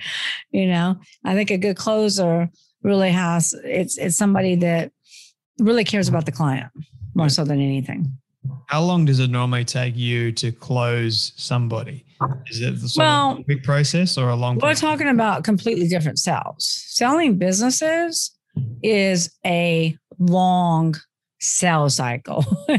You 0.51 0.67
know, 0.67 0.97
I 1.23 1.33
think 1.33 1.49
a 1.49 1.57
good 1.57 1.77
closer 1.77 2.49
really 2.83 3.11
has 3.11 3.55
it's 3.63 3.97
it's 3.97 4.17
somebody 4.17 4.55
that 4.55 4.91
really 5.57 5.85
cares 5.85 6.09
about 6.09 6.25
the 6.25 6.33
client 6.33 6.71
more 7.15 7.29
so 7.29 7.45
than 7.45 7.61
anything. 7.61 8.17
How 8.65 8.81
long 8.81 9.05
does 9.05 9.19
it 9.19 9.29
normally 9.29 9.63
take 9.63 9.95
you 9.95 10.33
to 10.33 10.51
close 10.51 11.31
somebody? 11.37 12.05
Is 12.49 12.61
it 12.61 12.97
well, 12.97 13.37
a 13.37 13.43
quick 13.43 13.63
process 13.63 14.17
or 14.17 14.29
a 14.29 14.35
long? 14.35 14.59
Process? 14.59 14.83
We're 14.83 14.87
process? 14.87 14.99
talking 14.99 15.07
about 15.07 15.43
completely 15.45 15.87
different 15.87 16.19
sales. 16.19 16.65
Selling 16.89 17.37
businesses 17.37 18.31
is 18.83 19.33
a 19.45 19.95
long 20.19 20.95
sales 21.39 21.95
cycle. 21.95 22.45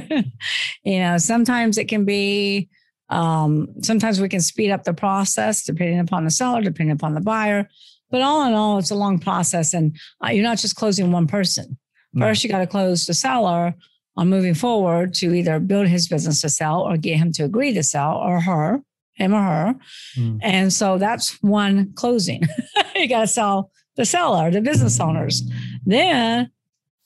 you 0.84 0.98
know, 0.98 1.18
sometimes 1.18 1.78
it 1.78 1.88
can 1.88 2.04
be. 2.04 2.68
Um, 3.08 3.68
sometimes 3.82 4.22
we 4.22 4.28
can 4.30 4.40
speed 4.40 4.70
up 4.70 4.84
the 4.84 4.94
process 4.94 5.64
depending 5.64 5.98
upon 5.98 6.24
the 6.24 6.30
seller, 6.30 6.62
depending 6.62 6.96
upon 6.96 7.12
the 7.12 7.20
buyer. 7.20 7.68
But 8.10 8.22
all 8.22 8.46
in 8.46 8.54
all, 8.54 8.78
it's 8.78 8.90
a 8.90 8.94
long 8.94 9.18
process, 9.18 9.74
and 9.74 9.96
uh, 10.24 10.30
you're 10.30 10.42
not 10.42 10.58
just 10.58 10.76
closing 10.76 11.12
one 11.12 11.26
person. 11.26 11.78
First, 12.18 12.44
you 12.44 12.50
got 12.50 12.58
to 12.58 12.66
close 12.66 13.06
the 13.06 13.14
seller 13.14 13.74
on 14.16 14.28
moving 14.28 14.54
forward 14.54 15.14
to 15.14 15.34
either 15.34 15.58
build 15.58 15.88
his 15.88 16.08
business 16.08 16.42
to 16.42 16.48
sell 16.50 16.80
or 16.82 16.96
get 16.96 17.16
him 17.16 17.32
to 17.32 17.44
agree 17.44 17.72
to 17.72 17.82
sell 17.82 18.16
or 18.16 18.40
her, 18.40 18.82
him 19.14 19.32
or 19.32 19.42
her. 19.42 19.74
Mm. 20.18 20.38
And 20.42 20.72
so 20.72 20.98
that's 20.98 21.42
one 21.42 21.92
closing. 21.94 22.42
you 22.94 23.08
got 23.08 23.22
to 23.22 23.26
sell 23.26 23.70
the 23.96 24.04
seller, 24.04 24.50
the 24.50 24.60
business 24.60 25.00
owners. 25.00 25.42
Then 25.84 26.50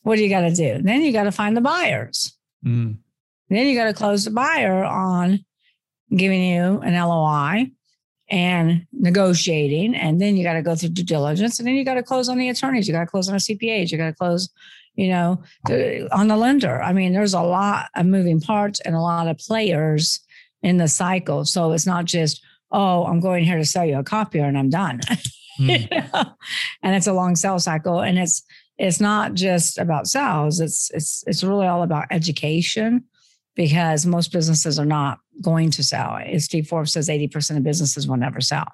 what 0.03 0.17
do 0.17 0.23
you 0.23 0.29
got 0.29 0.43
to 0.43 0.55
do? 0.55 0.81
Then 0.83 1.03
you 1.03 1.13
got 1.13 1.25
to 1.25 1.33
find 1.33 1.57
the 1.57 1.61
buyers. 1.61 2.37
Mm. 2.65 2.99
Then 3.49 3.67
you 3.67 3.77
got 3.77 3.87
to 3.87 3.95
close 3.95 4.25
the 4.25 4.31
buyer 4.31 4.85
on 4.85 5.45
giving 6.15 6.43
you 6.43 6.81
an 6.81 6.95
LOI 6.95 7.71
and 8.29 8.87
negotiating. 8.93 9.95
And 9.95 10.21
then 10.21 10.37
you 10.37 10.43
got 10.43 10.55
to 10.55 10.63
go 10.63 10.75
through 10.75 10.91
due 10.91 11.05
diligence. 11.05 11.59
And 11.59 11.67
then 11.67 11.75
you 11.75 11.85
got 11.85 11.95
to 11.95 12.03
close 12.03 12.29
on 12.29 12.39
the 12.39 12.49
attorneys. 12.49 12.87
You 12.89 12.95
got 12.95 13.01
to 13.01 13.07
close 13.07 13.29
on 13.29 13.35
the 13.35 13.41
CPAs. 13.41 13.91
You 13.91 13.99
got 13.99 14.07
to 14.07 14.15
close 14.15 14.49
you 14.97 15.09
know, 15.09 15.43
on 16.11 16.29
the 16.29 16.37
lender. 16.37 16.83
I 16.83 16.93
mean, 16.93 17.13
there's 17.13 17.35
a 17.35 17.43
lot 17.43 17.89
of 17.95 18.07
moving 18.07 18.41
parts 18.41 18.81
and 18.81 18.95
a 18.97 19.01
lot 19.01 19.29
of 19.29 19.39
players 19.39 20.21
in 20.63 20.79
the 20.79 20.89
cycle. 20.89 21.45
So 21.45 21.73
it's 21.73 21.87
not 21.87 22.07
just, 22.07 22.43
oh, 22.73 23.05
I'm 23.05 23.21
going 23.21 23.45
here 23.45 23.59
to 23.59 23.65
sell 23.65 23.85
you 23.85 23.99
a 23.99 24.03
copier 24.03 24.45
and 24.45 24.59
I'm 24.59 24.71
done. 24.71 25.01
Mm. 25.59 25.91
you 25.91 26.01
know? 26.13 26.35
And 26.83 26.95
it's 26.95 27.07
a 27.07 27.15
long 27.15 27.35
sales 27.35 27.65
cycle. 27.65 28.01
And 28.01 28.19
it's 28.19 28.43
it's 28.79 29.01
not 29.01 29.35
just 29.35 29.79
about 29.79 30.07
sales. 30.07 30.61
It's 30.61 30.91
it's 30.93 31.25
it's 31.27 31.45
really 31.45 31.67
all 31.67 31.83
about 31.83 32.07
education 32.11 33.05
because 33.55 34.05
most 34.05 34.33
businesses 34.33 34.79
are 34.79 34.85
not 34.85 35.19
going 35.41 35.71
to 35.71 35.83
sell. 35.83 36.19
Steve 36.39 36.69
Forbes 36.69 36.93
says, 36.93 37.09
80% 37.09 37.57
of 37.57 37.63
businesses 37.63 38.07
will 38.07 38.19
never 38.19 38.39
sell. 38.43 38.71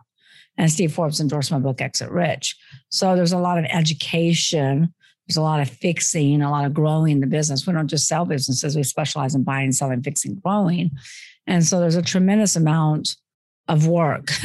And 0.58 0.68
Steve 0.72 0.92
Forbes 0.92 1.20
endorsed 1.20 1.52
my 1.52 1.60
book, 1.60 1.80
Exit 1.80 2.10
Rich. 2.10 2.56
So 2.88 3.14
there's 3.14 3.32
a 3.32 3.38
lot 3.38 3.58
of 3.58 3.64
education 3.66 4.92
there's 5.26 5.36
a 5.36 5.42
lot 5.42 5.60
of 5.60 5.70
fixing, 5.70 6.42
a 6.42 6.50
lot 6.50 6.64
of 6.64 6.74
growing 6.74 7.20
the 7.20 7.26
business. 7.26 7.66
We 7.66 7.72
don't 7.72 7.88
just 7.88 8.08
sell 8.08 8.24
businesses, 8.24 8.76
we 8.76 8.82
specialize 8.82 9.34
in 9.34 9.44
buying, 9.44 9.72
selling, 9.72 10.02
fixing, 10.02 10.36
growing. 10.36 10.90
And 11.46 11.64
so 11.64 11.80
there's 11.80 11.96
a 11.96 12.02
tremendous 12.02 12.56
amount 12.56 13.16
of 13.68 13.86
work 13.86 14.26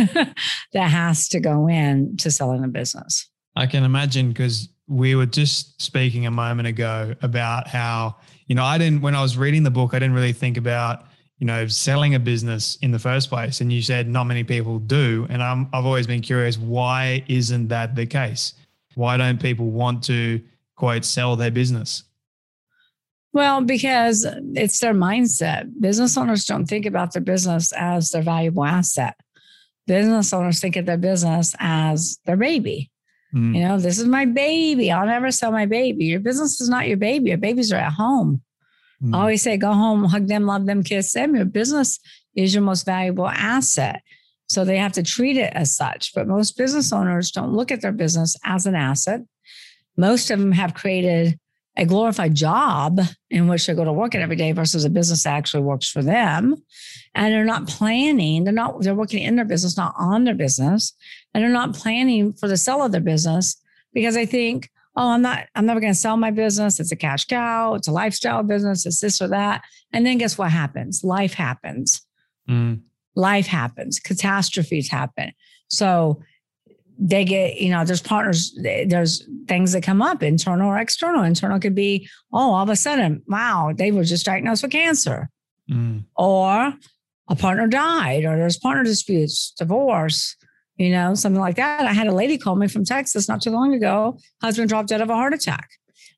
that 0.74 0.90
has 0.92 1.28
to 1.30 1.40
go 1.40 1.68
in 1.68 2.18
to 2.18 2.32
selling 2.32 2.64
a 2.64 2.68
business. 2.68 3.30
I 3.56 3.66
can 3.66 3.84
imagine 3.84 4.30
because 4.30 4.70
we 4.88 5.16
were 5.16 5.26
just 5.26 5.82
speaking 5.82 6.26
a 6.26 6.32
moment 6.32 6.68
ago 6.68 7.14
about 7.22 7.68
how, 7.68 8.16
you 8.48 8.56
know, 8.56 8.64
I 8.64 8.78
didn't, 8.78 9.02
when 9.02 9.16
I 9.16 9.22
was 9.22 9.38
reading 9.38 9.64
the 9.64 9.72
book, 9.72 9.94
I 9.94 10.00
didn't 10.00 10.16
really 10.16 10.34
think 10.34 10.58
about, 10.58 11.06
you 11.40 11.46
know, 11.46 11.68
selling 11.68 12.16
a 12.16 12.20
business 12.20 12.78
in 12.82 12.92
the 12.92 13.00
first 13.00 13.30
place. 13.30 13.62
And 13.62 13.72
you 13.72 13.82
said 13.82 14.08
not 14.08 14.24
many 14.24 14.44
people 14.44 14.80
do. 14.80 15.28
And 15.30 15.44
I'm, 15.44 15.70
I've 15.74 15.86
always 15.86 16.08
been 16.08 16.22
curious, 16.22 16.58
why 16.58 17.24
isn't 17.28 17.68
that 17.68 17.96
the 17.96 18.06
case? 18.06 18.54
Why 18.96 19.18
don't 19.18 19.40
people 19.40 19.70
want 19.70 20.04
to 20.06 20.42
quote 20.76 21.06
sell 21.06 21.36
their 21.36 21.52
business? 21.52 22.04
Well, 23.34 23.62
because 23.62 24.26
it's 24.56 24.80
their 24.80 24.96
mindset. 24.96 25.70
Business 25.80 26.18
owners 26.18 26.46
don't 26.46 26.66
think 26.66 26.86
about 26.86 27.14
their 27.14 27.22
business 27.22 27.72
as 27.74 28.10
their 28.10 28.24
valuable 28.24 28.66
asset. 28.66 29.16
Business 29.86 30.34
owners 30.34 30.60
think 30.60 30.76
of 30.76 30.86
their 30.86 30.98
business 30.98 31.54
as 31.60 32.18
their 32.26 32.38
baby. 32.38 32.90
Mm. 33.38 33.56
You 33.56 33.68
know, 33.68 33.80
this 33.80 34.00
is 34.00 34.06
my 34.06 34.26
baby. 34.26 34.92
I'll 34.92 35.06
never 35.06 35.32
sell 35.32 35.52
my 35.52 35.66
baby. 35.66 36.06
Your 36.06 36.20
business 36.20 36.60
is 36.60 36.70
not 36.70 36.88
your 36.88 36.98
baby. 36.98 37.30
Your 37.30 37.38
babies 37.38 37.72
are 37.72 37.78
at 37.78 37.94
home. 37.94 38.42
Mm. 39.04 39.16
I 39.16 39.20
always 39.20 39.42
say, 39.42 39.58
go 39.58 39.74
home, 39.74 40.04
hug 40.06 40.28
them, 40.28 40.46
love 40.46 40.66
them, 40.66 40.84
kiss 40.84 41.14
them. 41.14 41.36
Your 41.36 41.46
business 41.46 42.00
is 42.36 42.54
your 42.54 42.64
most 42.64 42.86
valuable 42.86 43.28
asset. 43.28 44.02
So 44.48 44.64
they 44.64 44.78
have 44.78 44.94
to 44.94 45.04
treat 45.04 45.38
it 45.38 45.52
as 45.54 45.76
such. 45.76 46.14
But 46.14 46.28
most 46.28 46.58
business 46.58 46.92
owners 46.94 47.32
don't 47.32 47.54
look 47.54 47.72
at 47.72 47.82
their 47.82 47.92
business 47.92 48.36
as 48.46 48.66
an 48.66 48.76
asset 48.76 49.22
most 49.98 50.30
of 50.30 50.40
them 50.40 50.52
have 50.52 50.76
created 50.76 51.38
a 51.78 51.86
glorified 51.86 52.34
job 52.34 53.00
in 53.30 53.48
which 53.48 53.66
they 53.68 53.74
go 53.76 53.86
to 53.86 53.94
work 53.94 54.16
at 54.16 54.22
every 54.22 54.36
day 54.36 54.52
versus 54.52 54.84
a 54.84 54.90
business 54.90 55.24
that 55.24 55.36
actually 55.36 55.62
works 55.62 55.90
for 55.90 56.02
them. 56.02 56.56
And 57.14 57.34
they're 57.34 57.46
not 57.46 57.68
planning, 57.68 58.44
they're 58.44 58.54
not, 58.54 58.82
they're 58.82 58.96
working 58.96 59.24
in 59.24 59.36
their 59.36 59.46
business, 59.46 59.78
not 59.78 59.94
on 59.98 60.24
their 60.24 60.36
business. 60.36 60.94
And 61.34 61.44
they're 61.44 61.52
not 61.52 61.76
planning 61.76 62.34
for 62.34 62.48
the 62.48 62.58
sale 62.58 62.84
of 62.84 62.92
their 62.92 63.02
business 63.02 63.62
because 63.94 64.16
they 64.16 64.26
think, 64.26 64.70
oh, 64.96 65.10
I'm 65.10 65.22
not, 65.22 65.46
I'm 65.54 65.68
never 65.68 65.80
going 65.80 65.94
to 65.94 66.00
sell 66.00 66.18
my 66.18 66.32
business. 66.32 66.80
It's 66.80 66.92
a 66.92 66.96
cash 66.96 67.26
cow, 67.26 67.76
it's 67.76 67.88
a 67.88 67.92
lifestyle 67.92 68.42
business, 68.42 68.86
it's 68.86 69.00
this 69.00 69.22
or 69.22 69.28
that. 69.28 69.64
And 69.94 70.06
then 70.06 70.18
guess 70.18 70.38
what 70.38 70.52
happens? 70.52 71.04
Life 71.04 71.36
happens. 71.36 72.02
Mm. 72.50 72.82
Life 73.16 73.48
happens, 73.48 74.00
catastrophes 74.00 74.90
happen. 74.90 75.32
So 75.70 76.24
they 77.00 77.24
get, 77.24 77.58
you 77.58 77.70
know, 77.70 77.86
there's 77.86 78.02
partners, 78.02 78.58
there's 78.62 79.28
things 79.48 79.74
that 79.74 79.84
come 79.84 80.02
up, 80.02 80.24
internal 80.24 80.70
or 80.70 80.78
external. 80.78 81.24
Internal 81.24 81.60
could 81.60 81.76
be, 81.76 82.10
oh, 82.34 82.54
all 82.54 82.64
of 82.64 82.70
a 82.70 82.76
sudden, 82.76 83.22
wow, 83.28 83.74
they 83.76 83.92
were 83.92 84.04
just 84.04 84.26
diagnosed 84.26 84.64
with 84.64 84.72
cancer. 84.72 85.30
Mm. 85.70 86.06
Or 86.16 86.74
a 87.30 87.36
partner 87.36 87.68
died, 87.68 88.26
or 88.26 88.38
there's 88.38 88.58
partner 88.58 88.84
disputes, 88.84 89.52
divorce, 89.58 90.36
you 90.78 90.90
know, 90.92 91.14
something 91.14 91.42
like 91.42 91.58
that. 91.58 91.86
I 91.86 91.94
had 91.94 92.08
a 92.08 92.14
lady 92.14 92.38
call 92.38 92.56
me 92.56 92.68
from 92.68 92.86
Texas 92.86 93.28
not 93.28 93.42
too 93.42 93.52
long 93.52 93.74
ago. 93.74 94.18
Husband 94.42 94.70
dropped 94.70 94.90
dead 94.90 95.02
of 95.02 95.10
a 95.10 95.16
heart 95.16 95.34
attack, 95.34 95.70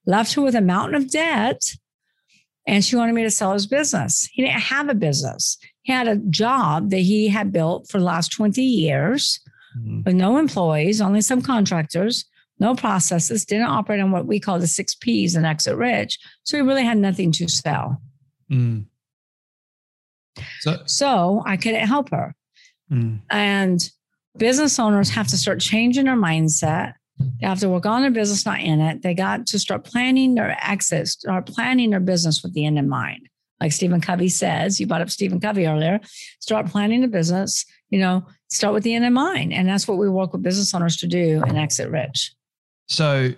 left 0.06 0.34
her 0.34 0.42
with 0.42 0.56
a 0.56 0.62
mountain 0.62 0.96
of 0.96 1.10
debt, 1.10 1.62
and 2.68 2.86
she 2.86 2.96
wanted 2.96 3.16
me 3.16 3.24
to 3.24 3.32
sell 3.32 3.54
his 3.54 3.68
business. 3.68 4.30
He 4.32 4.44
didn't 4.44 4.62
have 4.62 4.90
a 4.90 4.94
business. 4.94 5.58
He 5.82 5.92
had 5.92 6.08
a 6.08 6.18
job 6.18 6.92
that 6.92 7.00
he 7.00 7.28
had 7.30 7.52
built 7.52 7.90
for 7.90 7.98
the 7.98 8.06
last 8.06 8.32
20 8.32 8.62
years 8.62 9.40
mm-hmm. 9.80 10.02
with 10.04 10.16
no 10.16 10.38
employees, 10.38 11.02
only 11.02 11.22
some 11.22 11.42
contractors, 11.42 12.26
no 12.60 12.76
processes, 12.76 13.46
didn't 13.46 13.68
operate 13.68 14.02
on 14.02 14.12
what 14.12 14.26
we 14.26 14.40
call 14.40 14.60
the 14.60 14.68
six 14.68 14.96
P's 14.96 15.36
and 15.36 15.46
Exit 15.46 15.76
Rich. 15.76 16.18
So 16.44 16.58
we 16.58 16.68
really 16.68 16.84
had 16.84 16.98
nothing 16.98 17.32
to 17.34 17.48
sell. 17.48 18.02
Mm. 18.52 18.86
So, 20.60 20.78
so 20.86 21.44
I 21.46 21.58
couldn't 21.58 21.88
help 21.88 22.10
her. 22.12 22.36
Mm. 22.92 23.22
And 23.30 23.90
business 24.38 24.80
owners 24.80 25.10
have 25.10 25.28
to 25.28 25.38
start 25.38 25.60
changing 25.60 26.06
their 26.06 26.16
mindset. 26.16 26.94
They 27.20 27.48
have 27.48 27.60
to 27.60 27.70
work 27.70 27.86
on 27.86 28.02
their 28.02 28.12
business, 28.12 28.46
not 28.46 28.62
in 28.62 28.80
it. 28.80 29.02
They 29.02 29.14
got 29.14 29.46
to 29.48 29.60
start 29.60 29.84
planning 29.84 30.36
their 30.36 30.58
exit, 30.62 31.08
start 31.10 31.46
planning 31.46 31.90
their 31.90 32.00
business 32.00 32.44
with 32.44 32.54
the 32.54 32.66
end 32.66 32.80
in 32.80 32.88
mind. 32.88 33.28
Like 33.60 33.74
Stephen 33.74 34.00
Covey 34.00 34.30
says, 34.30 34.80
you 34.80 34.88
brought 34.88 35.02
up 35.02 35.10
Stephen 35.10 35.42
Covey 35.42 35.68
earlier, 35.68 36.00
start 36.40 36.68
planning 36.68 37.02
the 37.02 37.10
business, 37.10 37.66
you 37.90 38.00
know, 38.00 38.26
start 38.50 38.74
with 38.74 38.84
the 38.84 38.94
end 38.94 39.06
in 39.06 39.14
mind. 39.14 39.54
And 39.54 39.68
that's 39.68 39.88
what 39.88 39.98
we 39.98 40.10
work 40.10 40.34
with 40.34 40.44
business 40.44 40.74
owners 40.74 40.98
to 40.98 41.08
do 41.08 41.42
and 41.46 41.58
exit 41.58 41.90
rich. 41.90 42.34
So, 42.88 43.32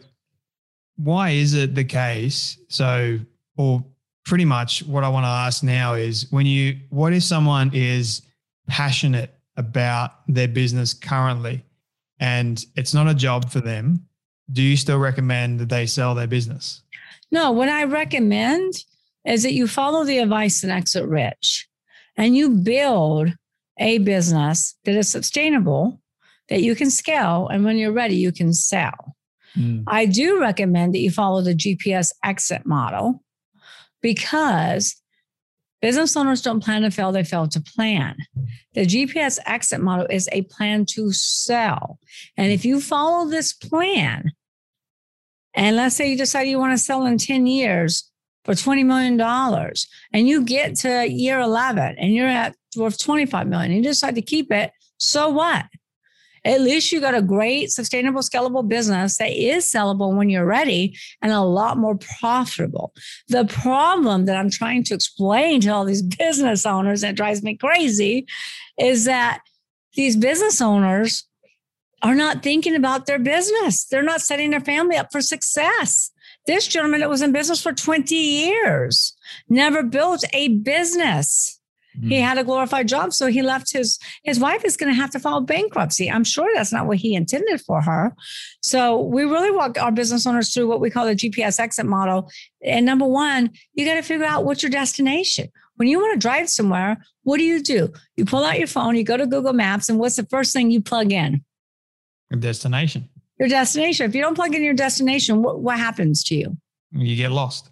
why 0.98 1.32
is 1.32 1.54
it 1.54 1.76
the 1.76 1.84
case? 1.84 2.58
So, 2.68 3.20
or 3.58 3.84
pretty 4.26 4.46
much 4.46 4.84
what 4.84 5.04
I 5.04 5.10
want 5.10 5.24
to 5.24 5.30
ask 5.30 5.64
now 5.64 5.94
is 5.94 6.32
when 6.32 6.46
you, 6.46 6.78
what 6.90 7.14
if 7.14 7.24
someone 7.24 7.72
is 7.74 8.22
passionate 8.68 9.34
about 9.58 10.12
their 10.28 10.48
business 10.48 10.94
currently 10.94 11.66
and 12.20 12.64
it's 12.76 12.94
not 12.94 13.08
a 13.08 13.14
job 13.14 13.50
for 13.50 13.60
them? 13.60 14.06
do 14.52 14.62
you 14.62 14.78
still 14.78 15.00
recommend 15.00 15.60
that 15.60 15.70
they 15.70 15.86
sell 15.86 16.16
their 16.16 16.28
business? 16.28 16.82
No, 17.32 17.52
what 17.52 17.70
I 17.70 17.86
recommend 17.86 18.74
is 19.26 19.44
that 19.44 19.54
you 19.54 19.68
follow 19.68 20.04
the 20.04 20.20
advice 20.20 20.64
and 20.64 20.72
exit 20.72 21.08
rich 21.08 21.68
and 22.18 22.36
you 22.36 22.50
build 22.50 23.34
a 23.80 24.00
business 24.00 24.76
that 24.86 24.96
is 24.96 25.10
sustainable, 25.10 26.00
that 26.50 26.62
you 26.62 26.76
can 26.76 26.90
scale, 26.90 27.48
and 27.48 27.64
when 27.64 27.78
you're 27.78 27.92
ready, 27.92 28.16
you 28.16 28.32
can 28.32 28.54
sell. 28.54 29.16
Mm. 29.58 29.84
I 29.88 30.06
do 30.06 30.40
recommend 30.40 30.94
that 30.94 31.00
you 31.00 31.12
follow 31.12 31.42
the 31.42 31.56
GPS 31.56 32.12
exit 32.24 32.66
model 32.66 33.24
because 34.02 34.96
business 35.82 36.16
owners 36.16 36.42
don't 36.42 36.64
plan 36.64 36.84
to 36.84 36.92
fail, 36.92 37.12
they 37.12 37.24
fail 37.24 37.48
to 37.48 37.62
plan. 37.62 38.16
The 38.74 38.86
GPS 38.86 39.40
exit 39.46 39.82
model 39.82 40.08
is 40.10 40.30
a 40.32 40.44
plan 40.44 40.86
to 40.92 41.12
sell. 41.12 42.00
And 42.38 42.52
if 42.52 42.64
you 42.64 42.80
follow 42.80 43.30
this 43.30 43.54
plan, 43.54 44.32
and 45.54 45.76
let's 45.76 45.96
say 45.96 46.10
you 46.10 46.18
decide 46.18 46.44
you 46.44 46.60
want 46.60 46.78
to 46.78 46.84
sell 46.84 47.06
in 47.06 47.18
10 47.18 47.46
years 47.46 48.11
for 48.44 48.54
$20 48.54 48.86
million, 48.86 49.20
and 50.14 50.28
you 50.28 50.44
get 50.44 50.76
to 50.76 51.08
year 51.08 51.40
11 51.40 51.96
and 52.00 52.14
you're 52.14 52.28
at 52.28 52.56
worth 52.76 52.98
25 52.98 53.48
million, 53.48 53.72
you 53.72 53.84
decide 53.84 54.16
to 54.16 54.22
keep 54.22 54.52
it, 54.52 54.72
so 54.98 55.30
what? 55.30 55.66
At 56.44 56.62
least 56.62 56.92
you 56.92 57.00
got 57.00 57.14
a 57.14 57.22
great, 57.22 57.72
sustainable, 57.72 58.22
scalable 58.22 58.68
business 58.68 59.18
that 59.18 59.32
is 59.32 59.72
sellable 59.72 60.16
when 60.16 60.30
you're 60.30 60.46
ready 60.46 60.98
and 61.22 61.32
a 61.32 61.42
lot 61.42 61.78
more 61.78 61.98
profitable. 61.98 62.94
The 63.28 63.46
problem 63.46 64.26
that 64.26 64.38
I'm 64.38 64.50
trying 64.50 64.84
to 64.86 64.96
explain 64.96 65.62
to 65.62 65.70
all 65.70 65.86
these 65.86 66.02
business 66.18 66.66
owners 66.66 67.02
that 67.02 67.16
drives 67.16 67.44
me 67.44 67.58
crazy 67.58 68.26
is 68.80 69.06
that 69.06 69.42
these 69.94 70.16
business 70.16 70.62
owners 70.62 71.26
are 72.02 72.16
not 72.16 72.42
thinking 72.42 72.76
about 72.76 73.06
their 73.06 73.20
business. 73.20 73.86
They're 73.86 74.02
not 74.02 74.22
setting 74.22 74.50
their 74.50 74.62
family 74.62 74.98
up 74.98 75.12
for 75.12 75.22
success. 75.22 76.11
This 76.48 76.68
gentleman 76.68 77.02
that 77.02 77.10
was 77.10 77.22
in 77.22 77.32
business 77.32 77.62
for 77.62 77.74
20 77.74 78.16
years 78.16 79.14
never 79.48 79.84
built 79.84 80.24
a 80.34 80.50
business. 80.50 81.60
Mm-hmm. 81.98 82.10
He 82.10 82.20
had 82.22 82.38
a 82.38 82.44
glorified 82.44 82.88
job, 82.88 83.14
so 83.14 83.28
he 83.28 83.42
left 83.42 83.74
his 83.74 84.00
his 84.24 84.40
wife 84.40 84.64
is 84.64 84.78
going 84.78 84.92
to 84.92 84.96
have 84.96 85.12
to 85.12 85.20
file 85.20 85.42
bankruptcy. 85.42 86.10
I'm 86.10 86.24
sure 86.24 86.50
that's 86.54 86.72
not 86.72 86.88
what 86.88 86.98
he 86.98 87.16
intended 87.16 87.60
for 87.62 87.82
her. 87.82 88.16
So 88.62 89.02
we 89.02 89.24
really 89.24 89.52
walk 89.52 89.78
our 89.80 89.92
business 89.92 90.26
owners 90.26 90.54
through 90.54 90.68
what 90.68 90.80
we 90.80 90.90
call 90.90 91.06
the 91.06 91.16
GPS 91.16 91.60
exit 91.60 91.86
model. 91.86 92.32
And 92.64 92.86
number 92.86 93.06
one, 93.06 93.52
you 93.74 93.86
got 93.86 93.96
to 93.96 94.04
figure 94.04 94.26
out 94.26 94.46
what's 94.46 94.64
your 94.64 94.70
destination. 94.70 95.50
When 95.76 95.90
you 95.90 96.00
want 96.00 96.14
to 96.14 96.20
drive 96.20 96.50
somewhere, 96.50 97.04
what 97.24 97.38
do 97.38 97.44
you 97.44 97.62
do? 97.62 97.92
You 98.16 98.24
pull 98.24 98.46
out 98.46 98.58
your 98.58 98.68
phone, 98.68 98.96
you 98.96 99.04
go 99.04 99.18
to 99.18 99.28
Google 99.28 99.54
Maps, 99.54 99.90
and 99.90 100.00
what's 100.00 100.16
the 100.16 100.26
first 100.26 100.54
thing 100.54 100.72
you 100.72 100.82
plug 100.82 101.12
in? 101.12 101.44
Your 102.30 102.40
destination. 102.40 103.10
Your 103.42 103.50
destination. 103.50 104.06
If 104.06 104.14
you 104.14 104.22
don't 104.22 104.36
plug 104.36 104.54
in 104.54 104.62
your 104.62 104.76
destination, 104.76 105.42
what, 105.42 105.62
what 105.62 105.80
happens 105.80 106.24
to 106.26 106.36
you? 106.36 106.56
You 106.92 107.16
get 107.16 107.32
lost. 107.32 107.72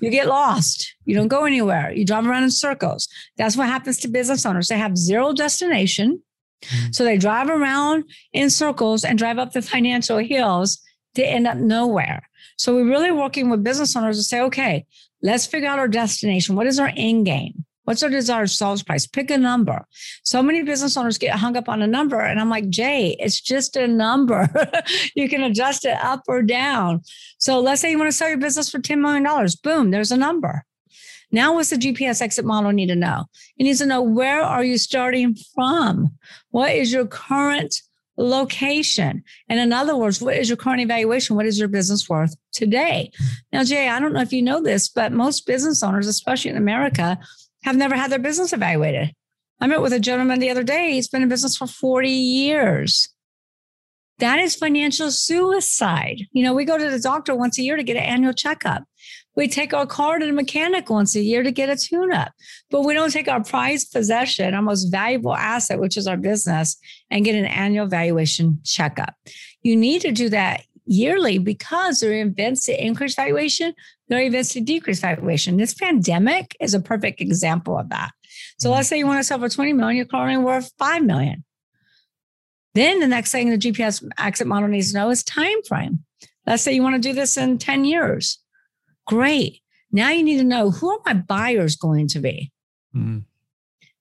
you 0.00 0.10
get 0.10 0.26
lost. 0.26 0.92
You 1.04 1.14
don't 1.14 1.28
go 1.28 1.44
anywhere. 1.44 1.92
You 1.92 2.04
drive 2.04 2.26
around 2.26 2.42
in 2.42 2.50
circles. 2.50 3.06
That's 3.36 3.56
what 3.56 3.68
happens 3.68 3.98
to 3.98 4.08
business 4.08 4.44
owners. 4.44 4.66
They 4.66 4.76
have 4.76 4.98
zero 4.98 5.32
destination. 5.32 6.20
Mm-hmm. 6.64 6.90
So 6.90 7.04
they 7.04 7.16
drive 7.16 7.48
around 7.48 8.06
in 8.32 8.50
circles 8.50 9.04
and 9.04 9.16
drive 9.16 9.38
up 9.38 9.52
the 9.52 9.62
financial 9.62 10.18
hills 10.18 10.80
to 11.14 11.24
end 11.24 11.46
up 11.46 11.58
nowhere. 11.58 12.28
So 12.56 12.74
we're 12.74 12.90
really 12.90 13.12
working 13.12 13.50
with 13.50 13.62
business 13.62 13.94
owners 13.94 14.18
to 14.18 14.24
say, 14.24 14.40
okay, 14.40 14.84
let's 15.22 15.46
figure 15.46 15.68
out 15.68 15.78
our 15.78 15.86
destination. 15.86 16.56
What 16.56 16.66
is 16.66 16.80
our 16.80 16.90
end 16.96 17.24
game? 17.24 17.64
What's 17.88 18.02
our 18.02 18.10
desired 18.10 18.50
sales 18.50 18.82
price? 18.82 19.06
Pick 19.06 19.30
a 19.30 19.38
number. 19.38 19.82
So 20.22 20.42
many 20.42 20.62
business 20.62 20.94
owners 20.98 21.16
get 21.16 21.38
hung 21.38 21.56
up 21.56 21.70
on 21.70 21.80
a 21.80 21.86
number. 21.86 22.20
And 22.20 22.38
I'm 22.38 22.50
like, 22.50 22.68
Jay, 22.68 23.16
it's 23.18 23.40
just 23.40 23.76
a 23.76 23.88
number. 23.88 24.46
you 25.16 25.26
can 25.26 25.42
adjust 25.42 25.86
it 25.86 25.96
up 26.04 26.20
or 26.28 26.42
down. 26.42 27.00
So 27.38 27.60
let's 27.60 27.80
say 27.80 27.90
you 27.90 27.96
want 27.96 28.10
to 28.10 28.16
sell 28.16 28.28
your 28.28 28.36
business 28.36 28.68
for 28.68 28.78
$10 28.78 28.98
million. 28.98 29.26
Boom, 29.62 29.90
there's 29.90 30.12
a 30.12 30.18
number. 30.18 30.66
Now, 31.32 31.54
what's 31.54 31.70
the 31.70 31.76
GPS 31.76 32.20
exit 32.20 32.44
model 32.44 32.72
need 32.72 32.88
to 32.88 32.94
know? 32.94 33.24
It 33.56 33.64
needs 33.64 33.78
to 33.78 33.86
know 33.86 34.02
where 34.02 34.42
are 34.42 34.62
you 34.62 34.76
starting 34.76 35.34
from? 35.54 36.10
What 36.50 36.72
is 36.72 36.92
your 36.92 37.06
current 37.06 37.74
location? 38.18 39.24
And 39.48 39.58
in 39.58 39.72
other 39.72 39.96
words, 39.96 40.20
what 40.20 40.36
is 40.36 40.50
your 40.50 40.58
current 40.58 40.82
evaluation? 40.82 41.36
What 41.36 41.46
is 41.46 41.58
your 41.58 41.68
business 41.68 42.06
worth 42.06 42.36
today? 42.52 43.12
Now, 43.50 43.64
Jay, 43.64 43.88
I 43.88 43.98
don't 43.98 44.12
know 44.12 44.20
if 44.20 44.32
you 44.34 44.42
know 44.42 44.62
this, 44.62 44.90
but 44.90 45.10
most 45.10 45.46
business 45.46 45.82
owners, 45.82 46.06
especially 46.06 46.50
in 46.50 46.58
America, 46.58 47.18
have 47.68 47.76
never 47.76 47.96
had 47.96 48.10
their 48.10 48.18
business 48.18 48.52
evaluated. 48.52 49.14
I 49.60 49.66
met 49.66 49.82
with 49.82 49.92
a 49.92 50.00
gentleman 50.00 50.40
the 50.40 50.50
other 50.50 50.62
day. 50.62 50.92
He's 50.92 51.08
been 51.08 51.22
in 51.22 51.28
business 51.28 51.56
for 51.56 51.66
40 51.66 52.08
years. 52.08 53.08
That 54.18 54.38
is 54.38 54.56
financial 54.56 55.10
suicide. 55.10 56.22
You 56.32 56.42
know, 56.44 56.54
we 56.54 56.64
go 56.64 56.78
to 56.78 56.90
the 56.90 56.98
doctor 56.98 57.34
once 57.34 57.58
a 57.58 57.62
year 57.62 57.76
to 57.76 57.82
get 57.82 57.96
an 57.96 58.02
annual 58.02 58.32
checkup. 58.32 58.84
We 59.36 59.46
take 59.46 59.72
our 59.72 59.86
car 59.86 60.18
to 60.18 60.26
the 60.26 60.32
mechanic 60.32 60.90
once 60.90 61.14
a 61.14 61.20
year 61.20 61.44
to 61.44 61.52
get 61.52 61.68
a 61.68 61.76
tune 61.76 62.12
up, 62.12 62.32
but 62.70 62.82
we 62.82 62.94
don't 62.94 63.12
take 63.12 63.28
our 63.28 63.44
prized 63.44 63.92
possession, 63.92 64.54
our 64.54 64.62
most 64.62 64.90
valuable 64.90 65.36
asset, 65.36 65.78
which 65.78 65.96
is 65.96 66.08
our 66.08 66.16
business, 66.16 66.76
and 67.10 67.24
get 67.24 67.36
an 67.36 67.44
annual 67.44 67.86
valuation 67.86 68.58
checkup. 68.64 69.14
You 69.62 69.76
need 69.76 70.00
to 70.02 70.10
do 70.10 70.28
that 70.30 70.62
yearly 70.88 71.38
because 71.38 72.00
there 72.00 72.10
are 72.10 72.26
events 72.26 72.66
that 72.66 72.84
increase 72.84 73.14
valuation, 73.14 73.74
there 74.08 74.18
are 74.18 74.22
events 74.22 74.54
that 74.54 74.64
decrease 74.64 75.00
valuation. 75.00 75.56
This 75.56 75.74
pandemic 75.74 76.56
is 76.60 76.74
a 76.74 76.80
perfect 76.80 77.20
example 77.20 77.78
of 77.78 77.88
that. 77.90 78.12
So 78.58 78.70
let's 78.70 78.88
say 78.88 78.98
you 78.98 79.06
want 79.06 79.20
to 79.20 79.24
sell 79.24 79.38
for 79.38 79.48
20 79.48 79.72
million, 79.72 79.96
you're 79.96 80.06
currently 80.06 80.42
worth 80.42 80.72
5 80.78 81.04
million. 81.04 81.44
Then 82.74 83.00
the 83.00 83.06
next 83.06 83.32
thing 83.32 83.50
the 83.50 83.58
GPS 83.58 84.06
exit 84.18 84.46
model 84.46 84.68
needs 84.68 84.92
to 84.92 84.98
know 84.98 85.10
is 85.10 85.22
time 85.24 85.62
frame. 85.66 86.04
Let's 86.46 86.62
say 86.62 86.72
you 86.72 86.82
want 86.82 86.96
to 86.96 87.08
do 87.08 87.14
this 87.14 87.36
in 87.36 87.58
10 87.58 87.84
years. 87.84 88.38
Great. 89.06 89.60
Now 89.90 90.10
you 90.10 90.22
need 90.22 90.38
to 90.38 90.44
know 90.44 90.70
who 90.70 90.90
are 90.90 91.00
my 91.04 91.14
buyers 91.14 91.76
going 91.76 92.08
to 92.08 92.20
be? 92.20 92.52
Mm-hmm. 92.94 93.18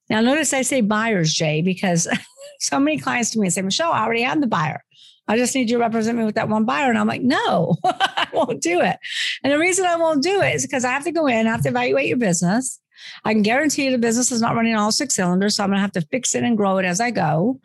Now, 0.09 0.21
notice 0.21 0.53
I 0.53 0.61
say 0.61 0.81
buyers, 0.81 1.33
Jay, 1.33 1.61
because 1.61 2.07
so 2.59 2.79
many 2.79 2.97
clients 2.97 3.31
to 3.31 3.39
me 3.39 3.49
say, 3.49 3.61
Michelle, 3.61 3.91
I 3.91 4.03
already 4.03 4.21
have 4.21 4.39
the 4.41 4.47
buyer. 4.47 4.83
I 5.27 5.37
just 5.37 5.53
need 5.53 5.69
you 5.69 5.77
to 5.77 5.83
represent 5.83 6.17
me 6.17 6.23
with 6.23 6.35
that 6.35 6.49
one 6.49 6.65
buyer. 6.65 6.89
And 6.89 6.97
I'm 6.97 7.07
like, 7.07 7.21
no, 7.21 7.75
I 7.83 8.27
won't 8.33 8.61
do 8.61 8.81
it. 8.81 8.97
And 9.43 9.51
the 9.51 9.59
reason 9.59 9.85
I 9.85 9.95
won't 9.95 10.23
do 10.23 10.41
it 10.41 10.55
is 10.55 10.65
because 10.65 10.85
I 10.85 10.91
have 10.91 11.03
to 11.03 11.11
go 11.11 11.27
in, 11.27 11.47
I 11.47 11.51
have 11.51 11.63
to 11.63 11.69
evaluate 11.69 12.07
your 12.07 12.17
business. 12.17 12.79
I 13.25 13.33
can 13.33 13.41
guarantee 13.41 13.85
you 13.85 13.91
the 13.91 13.97
business 13.97 14.31
is 14.31 14.41
not 14.41 14.55
running 14.55 14.75
all 14.75 14.91
six 14.91 15.15
cylinders. 15.15 15.55
So 15.55 15.63
I'm 15.63 15.69
going 15.69 15.77
to 15.77 15.81
have 15.81 15.91
to 15.93 16.01
fix 16.01 16.33
it 16.33 16.43
and 16.43 16.57
grow 16.57 16.77
it 16.77 16.85
as 16.85 16.99
I 16.99 17.11
go. 17.11 17.59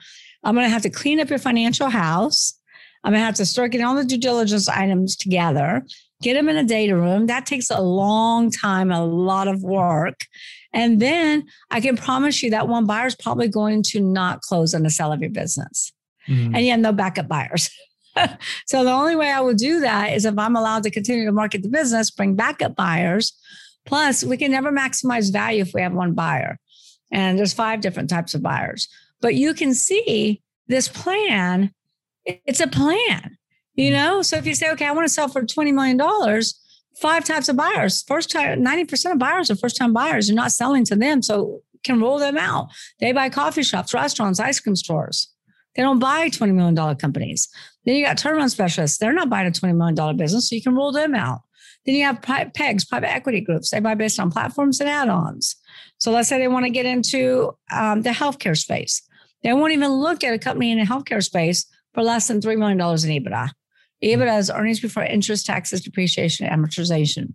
I'm 0.44 0.54
going 0.54 0.66
to 0.66 0.72
have 0.72 0.82
to 0.82 0.90
clean 0.90 1.20
up 1.20 1.30
your 1.30 1.38
financial 1.38 1.88
house. 1.88 2.58
I'm 3.04 3.12
going 3.12 3.20
to 3.20 3.26
have 3.26 3.36
to 3.36 3.46
start 3.46 3.72
getting 3.72 3.86
all 3.86 3.94
the 3.94 4.04
due 4.04 4.18
diligence 4.18 4.68
items 4.68 5.16
together, 5.16 5.84
get 6.20 6.34
them 6.34 6.48
in 6.48 6.56
a 6.56 6.64
data 6.64 6.96
room. 6.96 7.26
That 7.26 7.46
takes 7.46 7.70
a 7.70 7.80
long 7.80 8.50
time, 8.50 8.90
a 8.90 9.04
lot 9.04 9.48
of 9.48 9.62
work. 9.62 10.20
And 10.72 11.00
then 11.00 11.44
I 11.70 11.80
can 11.80 11.96
promise 11.96 12.42
you 12.42 12.50
that 12.50 12.68
one 12.68 12.86
buyer 12.86 13.06
is 13.06 13.16
probably 13.16 13.48
going 13.48 13.82
to 13.88 14.00
not 14.00 14.40
close 14.40 14.74
on 14.74 14.82
the 14.82 14.90
sale 14.90 15.12
of 15.12 15.20
your 15.20 15.30
business 15.30 15.92
mm-hmm. 16.28 16.54
and 16.54 16.64
you 16.64 16.70
have 16.70 16.80
no 16.80 16.92
backup 16.92 17.28
buyers. 17.28 17.70
so 18.66 18.84
the 18.84 18.90
only 18.90 19.16
way 19.16 19.30
I 19.30 19.40
will 19.40 19.54
do 19.54 19.80
that 19.80 20.12
is 20.12 20.24
if 20.24 20.38
I'm 20.38 20.56
allowed 20.56 20.82
to 20.84 20.90
continue 20.90 21.24
to 21.24 21.32
market 21.32 21.62
the 21.62 21.68
business, 21.68 22.10
bring 22.10 22.34
backup 22.34 22.76
buyers. 22.76 23.32
Plus, 23.84 24.22
we 24.22 24.36
can 24.36 24.50
never 24.50 24.70
maximize 24.70 25.32
value 25.32 25.62
if 25.62 25.72
we 25.74 25.82
have 25.82 25.92
one 25.92 26.14
buyer. 26.14 26.58
And 27.10 27.38
there's 27.38 27.52
five 27.52 27.80
different 27.80 28.08
types 28.08 28.34
of 28.34 28.42
buyers. 28.42 28.88
But 29.20 29.34
you 29.34 29.54
can 29.54 29.74
see 29.74 30.42
this 30.68 30.88
plan, 30.88 31.72
it's 32.24 32.60
a 32.60 32.66
plan, 32.66 33.36
you 33.74 33.92
mm-hmm. 33.92 33.94
know? 33.94 34.22
So 34.22 34.36
if 34.36 34.46
you 34.46 34.54
say, 34.54 34.70
okay, 34.72 34.86
I 34.86 34.92
want 34.92 35.06
to 35.06 35.12
sell 35.12 35.28
for 35.28 35.42
$20 35.42 35.72
million, 35.72 35.98
five 37.00 37.24
types 37.24 37.48
of 37.48 37.56
buyers. 37.56 38.02
First 38.02 38.30
time, 38.30 38.64
90% 38.64 39.12
of 39.12 39.18
buyers 39.18 39.50
are 39.50 39.56
first 39.56 39.76
time 39.76 39.92
buyers. 39.92 40.28
You're 40.28 40.36
not 40.36 40.52
selling 40.52 40.84
to 40.86 40.96
them. 40.96 41.22
So 41.22 41.62
can 41.82 42.00
roll 42.00 42.18
them 42.18 42.36
out. 42.36 42.68
They 43.00 43.12
buy 43.12 43.28
coffee 43.28 43.62
shops, 43.62 43.94
restaurants, 43.94 44.40
ice 44.40 44.60
cream 44.60 44.76
stores. 44.76 45.31
They 45.74 45.82
don't 45.82 45.98
buy 45.98 46.28
$20 46.28 46.54
million 46.54 46.96
companies. 46.96 47.48
Then 47.84 47.96
you 47.96 48.04
got 48.04 48.18
turnaround 48.18 48.50
specialists. 48.50 48.98
They're 48.98 49.12
not 49.12 49.30
buying 49.30 49.48
a 49.48 49.50
$20 49.50 49.74
million 49.74 50.16
business, 50.16 50.48
so 50.48 50.54
you 50.54 50.62
can 50.62 50.74
roll 50.74 50.92
them 50.92 51.14
out. 51.14 51.40
Then 51.84 51.96
you 51.96 52.04
have 52.04 52.20
PEGs, 52.20 52.88
private 52.88 53.10
equity 53.10 53.40
groups. 53.40 53.70
They 53.70 53.80
buy 53.80 53.94
based 53.94 54.20
on 54.20 54.30
platforms 54.30 54.80
and 54.80 54.88
add 54.88 55.08
ons. 55.08 55.56
So 55.98 56.12
let's 56.12 56.28
say 56.28 56.38
they 56.38 56.48
want 56.48 56.64
to 56.64 56.70
get 56.70 56.86
into 56.86 57.52
um, 57.72 58.02
the 58.02 58.10
healthcare 58.10 58.56
space. 58.56 59.02
They 59.42 59.52
won't 59.52 59.72
even 59.72 59.90
look 59.90 60.22
at 60.22 60.34
a 60.34 60.38
company 60.38 60.70
in 60.70 60.78
the 60.78 60.84
healthcare 60.84 61.24
space 61.24 61.66
for 61.94 62.02
less 62.02 62.28
than 62.28 62.40
$3 62.40 62.56
million 62.56 62.78
in 62.78 63.24
EBITDA. 63.24 63.50
EBITDA 64.04 64.38
is 64.38 64.50
earnings 64.50 64.80
before 64.80 65.02
interest, 65.02 65.46
taxes, 65.46 65.80
depreciation, 65.80 66.46
and 66.46 66.64
amortization. 66.64 67.34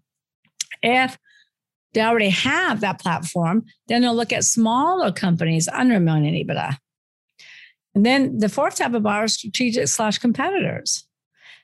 If 0.81 1.17
they 1.93 2.01
already 2.01 2.29
have 2.29 2.81
that 2.81 2.99
platform, 2.99 3.65
then 3.87 4.01
they'll 4.01 4.15
look 4.15 4.33
at 4.33 4.43
smaller 4.43 5.11
companies 5.11 5.67
under 5.67 5.95
a 5.95 5.99
million 5.99 6.33
EBITDA. 6.33 6.77
And 7.97 8.05
then 8.05 8.37
the 8.37 8.47
fourth 8.47 8.75
type 8.75 8.93
of 8.93 9.01
buyer 9.01 9.23
is 9.23 9.33
strategic 9.33 9.87
slash 9.87 10.19
competitors. 10.19 11.07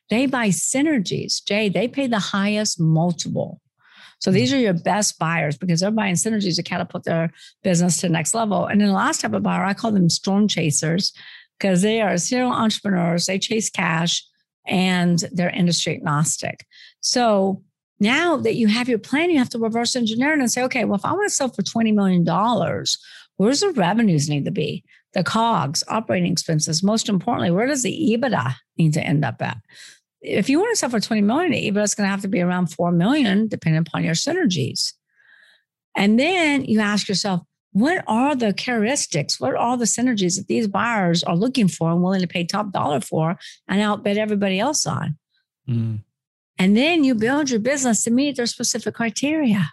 They 0.10 0.26
buy 0.26 0.48
synergies. 0.48 1.46
Jay, 1.46 1.70
they 1.70 1.88
pay 1.88 2.08
the 2.08 2.18
highest 2.18 2.80
multiple. 2.80 3.62
So 4.18 4.32
these 4.32 4.52
are 4.52 4.58
your 4.58 4.74
best 4.74 5.20
buyers 5.20 5.60
because 5.60 5.82
they're 5.82 5.92
buying 5.92 6.16
synergies 6.16 6.56
to 6.56 6.64
catapult 6.64 7.04
their 7.04 7.32
business 7.62 7.98
to 7.98 8.08
the 8.08 8.14
next 8.14 8.34
level. 8.34 8.66
And 8.66 8.82
then 8.82 8.88
the 8.88 8.96
last 8.96 9.22
type 9.22 9.34
of 9.34 9.44
buyer, 9.44 9.64
I 9.64 9.76
call 9.76 9.92
them 9.92 10.10
storm 10.10 10.48
chasers 10.48 11.14
because 11.60 11.84
they 11.84 12.02
are 12.02 12.18
serial 12.18 12.52
entrepreneurs. 12.52 13.28
They 13.28 13.38
chase 13.38 13.70
cash. 13.70 14.26
and 14.66 15.26
they're 15.34 15.52
industry 15.52 15.94
agnostic. 15.94 16.66
So 17.02 17.62
now 18.00 18.38
that 18.38 18.56
you 18.56 18.66
have 18.70 18.90
your 18.90 18.98
plan, 18.98 19.30
you 19.30 19.38
have 19.38 19.50
to 19.50 19.60
reverse 19.60 19.96
engineer 19.96 20.34
it 20.34 20.40
and 20.40 20.52
say, 20.52 20.64
okay, 20.64 20.84
well, 20.84 20.96
if 20.96 21.06
I 21.06 21.12
want 21.12 21.30
to 21.30 21.36
sell 21.36 21.50
for 21.50 21.62
$20 21.62 21.94
million, 21.94 22.26
where's 23.38 23.60
the 23.60 23.70
revenues 23.74 24.30
need 24.30 24.46
to 24.46 24.52
be? 24.52 24.84
The 25.14 25.24
COGS, 25.24 25.84
operating 25.88 26.32
expenses. 26.32 26.84
Most 26.84 27.08
importantly, 27.08 27.52
where 27.52 27.68
does 27.68 27.84
the 27.84 28.18
EBITDA 28.18 28.56
need 28.78 28.94
to 28.94 29.02
end 29.02 29.24
up 29.24 29.42
at? 29.42 29.58
If 30.22 30.50
you 30.50 30.60
want 30.60 30.72
to 30.72 30.78
sell 30.78 30.90
for 30.90 31.00
20 31.00 31.22
million, 31.22 31.52
EBITDA 31.52 31.84
is 31.84 31.96
going 31.96 32.08
to 32.08 32.12
have 32.12 32.22
to 32.22 32.28
be 32.28 32.42
around 32.42 32.68
4 32.68 32.92
million, 32.92 33.48
depending 33.48 33.82
upon 33.82 34.04
your 34.04 34.16
synergies. 34.16 34.94
And 35.96 36.20
then 36.20 36.66
you 36.66 36.80
ask 36.80 37.08
yourself, 37.08 37.42
what 37.74 38.04
are 38.08 38.36
the 38.36 38.54
characteristics? 38.54 39.40
What 39.40 39.56
are 39.56 39.78
the 39.78 39.86
synergies 39.86 40.38
that 40.38 40.48
these 40.48 40.68
buyers 40.68 41.24
are 41.24 41.36
looking 41.36 41.68
for 41.68 41.92
and 41.92 42.02
willing 42.02 42.22
to 42.22 42.28
pay 42.28 42.46
top 42.46 42.72
dollar 42.72 43.02
for 43.02 43.38
and 43.68 43.82
outbid 43.82 44.18
everybody 44.18 44.60
else 44.60 44.86
on? 44.86 45.18
Mm. 45.68 46.04
And 46.60 46.78
then 46.78 47.04
you 47.04 47.16
build 47.16 47.50
your 47.50 47.60
business 47.60 48.04
to 48.04 48.12
meet 48.12 48.38
their 48.38 48.46
specific 48.46 48.94
criteria. 48.94 49.72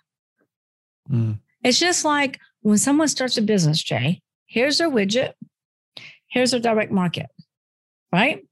Mm. 1.10 1.40
It's 1.62 1.78
just 1.78 2.04
like 2.04 2.40
when 2.62 2.78
someone 2.78 3.08
starts 3.08 3.36
a 3.36 3.42
business, 3.42 3.82
Jay, 3.82 4.22
here's 4.50 4.78
their 4.78 4.90
widget, 4.90 5.32
here's 6.28 6.50
their 6.50 6.60
direct 6.60 6.92
market, 6.92 7.26
right? 8.12 8.44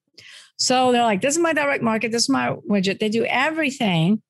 So 0.57 0.93
they're 0.93 1.03
like, 1.03 1.21
this 1.21 1.37
is 1.37 1.43
my 1.43 1.53
direct 1.53 1.83
market, 1.83 2.13
this 2.13 2.23
is 2.23 2.29
my 2.29 2.57
widget. 2.71 3.01
They 3.01 3.09
do 3.09 3.25
everything 3.25 4.23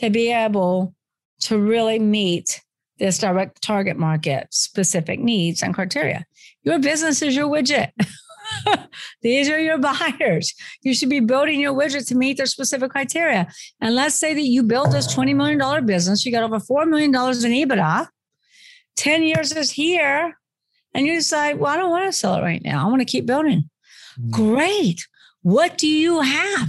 to 0.00 0.10
be 0.10 0.30
able 0.30 0.94
to 1.40 1.58
really 1.58 1.98
meet 1.98 2.60
this 2.98 3.18
direct 3.18 3.60
target 3.60 3.96
market 3.96 4.46
specific 4.50 5.18
needs 5.18 5.62
and 5.62 5.74
criteria. 5.74 6.24
Your 6.62 6.78
business 6.78 7.22
is 7.22 7.34
your 7.34 7.48
widget. 7.48 7.90
These 9.22 9.48
are 9.48 9.58
your 9.58 9.78
buyers. 9.78 10.54
You 10.82 10.94
should 10.94 11.08
be 11.08 11.20
building 11.20 11.60
your 11.60 11.74
widget 11.74 12.06
to 12.08 12.14
meet 12.14 12.36
their 12.36 12.46
specific 12.46 12.90
criteria. 12.90 13.48
And 13.80 13.94
let's 13.94 14.14
say 14.14 14.34
that 14.34 14.42
you 14.42 14.62
build 14.62 14.92
this 14.92 15.12
$20 15.12 15.34
million 15.34 15.86
business, 15.86 16.24
you 16.24 16.32
got 16.32 16.44
over 16.44 16.58
$4 16.58 16.88
million 16.88 17.10
in 17.10 17.68
EBITDA, 17.68 18.08
10 18.96 19.22
years 19.22 19.52
is 19.52 19.72
here, 19.72 20.34
and 20.94 21.06
you 21.06 21.14
decide, 21.14 21.58
well, 21.58 21.72
I 21.72 21.76
don't 21.76 21.90
want 21.90 22.06
to 22.06 22.12
sell 22.12 22.36
it 22.36 22.42
right 22.42 22.62
now. 22.62 22.84
I 22.84 22.88
want 22.88 23.00
to 23.00 23.06
keep 23.06 23.26
building. 23.26 23.68
Mm-hmm. 24.18 24.30
Great. 24.30 25.06
What 25.42 25.76
do 25.76 25.88
you 25.88 26.20
have? 26.20 26.68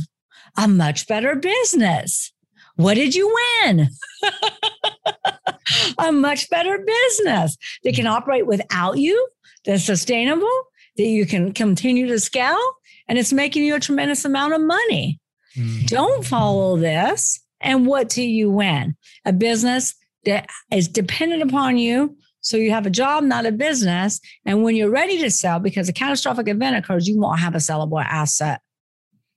A 0.57 0.67
much 0.67 1.07
better 1.07 1.35
business. 1.35 2.31
What 2.75 2.95
did 2.95 3.15
you 3.15 3.33
win? 3.63 3.89
a 5.97 6.11
much 6.11 6.49
better 6.49 6.77
business 6.77 7.57
that 7.83 7.95
can 7.95 8.07
operate 8.07 8.47
without 8.47 8.97
you, 8.97 9.27
that's 9.65 9.85
sustainable, 9.85 10.51
that 10.97 11.05
you 11.05 11.25
can 11.25 11.53
continue 11.53 12.07
to 12.07 12.19
scale, 12.19 12.73
and 13.07 13.17
it's 13.17 13.33
making 13.33 13.63
you 13.63 13.75
a 13.75 13.79
tremendous 13.79 14.25
amount 14.25 14.53
of 14.53 14.61
money. 14.61 15.19
Mm. 15.57 15.87
Don't 15.87 16.25
follow 16.25 16.77
this. 16.77 17.39
And 17.61 17.87
what 17.87 18.09
do 18.09 18.21
you 18.21 18.51
win? 18.51 18.95
A 19.25 19.33
business 19.33 19.95
that 20.25 20.49
is 20.71 20.87
dependent 20.87 21.43
upon 21.43 21.77
you. 21.77 22.17
So 22.45 22.57
you 22.57 22.69
have 22.69 22.85
a 22.85 22.91
job, 22.91 23.23
not 23.23 23.47
a 23.47 23.51
business. 23.51 24.21
And 24.45 24.61
when 24.61 24.75
you're 24.75 24.91
ready 24.91 25.19
to 25.21 25.31
sell, 25.31 25.57
because 25.59 25.89
a 25.89 25.93
catastrophic 25.93 26.47
event 26.47 26.75
occurs, 26.75 27.07
you 27.07 27.19
won't 27.19 27.39
have 27.39 27.55
a 27.55 27.57
sellable 27.57 28.03
asset. 28.05 28.61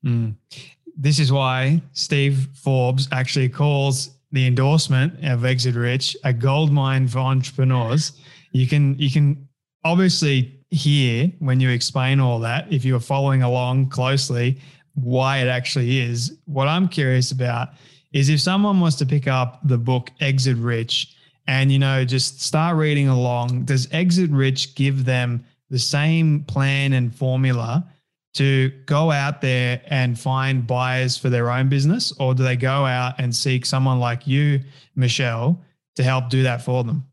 Mm. 0.05 0.35
This 0.95 1.19
is 1.19 1.33
why 1.33 1.81
Steve 1.95 2.49
Forbes 2.53 3.09
actually 3.11 3.49
calls 3.49 4.11
the 4.31 4.47
endorsement 4.47 5.25
of 5.25 5.47
Exit 5.47 5.75
Rich 5.75 6.19
a 6.23 6.35
gold 6.35 6.71
mine 6.71 7.09
for 7.09 7.21
entrepreneurs. 7.21 8.13
You 8.53 8.67
can 8.67 8.99
you 8.99 9.11
can 9.11 9.49
obviously 9.85 10.61
hear 10.69 11.33
when 11.39 11.61
you 11.61 11.71
explain 11.71 12.21
all 12.21 12.39
that 12.41 12.71
if 12.71 12.85
you're 12.85 13.01
following 13.01 13.43
along 13.43 13.89
closely 13.89 14.61
why 14.93 15.39
it 15.39 15.49
actually 15.49 15.99
is. 15.99 16.37
What 16.45 16.69
I'm 16.69 16.89
curious 16.89 17.33
about 17.33 17.71
is 18.13 18.29
if 18.29 18.41
someone 18.41 18.81
wants 18.81 18.97
to 18.97 19.07
pick 19.07 19.27
up 19.27 19.61
the 19.65 19.79
book 19.79 20.11
Exit 20.21 20.59
Rich 20.59 21.15
and 21.49 21.73
you 21.73 21.79
know 21.79 22.05
just 22.05 22.41
start 22.41 22.77
reading 22.77 23.09
along, 23.09 23.65
does 23.65 23.89
Exit 23.91 24.31
Rich 24.31 24.77
give 24.77 25.05
them 25.07 25.45
the 25.71 25.79
same 25.79 26.45
plan 26.45 26.93
and 26.93 27.13
formula 27.13 27.85
to 28.35 28.71
go 28.87 29.11
out 29.11 29.41
there 29.41 29.81
and 29.87 30.19
find 30.19 30.67
buyers 30.67 31.17
for 31.17 31.31
their 31.31 31.51
own 31.51 31.69
business, 31.69 32.13
or 32.21 32.35
do 32.35 32.45
they 32.45 32.55
go 32.55 32.85
out 32.85 33.15
and 33.19 33.35
seek 33.35 33.67
someone 33.67 33.99
like 33.99 34.27
you, 34.27 34.61
Michelle, 34.95 35.61
to 35.97 36.05
help 36.05 36.29
do 36.29 36.43
that 36.43 36.63
for 36.63 36.85
them? 36.85 37.05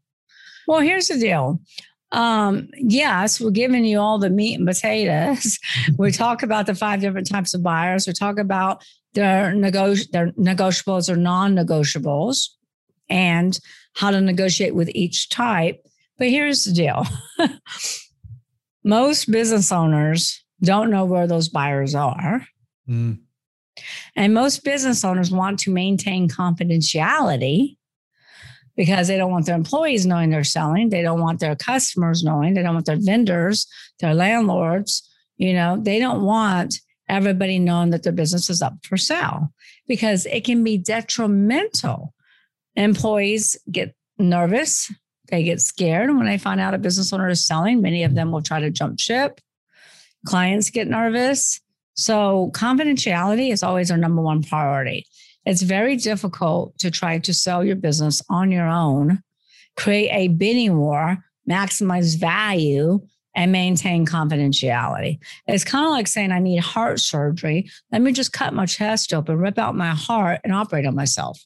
Well, 0.67 0.81
here's 0.81 1.07
the 1.07 1.17
deal. 1.17 1.59
Um, 2.11 2.69
yes, 2.77 3.41
we're 3.41 3.51
giving 3.51 3.85
you 3.85 3.99
all 3.99 4.19
the 4.19 4.29
meat 4.29 4.55
and 4.55 4.67
potatoes. 4.67 5.57
we 5.97 6.11
talk 6.11 6.43
about 6.43 6.65
the 6.65 6.75
five 6.75 7.01
different 7.01 7.29
types 7.29 7.53
of 7.53 7.63
buyers. 7.63 8.05
We 8.05 8.13
talk 8.13 8.37
about 8.37 8.83
their, 9.13 9.53
nego- 9.53 9.95
their 10.11 10.31
negotiables 10.33 11.09
or 11.09 11.15
non 11.15 11.55
negotiables 11.55 12.49
and 13.09 13.59
how 13.95 14.11
to 14.11 14.21
negotiate 14.21 14.75
with 14.75 14.89
each 14.93 15.29
type. 15.29 15.85
But 16.17 16.29
here's 16.29 16.63
the 16.63 16.73
deal 16.73 17.05
most 18.83 19.31
business 19.31 19.71
owners 19.71 20.43
don't 20.61 20.89
know 20.89 21.05
where 21.05 21.27
those 21.27 21.49
buyers 21.49 21.95
are. 21.95 22.47
Mm. 22.87 23.19
And 24.15 24.33
most 24.33 24.63
business 24.63 25.03
owners 25.03 25.31
want 25.31 25.59
to 25.59 25.71
maintain 25.71 26.29
confidentiality 26.29 27.77
because 28.77 29.07
they 29.07 29.17
don't 29.17 29.31
want 29.31 29.45
their 29.45 29.55
employees 29.55 30.05
knowing 30.05 30.29
they're 30.29 30.43
selling. 30.43 30.89
They 30.89 31.01
don't 31.01 31.21
want 31.21 31.39
their 31.39 31.55
customers 31.55 32.23
knowing. 32.23 32.53
They 32.53 32.61
don't 32.61 32.73
want 32.73 32.85
their 32.85 32.99
vendors, 32.99 33.67
their 33.99 34.13
landlords. 34.13 35.09
You 35.37 35.53
know, 35.53 35.77
they 35.81 35.99
don't 35.99 36.23
want 36.23 36.75
everybody 37.09 37.59
knowing 37.59 37.91
that 37.91 38.03
their 38.03 38.13
business 38.13 38.49
is 38.49 38.61
up 38.61 38.73
for 38.83 38.97
sale 38.97 39.53
because 39.87 40.25
it 40.25 40.43
can 40.43 40.63
be 40.63 40.77
detrimental. 40.77 42.13
Employees 42.75 43.57
get 43.71 43.95
nervous. 44.17 44.91
They 45.29 45.43
get 45.43 45.61
scared 45.61 46.15
when 46.15 46.25
they 46.25 46.37
find 46.37 46.59
out 46.59 46.73
a 46.73 46.77
business 46.77 47.11
owner 47.11 47.29
is 47.29 47.45
selling. 47.45 47.81
Many 47.81 48.03
of 48.03 48.15
them 48.15 48.31
will 48.31 48.41
try 48.41 48.59
to 48.59 48.69
jump 48.69 48.99
ship. 48.99 49.41
Clients 50.25 50.69
get 50.69 50.87
nervous. 50.87 51.61
So, 51.95 52.51
confidentiality 52.53 53.51
is 53.51 53.63
always 53.63 53.89
our 53.89 53.97
number 53.97 54.21
one 54.21 54.43
priority. 54.43 55.05
It's 55.45 55.61
very 55.61 55.95
difficult 55.95 56.77
to 56.79 56.91
try 56.91 57.19
to 57.19 57.33
sell 57.33 57.63
your 57.63 57.75
business 57.75 58.21
on 58.29 58.51
your 58.51 58.67
own, 58.67 59.21
create 59.77 60.09
a 60.11 60.27
bidding 60.27 60.77
war, 60.77 61.23
maximize 61.49 62.17
value, 62.17 62.99
and 63.35 63.51
maintain 63.51 64.05
confidentiality. 64.05 65.19
It's 65.47 65.63
kind 65.63 65.85
of 65.85 65.91
like 65.91 66.07
saying, 66.07 66.31
I 66.31 66.39
need 66.39 66.59
heart 66.59 66.99
surgery. 66.99 67.69
Let 67.91 68.01
me 68.01 68.11
just 68.11 68.33
cut 68.33 68.53
my 68.53 68.65
chest 68.65 69.13
open, 69.13 69.37
rip 69.37 69.57
out 69.59 69.75
my 69.75 69.91
heart, 69.91 70.41
and 70.43 70.53
operate 70.53 70.85
on 70.85 70.95
myself. 70.95 71.39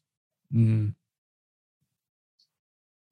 Mm. 0.54 0.94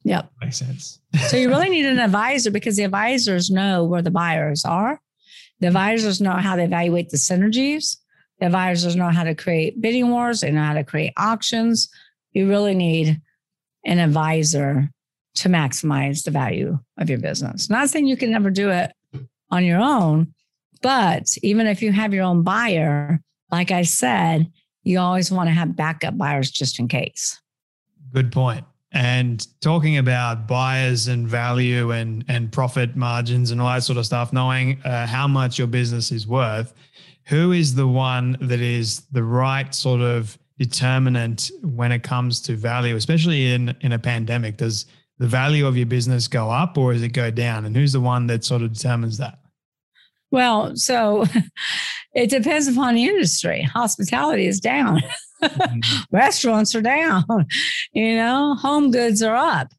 Yep. 0.08 0.32
Makes 0.41 0.58
sense. 0.58 0.99
so 1.28 1.36
you 1.36 1.49
really 1.49 1.70
need 1.76 1.86
an 1.86 1.99
advisor 1.99 2.49
because 2.49 2.78
the 2.78 2.84
advisors 2.84 3.51
know 3.51 3.84
where 3.84 4.01
the 4.01 4.12
buyers 4.12 4.64
are. 4.64 5.01
The 5.60 5.68
advisors 5.68 6.22
know 6.22 6.32
how 6.32 6.55
to 6.55 6.64
evaluate 6.64 7.10
the 7.10 7.18
synergies. 7.18 7.97
The 8.39 8.45
advisors 8.45 8.95
know 8.95 9.10
how 9.10 9.24
to 9.24 9.36
create 9.36 9.82
bidding 9.82 10.10
wars. 10.10 10.41
They 10.41 10.51
know 10.51 10.64
how 10.64 10.76
to 10.76 10.84
create 10.84 11.12
auctions. 11.18 11.89
You 12.32 12.47
really 12.47 12.74
need 12.74 13.20
an 13.84 13.99
advisor 13.99 14.89
to 15.36 15.49
maximize 15.49 16.24
the 16.24 16.32
value 16.32 16.80
of 16.97 17.10
your 17.10 17.20
business. 17.20 17.70
Not 17.70 17.89
saying 17.89 18.08
you 18.08 18.18
can 18.18 18.32
never 18.32 18.49
do 18.49 18.70
it 18.70 18.93
on 19.51 19.66
your 19.66 19.80
own, 19.80 20.34
but 20.82 21.28
even 21.43 21.68
if 21.68 21.82
you 21.82 21.91
have 21.91 22.14
your 22.14 22.24
own 22.24 22.43
buyer, 22.43 23.20
like 23.51 23.72
I 23.72 23.82
said, 23.82 24.47
you 24.84 24.99
always 24.99 25.32
want 25.32 25.47
to 25.49 25.53
have 25.53 25.76
backup 25.76 26.18
buyers 26.18 26.49
just 26.49 26.80
in 26.80 26.88
case. 26.88 27.41
Good 28.14 28.32
point. 28.32 28.64
And 28.94 29.46
talking 29.60 29.98
about 29.98 30.48
buyers 30.48 31.08
and 31.08 31.28
value 31.28 31.92
and 31.92 32.24
and 32.28 32.52
profit 32.52 32.96
margins 32.96 33.52
and 33.52 33.62
all 33.62 33.68
that 33.68 33.84
sort 33.84 33.98
of 33.98 34.06
stuff, 34.06 34.32
knowing 34.32 34.82
uh, 34.84 35.06
how 35.06 35.28
much 35.28 35.58
your 35.58 35.68
business 35.68 36.12
is 36.12 36.26
worth, 36.26 36.74
who 37.26 37.52
is 37.52 37.76
the 37.76 37.88
one 37.88 38.38
that 38.40 38.62
is 38.62 39.02
the 39.12 39.24
right 39.24 39.74
sort 39.76 40.02
of 40.02 40.38
determinant 40.58 41.52
when 41.62 41.92
it 41.92 42.02
comes 42.02 42.42
to 42.42 42.56
value, 42.56 42.96
especially 42.96 43.52
in 43.54 43.76
in 43.82 43.92
a 43.92 44.00
pandemic? 44.00 44.58
Does 44.58 44.86
the 45.20 45.28
value 45.28 45.68
of 45.68 45.76
your 45.76 45.86
business 45.86 46.28
go 46.28 46.50
up 46.50 46.78
or 46.78 46.94
does 46.94 47.04
it 47.04 47.10
go 47.10 47.30
down? 47.32 47.66
And 47.66 47.76
who's 47.76 47.92
the 47.92 48.02
one 48.02 48.28
that 48.28 48.44
sort 48.44 48.62
of 48.62 48.74
determines 48.74 49.18
that? 49.18 49.40
Well, 50.32 50.76
so 50.76 51.26
it 52.14 52.30
depends 52.30 52.68
upon 52.68 52.96
the 52.96 53.06
industry. 53.06 53.64
Hospitality 53.64 54.48
is 54.48 54.60
down. 54.60 55.02
Restaurants 56.12 56.76
are 56.76 56.82
down. 56.82 57.24
You 57.94 58.16
know, 58.16 58.56
home 58.56 58.92
goods 58.92 59.24
are 59.24 59.36
up. 59.36 59.70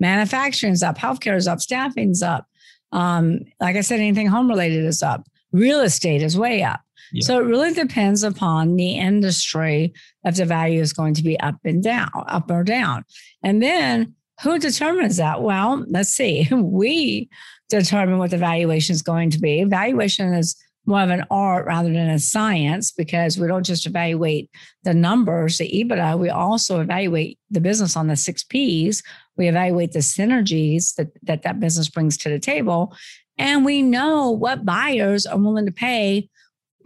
Manufacturing's 0.00 0.82
up. 0.82 0.98
Healthcare 0.98 1.36
is 1.36 1.46
up. 1.46 1.60
Staffing's 1.60 2.22
up. 2.22 2.46
Um, 2.92 3.40
like 3.60 3.76
I 3.76 3.82
said, 3.82 4.00
anything 4.00 4.26
home 4.26 4.48
related 4.48 4.84
is 4.84 5.02
up. 5.02 5.26
Real 5.52 5.80
estate 5.80 6.22
is 6.22 6.36
way 6.36 6.62
up. 6.62 6.80
Yeah. 7.12 7.24
So 7.24 7.38
it 7.38 7.44
really 7.44 7.72
depends 7.72 8.22
upon 8.22 8.76
the 8.76 8.98
industry 8.98 9.92
if 10.24 10.36
the 10.36 10.44
value 10.44 10.80
is 10.80 10.92
going 10.92 11.14
to 11.14 11.22
be 11.22 11.38
up 11.40 11.56
and 11.64 11.82
down, 11.82 12.10
up 12.14 12.50
or 12.50 12.64
down. 12.64 13.04
And 13.42 13.62
then 13.62 14.14
who 14.42 14.58
determines 14.58 15.16
that? 15.16 15.42
Well, 15.42 15.84
let's 15.88 16.10
see. 16.10 16.48
We 16.52 17.28
determine 17.68 18.18
what 18.18 18.30
the 18.30 18.38
valuation 18.38 18.94
is 18.94 19.02
going 19.02 19.30
to 19.30 19.38
be. 19.38 19.62
Valuation 19.64 20.32
is 20.32 20.56
more 20.88 21.02
of 21.02 21.10
an 21.10 21.24
art 21.30 21.66
rather 21.66 21.92
than 21.92 22.08
a 22.08 22.18
science 22.18 22.90
because 22.90 23.38
we 23.38 23.46
don't 23.46 23.62
just 23.62 23.84
evaluate 23.84 24.50
the 24.84 24.94
numbers, 24.94 25.58
the 25.58 25.70
EBITDA, 25.70 26.18
we 26.18 26.30
also 26.30 26.80
evaluate 26.80 27.38
the 27.50 27.60
business 27.60 27.94
on 27.94 28.06
the 28.06 28.16
six 28.16 28.42
P's. 28.42 29.02
We 29.36 29.48
evaluate 29.48 29.92
the 29.92 29.98
synergies 29.98 30.94
that 30.94 31.08
that, 31.24 31.42
that 31.42 31.60
business 31.60 31.90
brings 31.90 32.16
to 32.18 32.30
the 32.30 32.38
table. 32.38 32.96
And 33.36 33.66
we 33.66 33.82
know 33.82 34.30
what 34.30 34.64
buyers 34.64 35.26
are 35.26 35.36
willing 35.36 35.66
to 35.66 35.72
pay 35.72 36.30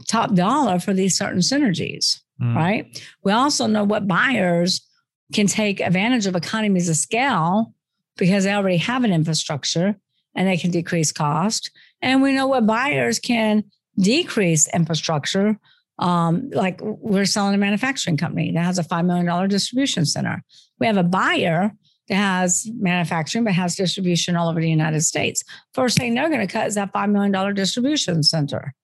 top 0.08 0.34
dollar 0.34 0.80
for 0.80 0.92
these 0.92 1.16
certain 1.16 1.38
synergies, 1.40 2.18
mm. 2.42 2.56
right? 2.56 3.00
We 3.22 3.30
also 3.30 3.68
know 3.68 3.84
what 3.84 4.08
buyers 4.08 4.84
can 5.32 5.46
take 5.46 5.80
advantage 5.80 6.26
of 6.26 6.34
economies 6.34 6.88
of 6.88 6.96
scale 6.96 7.72
because 8.16 8.42
they 8.42 8.52
already 8.52 8.78
have 8.78 9.04
an 9.04 9.12
infrastructure 9.12 9.94
and 10.34 10.48
they 10.48 10.56
can 10.56 10.72
decrease 10.72 11.12
cost. 11.12 11.70
And 12.02 12.20
we 12.20 12.32
know 12.32 12.48
what 12.48 12.66
buyers 12.66 13.20
can 13.20 13.62
decrease 13.98 14.68
infrastructure. 14.74 15.58
Um, 15.98 16.50
like 16.50 16.80
we're 16.80 17.26
selling 17.26 17.54
a 17.54 17.58
manufacturing 17.58 18.16
company 18.16 18.50
that 18.52 18.64
has 18.64 18.78
a 18.78 18.82
$5 18.82 19.04
million 19.04 19.48
distribution 19.48 20.04
center. 20.06 20.42
We 20.80 20.86
have 20.86 20.96
a 20.96 21.02
buyer 21.02 21.72
that 22.08 22.14
has 22.14 22.66
manufacturing 22.74 23.44
but 23.44 23.52
has 23.54 23.76
distribution 23.76 24.34
all 24.34 24.48
over 24.48 24.60
the 24.60 24.70
United 24.70 25.02
States. 25.02 25.44
First 25.74 25.98
thing 25.98 26.14
they're 26.14 26.28
going 26.28 26.46
to 26.46 26.52
cut 26.52 26.66
is 26.66 26.74
that 26.74 26.92
$5 26.92 27.10
million 27.10 27.54
distribution 27.54 28.22
center. 28.22 28.74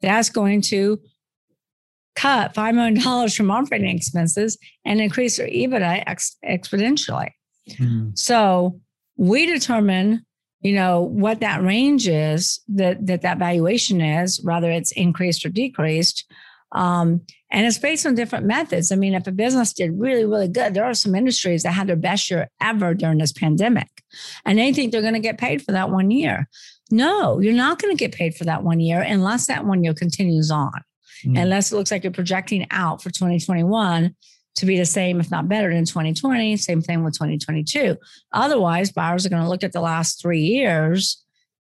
That's 0.00 0.30
going 0.30 0.62
to 0.62 1.00
cut 2.18 2.52
$5 2.52 2.74
million 2.74 3.28
from 3.30 3.50
operating 3.50 3.96
expenses 3.96 4.58
and 4.84 5.00
increase 5.00 5.36
their 5.36 5.48
EBITDA 5.48 6.02
ex- 6.06 6.36
exponentially. 6.44 7.30
Mm-hmm. 7.70 8.10
So 8.14 8.80
we 9.16 9.46
determine, 9.46 10.24
you 10.60 10.72
know, 10.72 11.02
what 11.02 11.40
that 11.40 11.62
range 11.62 12.08
is 12.08 12.60
that, 12.68 13.06
that 13.06 13.22
that 13.22 13.38
valuation 13.38 14.00
is, 14.00 14.42
whether 14.42 14.70
it's 14.70 14.92
increased 14.92 15.44
or 15.44 15.50
decreased. 15.50 16.24
Um, 16.72 17.22
and 17.50 17.66
it's 17.66 17.78
based 17.78 18.04
on 18.04 18.14
different 18.14 18.44
methods. 18.44 18.92
I 18.92 18.96
mean, 18.96 19.14
if 19.14 19.26
a 19.26 19.32
business 19.32 19.72
did 19.72 19.98
really, 19.98 20.24
really 20.24 20.48
good, 20.48 20.74
there 20.74 20.84
are 20.84 20.94
some 20.94 21.14
industries 21.14 21.62
that 21.62 21.72
had 21.72 21.86
their 21.86 21.96
best 21.96 22.30
year 22.30 22.50
ever 22.60 22.92
during 22.92 23.18
this 23.18 23.32
pandemic, 23.32 23.88
and 24.44 24.58
they 24.58 24.72
think 24.72 24.92
they're 24.92 25.00
going 25.00 25.14
to 25.14 25.20
get 25.20 25.38
paid 25.38 25.62
for 25.62 25.72
that 25.72 25.90
one 25.90 26.10
year. 26.10 26.48
No, 26.90 27.40
you're 27.40 27.54
not 27.54 27.80
going 27.80 27.96
to 27.96 27.98
get 27.98 28.14
paid 28.14 28.34
for 28.34 28.44
that 28.44 28.64
one 28.64 28.80
year 28.80 29.00
unless 29.00 29.46
that 29.46 29.64
one 29.64 29.82
year 29.82 29.94
continues 29.94 30.50
on, 30.50 30.72
mm. 31.24 31.40
unless 31.40 31.72
it 31.72 31.76
looks 31.76 31.90
like 31.90 32.04
you're 32.04 32.12
projecting 32.12 32.66
out 32.70 33.02
for 33.02 33.10
2021 33.10 34.14
to 34.56 34.66
be 34.66 34.76
the 34.76 34.86
same, 34.86 35.20
if 35.20 35.30
not 35.30 35.48
better 35.48 35.72
than 35.72 35.84
2020. 35.84 36.56
Same 36.56 36.82
thing 36.82 37.04
with 37.04 37.14
2022. 37.14 37.96
Otherwise, 38.32 38.90
buyers 38.90 39.24
are 39.24 39.28
going 39.28 39.42
to 39.42 39.48
look 39.48 39.64
at 39.64 39.72
the 39.72 39.80
last 39.80 40.20
three 40.20 40.40
years 40.40 41.24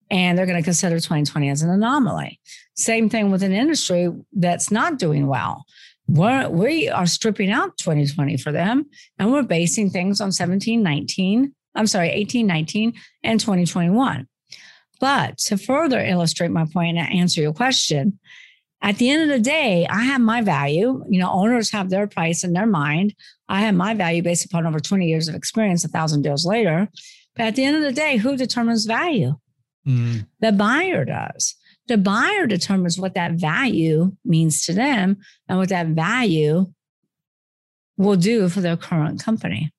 and 0.10 0.38
they're 0.38 0.46
going 0.46 0.58
to 0.58 0.66
consider 0.66 0.96
2020 0.96 1.50
as 1.50 1.62
an 1.62 1.70
anomaly. 1.70 2.40
Same 2.76 3.10
thing 3.10 3.32
with 3.32 3.44
an 3.44 3.54
industry 3.54 4.12
that's 4.34 4.72
not 4.72 4.98
doing 4.98 5.28
well. 5.28 5.66
We're, 6.08 6.50
we 6.50 6.90
are 6.90 7.06
stripping 7.06 7.52
out 7.52 7.78
2020 7.78 8.38
for 8.38 8.52
them 8.52 8.88
and 9.20 9.32
we're 9.32 9.44
basing 9.44 9.92
things 9.92 10.20
on 10.20 10.32
17, 10.32 10.82
19, 10.82 11.54
I'm 11.76 11.88
sorry, 11.88 12.10
18, 12.10 12.48
19, 12.48 12.94
and 13.24 13.40
2021. 13.40 14.28
But 15.00 15.38
to 15.38 15.58
further 15.58 16.00
illustrate 16.00 16.52
my 16.52 16.66
point 16.66 16.98
and 16.98 17.14
answer 17.14 17.42
your 17.42 17.54
question, 17.54 18.20
at 18.82 18.98
the 18.98 19.10
end 19.10 19.24
of 19.24 19.30
the 19.30 19.44
day, 19.44 19.86
I 19.90 20.04
have 20.04 20.22
my 20.22 20.42
value. 20.42 21.04
You 21.10 21.20
know, 21.20 21.30
owners 21.30 21.72
have 21.72 21.90
their 21.90 22.08
price 22.08 22.44
in 22.44 22.54
their 22.54 22.66
mind. 22.66 23.14
I 23.50 23.62
have 23.62 23.76
my 23.76 23.94
value 23.94 24.24
based 24.24 24.46
upon 24.46 24.66
over 24.66 24.80
20 24.80 25.06
years 25.06 25.28
of 25.28 25.36
experience, 25.36 25.84
a 25.84 25.90
thousand 25.90 26.22
deals 26.22 26.46
later. 26.46 26.88
But 27.36 27.48
at 27.48 27.56
the 27.56 27.64
end 27.64 27.76
of 27.76 27.84
the 27.84 27.92
day, 27.92 28.18
who 28.18 28.38
determines 28.38 28.86
value? 28.86 29.36
Mm. 29.88 30.28
The 30.40 30.52
buyer 30.52 31.04
does. 31.04 31.56
The 31.88 31.98
buyer 31.98 32.46
determines 32.46 33.00
what 33.00 33.16
that 33.16 33.34
value 33.34 34.16
means 34.24 34.66
to 34.66 34.74
them 34.74 35.18
and 35.48 35.58
what 35.58 35.70
that 35.70 35.88
value 35.88 36.68
will 37.98 38.16
do 38.16 38.48
for 38.48 38.62
their 38.62 38.78
current 38.78 39.22
company. 39.22 39.74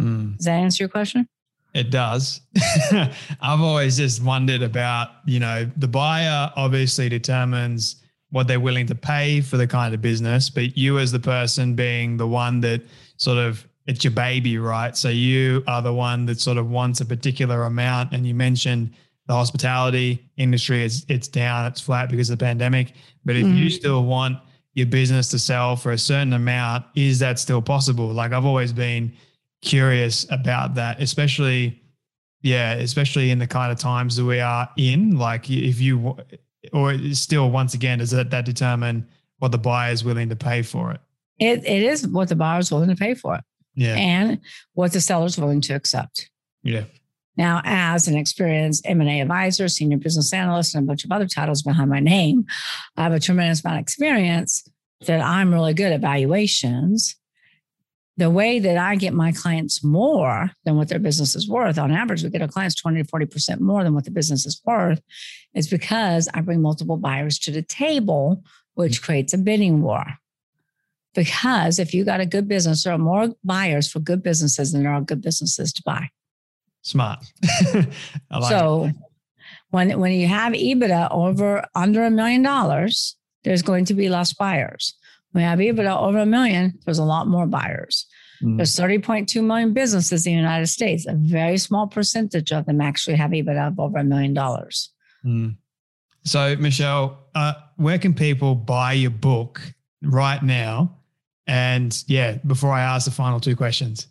Mm. 0.00 0.36
Does 0.36 0.46
that 0.46 0.52
answer 0.52 0.82
your 0.82 0.88
question? 0.88 1.28
It 1.74 1.90
does. 1.90 2.40
I've 2.92 3.60
always 3.60 3.96
just 3.96 4.22
wondered 4.22 4.62
about, 4.62 5.10
you 5.26 5.40
know, 5.40 5.70
the 5.76 5.88
buyer 5.88 6.52
obviously 6.56 7.08
determines 7.08 8.01
what 8.32 8.48
they're 8.48 8.60
willing 8.60 8.86
to 8.86 8.94
pay 8.94 9.40
for 9.40 9.56
the 9.56 9.66
kind 9.66 9.94
of 9.94 10.02
business, 10.02 10.50
but 10.50 10.76
you 10.76 10.98
as 10.98 11.12
the 11.12 11.20
person 11.20 11.74
being 11.74 12.16
the 12.16 12.26
one 12.26 12.60
that 12.60 12.82
sort 13.16 13.38
of 13.38 13.66
it's 13.86 14.04
your 14.04 14.12
baby, 14.12 14.58
right? 14.58 14.96
So 14.96 15.08
you 15.08 15.62
are 15.66 15.82
the 15.82 15.92
one 15.92 16.26
that 16.26 16.40
sort 16.40 16.56
of 16.56 16.70
wants 16.70 17.00
a 17.00 17.04
particular 17.04 17.64
amount. 17.64 18.12
And 18.12 18.26
you 18.26 18.34
mentioned 18.34 18.92
the 19.26 19.34
hospitality 19.34 20.30
industry 20.36 20.84
is 20.84 21.04
it's 21.08 21.28
down, 21.28 21.66
it's 21.66 21.80
flat 21.80 22.08
because 22.08 22.30
of 22.30 22.38
the 22.38 22.44
pandemic. 22.44 22.92
But 23.24 23.36
if 23.36 23.44
mm-hmm. 23.44 23.56
you 23.56 23.70
still 23.70 24.04
want 24.04 24.38
your 24.74 24.86
business 24.86 25.28
to 25.30 25.38
sell 25.38 25.76
for 25.76 25.92
a 25.92 25.98
certain 25.98 26.32
amount, 26.32 26.86
is 26.94 27.18
that 27.18 27.38
still 27.38 27.60
possible? 27.60 28.06
Like 28.08 28.32
I've 28.32 28.46
always 28.46 28.72
been 28.72 29.12
curious 29.62 30.26
about 30.30 30.74
that, 30.76 31.00
especially 31.00 31.80
yeah, 32.44 32.72
especially 32.72 33.30
in 33.30 33.38
the 33.38 33.46
kind 33.46 33.70
of 33.70 33.78
times 33.78 34.16
that 34.16 34.24
we 34.24 34.40
are 34.40 34.68
in. 34.76 35.16
Like 35.16 35.48
if 35.48 35.80
you 35.80 36.16
or 36.72 36.96
still 37.12 37.50
once 37.50 37.74
again 37.74 37.98
does 37.98 38.10
that 38.10 38.30
that 38.30 38.44
determine 38.44 39.06
what 39.38 39.52
the 39.52 39.58
buyer 39.58 39.92
is 39.92 40.04
willing 40.04 40.28
to 40.28 40.36
pay 40.36 40.62
for 40.62 40.92
it? 40.92 41.00
It, 41.38 41.64
it 41.64 41.82
is 41.82 42.06
what 42.06 42.28
the 42.28 42.36
buyer 42.36 42.60
is 42.60 42.70
willing 42.70 42.88
to 42.88 42.96
pay 42.96 43.14
for 43.14 43.34
it. 43.34 43.44
Yeah. 43.74 43.94
And 43.94 44.38
what 44.74 44.92
the 44.92 45.00
seller 45.00 45.26
is 45.26 45.38
willing 45.38 45.60
to 45.62 45.74
accept. 45.74 46.30
Yeah. 46.62 46.84
Now 47.36 47.62
as 47.64 48.08
an 48.08 48.16
experienced 48.16 48.86
m&a 48.86 49.20
advisor 49.20 49.68
senior 49.68 49.98
business 49.98 50.32
analyst 50.32 50.74
and 50.74 50.84
a 50.84 50.86
bunch 50.86 51.04
of 51.04 51.12
other 51.12 51.26
titles 51.26 51.62
behind 51.62 51.88
my 51.88 52.00
name 52.00 52.44
i 52.96 53.04
have 53.04 53.12
a 53.12 53.20
tremendous 53.20 53.64
amount 53.64 53.78
of 53.78 53.82
experience 53.82 54.68
that 55.06 55.22
i'm 55.22 55.52
really 55.52 55.72
good 55.72 55.92
at 55.92 56.00
valuations 56.00 57.16
the 58.16 58.30
way 58.30 58.58
that 58.58 58.76
I 58.76 58.96
get 58.96 59.14
my 59.14 59.32
clients 59.32 59.82
more 59.82 60.50
than 60.64 60.76
what 60.76 60.88
their 60.88 60.98
business 60.98 61.34
is 61.34 61.48
worth, 61.48 61.78
on 61.78 61.90
average, 61.90 62.22
we 62.22 62.30
get 62.30 62.42
our 62.42 62.48
clients 62.48 62.74
20 62.74 63.02
to 63.02 63.08
40% 63.08 63.60
more 63.60 63.82
than 63.82 63.94
what 63.94 64.04
the 64.04 64.10
business 64.10 64.44
is 64.44 64.60
worth, 64.66 65.00
is 65.54 65.68
because 65.68 66.28
I 66.34 66.42
bring 66.42 66.60
multiple 66.60 66.98
buyers 66.98 67.38
to 67.40 67.50
the 67.50 67.62
table, 67.62 68.42
which 68.74 69.02
creates 69.02 69.32
a 69.32 69.38
bidding 69.38 69.80
war. 69.82 70.04
Because 71.14 71.78
if 71.78 71.92
you 71.94 72.04
got 72.04 72.20
a 72.20 72.26
good 72.26 72.48
business, 72.48 72.84
there 72.84 72.92
are 72.92 72.98
more 72.98 73.34
buyers 73.44 73.90
for 73.90 74.00
good 74.00 74.22
businesses 74.22 74.72
than 74.72 74.82
there 74.82 74.92
are 74.92 75.00
good 75.00 75.20
businesses 75.22 75.72
to 75.74 75.82
buy. 75.84 76.08
Smart. 76.82 77.24
like 78.30 78.44
so 78.48 78.84
it. 78.84 78.94
when 79.70 80.00
when 80.00 80.12
you 80.12 80.26
have 80.26 80.52
EBITDA 80.52 81.08
over 81.10 81.64
under 81.74 82.04
a 82.04 82.10
million 82.10 82.42
dollars, 82.42 83.16
there's 83.44 83.62
going 83.62 83.84
to 83.86 83.94
be 83.94 84.08
less 84.08 84.32
buyers. 84.32 84.94
We 85.34 85.42
have 85.42 85.58
EBITDA 85.58 86.00
over 86.00 86.18
a 86.18 86.26
million, 86.26 86.78
there's 86.84 86.98
a 86.98 87.04
lot 87.04 87.26
more 87.26 87.46
buyers. 87.46 88.06
Mm. 88.42 88.56
There's 88.56 88.76
30.2 88.76 89.42
million 89.42 89.72
businesses 89.72 90.26
in 90.26 90.32
the 90.32 90.38
United 90.38 90.66
States. 90.66 91.06
A 91.06 91.14
very 91.14 91.58
small 91.58 91.86
percentage 91.86 92.52
of 92.52 92.66
them 92.66 92.80
actually 92.80 93.16
have 93.16 93.30
EBITDA 93.30 93.68
of 93.68 93.80
over 93.80 93.98
a 93.98 94.04
million 94.04 94.34
dollars. 94.34 94.90
Mm. 95.24 95.56
So, 96.24 96.56
Michelle, 96.56 97.18
uh, 97.34 97.54
where 97.76 97.98
can 97.98 98.14
people 98.14 98.54
buy 98.54 98.92
your 98.92 99.10
book 99.10 99.60
right 100.02 100.42
now? 100.42 100.98
And 101.46 102.02
yeah, 102.06 102.38
before 102.46 102.72
I 102.72 102.82
ask 102.82 103.04
the 103.04 103.10
final 103.10 103.40
two 103.40 103.56
questions. 103.56 104.06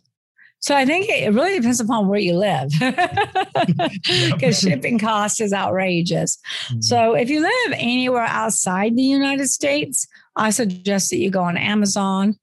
So 0.59 0.75
I 0.75 0.85
think 0.85 1.09
it 1.09 1.33
really 1.33 1.55
depends 1.55 1.79
upon 1.79 2.07
where 2.07 2.19
you 2.19 2.35
live 2.35 2.71
because 4.31 4.59
shipping 4.59 4.99
cost 4.99 5.41
is 5.41 5.53
outrageous. 5.53 6.37
Mm. 6.69 6.83
So 6.83 7.15
if 7.15 7.31
you 7.31 7.41
live 7.41 7.73
anywhere 7.77 8.27
outside 8.27 8.95
the 8.95 9.01
United 9.01 9.47
States, 9.47 10.07
I 10.35 10.49
suggest 10.49 11.09
that 11.09 11.17
you 11.17 11.29
go 11.29 11.43
on 11.43 11.57
Amazon 11.57 12.37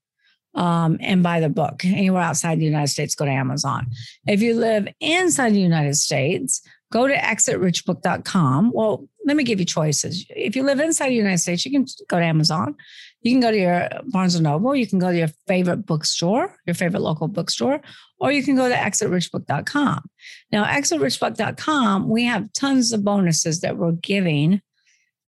um, 0.55 0.97
and 1.01 1.23
buy 1.23 1.39
the 1.39 1.49
book. 1.49 1.83
Anywhere 1.85 2.21
outside 2.21 2.59
the 2.59 2.65
United 2.65 2.89
States, 2.89 3.15
go 3.15 3.25
to 3.25 3.31
Amazon. 3.31 3.87
If 4.27 4.41
you 4.41 4.55
live 4.55 4.87
inside 4.99 5.51
the 5.51 5.61
United 5.61 5.95
States, 5.95 6.61
go 6.91 7.07
to 7.07 7.15
exitrichbook.com. 7.15 8.71
Well, 8.73 9.07
let 9.25 9.37
me 9.37 9.43
give 9.43 9.59
you 9.59 9.65
choices. 9.65 10.25
If 10.29 10.55
you 10.55 10.63
live 10.63 10.79
inside 10.79 11.09
the 11.09 11.15
United 11.15 11.37
States, 11.37 11.65
you 11.65 11.71
can 11.71 11.85
go 12.07 12.19
to 12.19 12.25
Amazon. 12.25 12.75
You 13.21 13.33
can 13.33 13.41
go 13.41 13.51
to 13.51 13.57
your 13.57 13.89
Barnes 14.07 14.35
and 14.35 14.43
Noble. 14.43 14.75
You 14.75 14.87
can 14.87 14.97
go 14.97 15.11
to 15.11 15.17
your 15.17 15.29
favorite 15.47 15.85
bookstore, 15.85 16.55
your 16.65 16.73
favorite 16.73 17.01
local 17.01 17.27
bookstore, 17.27 17.81
or 18.19 18.31
you 18.31 18.43
can 18.43 18.55
go 18.55 18.69
to 18.69 18.75
exitrichbook.com. 18.75 20.09
Now, 20.51 20.65
exitrichbook.com, 20.65 22.09
we 22.09 22.23
have 22.23 22.51
tons 22.53 22.91
of 22.93 23.03
bonuses 23.03 23.59
that 23.61 23.77
we're 23.77 23.91
giving 23.91 24.61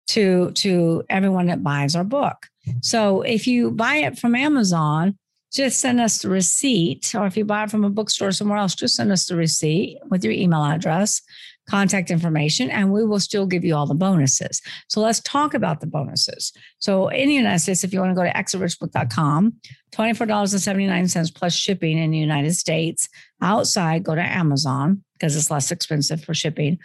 to, 0.09 0.51
to 0.53 1.03
everyone 1.09 1.47
that 1.47 1.63
buys 1.63 1.97
our 1.97 2.05
book. 2.05 2.47
So 2.81 3.23
if 3.23 3.47
you 3.47 3.71
buy 3.71 3.97
it 3.97 4.19
from 4.19 4.35
Amazon, 4.35 5.19
just 5.53 5.81
send 5.81 6.01
us 6.01 6.19
the 6.19 6.29
receipt. 6.29 7.15
Or 7.15 7.27
if 7.27 7.37
you 7.37 7.45
buy 7.45 7.65
it 7.65 7.71
from 7.71 7.85
a 7.85 7.91
bookstore 7.91 8.33
somewhere 8.33 8.59
else, 8.59 8.75
just 8.75 8.97
send 8.97 9.13
us 9.13 9.27
the 9.27 9.37
receipt 9.37 9.99
with 10.11 10.25
your 10.25 10.33
email 10.33 10.65
address, 10.65 11.23
contact 11.71 12.11
information, 12.11 12.71
and 12.71 12.93
we 12.93 13.05
will 13.05 13.21
still 13.21 13.47
give 13.47 13.65
you 13.65 13.75
all 13.75 13.87
the 13.87 13.95
bonuses. 13.95 14.61
So 14.89 15.01
let's 15.01 15.21
talk 15.21 15.55
about 15.55 15.81
the 15.81 15.87
bonuses. 15.87 16.53
So 16.79 17.09
in 17.09 17.29
the 17.29 17.35
United 17.35 17.61
States, 17.61 17.85
if 17.85 17.93
you 17.93 18.01
want 18.01 18.11
to 18.11 18.17
go 18.17 18.25
to 18.25 18.33
exitrichbook.com, 18.33 19.55
$24.79 19.93 21.35
plus 21.35 21.55
shipping 21.55 21.99
in 21.99 22.11
the 22.11 22.19
United 22.19 22.55
States. 22.55 23.09
Outside, 23.41 24.03
go 24.03 24.15
to 24.15 24.23
Amazon 24.23 25.05
because 25.13 25.37
it's 25.37 25.51
less 25.51 25.71
expensive 25.71 26.25
for 26.25 26.35
shipping. 26.35 26.79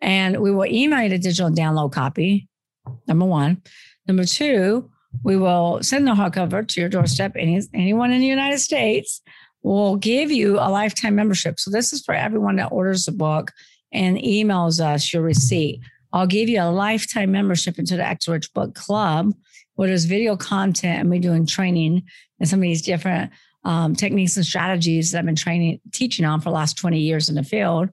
And 0.00 0.40
we 0.40 0.50
will 0.50 0.66
email 0.66 1.02
you 1.02 1.10
the 1.10 1.18
digital 1.18 1.50
download 1.50 1.92
copy 1.92 2.48
Number 3.06 3.24
one. 3.24 3.62
Number 4.06 4.24
two, 4.24 4.90
we 5.24 5.36
will 5.36 5.82
send 5.82 6.06
the 6.06 6.12
hardcover 6.12 6.66
to 6.66 6.80
your 6.80 6.88
doorstep. 6.88 7.32
Any, 7.36 7.60
anyone 7.74 8.12
in 8.12 8.20
the 8.20 8.26
United 8.26 8.58
States 8.58 9.22
will 9.62 9.96
give 9.96 10.30
you 10.30 10.58
a 10.58 10.70
lifetime 10.70 11.14
membership. 11.14 11.58
So 11.58 11.70
this 11.70 11.92
is 11.92 12.04
for 12.04 12.14
everyone 12.14 12.56
that 12.56 12.72
orders 12.72 13.04
the 13.04 13.12
book 13.12 13.52
and 13.92 14.16
emails 14.18 14.80
us 14.80 15.12
your 15.12 15.22
receipt. 15.22 15.80
I'll 16.12 16.26
give 16.26 16.48
you 16.48 16.60
a 16.60 16.70
lifetime 16.70 17.32
membership 17.32 17.78
into 17.78 17.96
the 17.96 18.06
Exit 18.06 18.32
Rich 18.32 18.54
Book 18.54 18.74
Club, 18.74 19.34
where 19.74 19.88
there's 19.88 20.04
video 20.04 20.36
content 20.36 21.00
and 21.00 21.10
we're 21.10 21.20
doing 21.20 21.46
training 21.46 22.04
and 22.38 22.48
some 22.48 22.60
of 22.60 22.62
these 22.62 22.82
different 22.82 23.32
um, 23.64 23.96
techniques 23.96 24.36
and 24.36 24.46
strategies 24.46 25.10
that 25.10 25.18
I've 25.18 25.26
been 25.26 25.34
training, 25.34 25.80
teaching 25.92 26.24
on 26.24 26.40
for 26.40 26.50
the 26.50 26.54
last 26.54 26.78
20 26.78 27.00
years 27.00 27.28
in 27.28 27.34
the 27.34 27.42
field, 27.42 27.90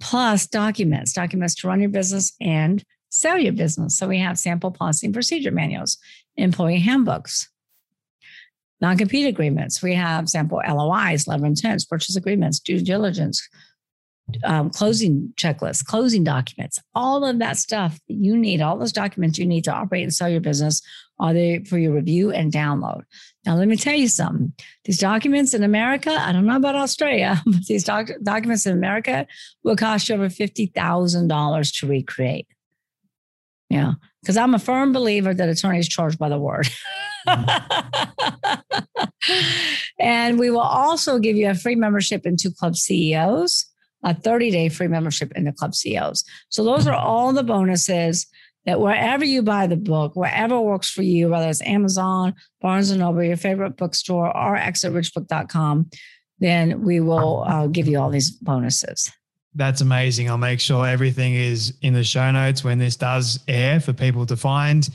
plus 0.00 0.46
documents, 0.46 1.12
documents 1.12 1.54
to 1.56 1.68
run 1.68 1.80
your 1.80 1.90
business 1.90 2.34
and 2.40 2.82
sell 3.12 3.38
your 3.38 3.52
business. 3.52 3.96
So 3.96 4.08
we 4.08 4.18
have 4.18 4.38
sample 4.38 4.70
policy 4.70 5.06
and 5.06 5.14
procedure 5.14 5.50
manuals, 5.50 5.98
employee 6.36 6.80
handbooks, 6.80 7.48
non-compete 8.80 9.26
agreements. 9.26 9.82
We 9.82 9.94
have 9.94 10.28
sample 10.28 10.62
LOIs, 10.66 11.28
letter 11.28 11.46
intents, 11.46 11.84
purchase 11.84 12.16
agreements, 12.16 12.58
due 12.58 12.80
diligence, 12.80 13.46
um, 14.44 14.70
closing 14.70 15.34
checklists, 15.36 15.84
closing 15.84 16.24
documents, 16.24 16.78
all 16.94 17.22
of 17.22 17.38
that 17.40 17.58
stuff 17.58 18.00
that 18.08 18.14
you 18.14 18.34
need, 18.34 18.62
all 18.62 18.78
those 18.78 18.92
documents 18.92 19.38
you 19.38 19.44
need 19.44 19.64
to 19.64 19.72
operate 19.72 20.04
and 20.04 20.14
sell 20.14 20.28
your 20.28 20.40
business 20.40 20.80
are 21.18 21.34
there 21.34 21.60
for 21.66 21.76
your 21.76 21.92
review 21.92 22.32
and 22.32 22.50
download. 22.50 23.02
Now, 23.44 23.56
let 23.56 23.68
me 23.68 23.76
tell 23.76 23.94
you 23.94 24.08
something. 24.08 24.54
These 24.84 24.98
documents 24.98 25.52
in 25.52 25.62
America, 25.62 26.10
I 26.10 26.32
don't 26.32 26.46
know 26.46 26.56
about 26.56 26.76
Australia, 26.76 27.42
but 27.46 27.66
these 27.66 27.84
doc- 27.84 28.10
documents 28.22 28.64
in 28.64 28.72
America 28.72 29.26
will 29.64 29.76
cost 29.76 30.08
you 30.08 30.14
over 30.14 30.28
$50,000 30.28 31.80
to 31.80 31.86
recreate. 31.86 32.46
Yeah, 33.72 33.92
because 34.20 34.36
I'm 34.36 34.54
a 34.54 34.58
firm 34.58 34.92
believer 34.92 35.32
that 35.32 35.48
attorneys 35.48 35.88
charge 35.88 36.18
by 36.18 36.28
the 36.28 36.38
word. 36.38 36.68
and 39.98 40.38
we 40.38 40.50
will 40.50 40.60
also 40.60 41.18
give 41.18 41.36
you 41.36 41.48
a 41.48 41.54
free 41.54 41.76
membership 41.76 42.26
into 42.26 42.50
Club 42.50 42.76
CEOs 42.76 43.66
a 44.04 44.14
30 44.14 44.50
day 44.50 44.68
free 44.68 44.88
membership 44.88 45.32
in 45.36 45.44
the 45.44 45.52
Club 45.52 45.74
CEOs. 45.74 46.24
So 46.48 46.64
those 46.64 46.86
are 46.86 46.94
all 46.94 47.32
the 47.32 47.44
bonuses 47.44 48.26
that 48.66 48.80
wherever 48.80 49.24
you 49.24 49.42
buy 49.42 49.66
the 49.66 49.76
book, 49.76 50.14
wherever 50.14 50.60
works 50.60 50.90
for 50.90 51.02
you, 51.02 51.28
whether 51.28 51.48
it's 51.48 51.62
Amazon, 51.62 52.34
Barnes 52.60 52.90
and 52.90 53.00
Noble, 53.00 53.22
your 53.22 53.36
favorite 53.36 53.76
bookstore, 53.76 54.36
or 54.36 54.56
exitrichbook.com, 54.56 55.90
then 56.38 56.82
we 56.82 57.00
will 57.00 57.44
uh, 57.46 57.66
give 57.66 57.88
you 57.88 57.98
all 57.98 58.10
these 58.10 58.30
bonuses. 58.30 59.10
That's 59.54 59.82
amazing. 59.82 60.30
I'll 60.30 60.38
make 60.38 60.60
sure 60.60 60.86
everything 60.86 61.34
is 61.34 61.74
in 61.82 61.92
the 61.92 62.04
show 62.04 62.30
notes 62.30 62.64
when 62.64 62.78
this 62.78 62.96
does 62.96 63.40
air 63.48 63.80
for 63.80 63.92
people 63.92 64.24
to 64.26 64.36
find. 64.36 64.88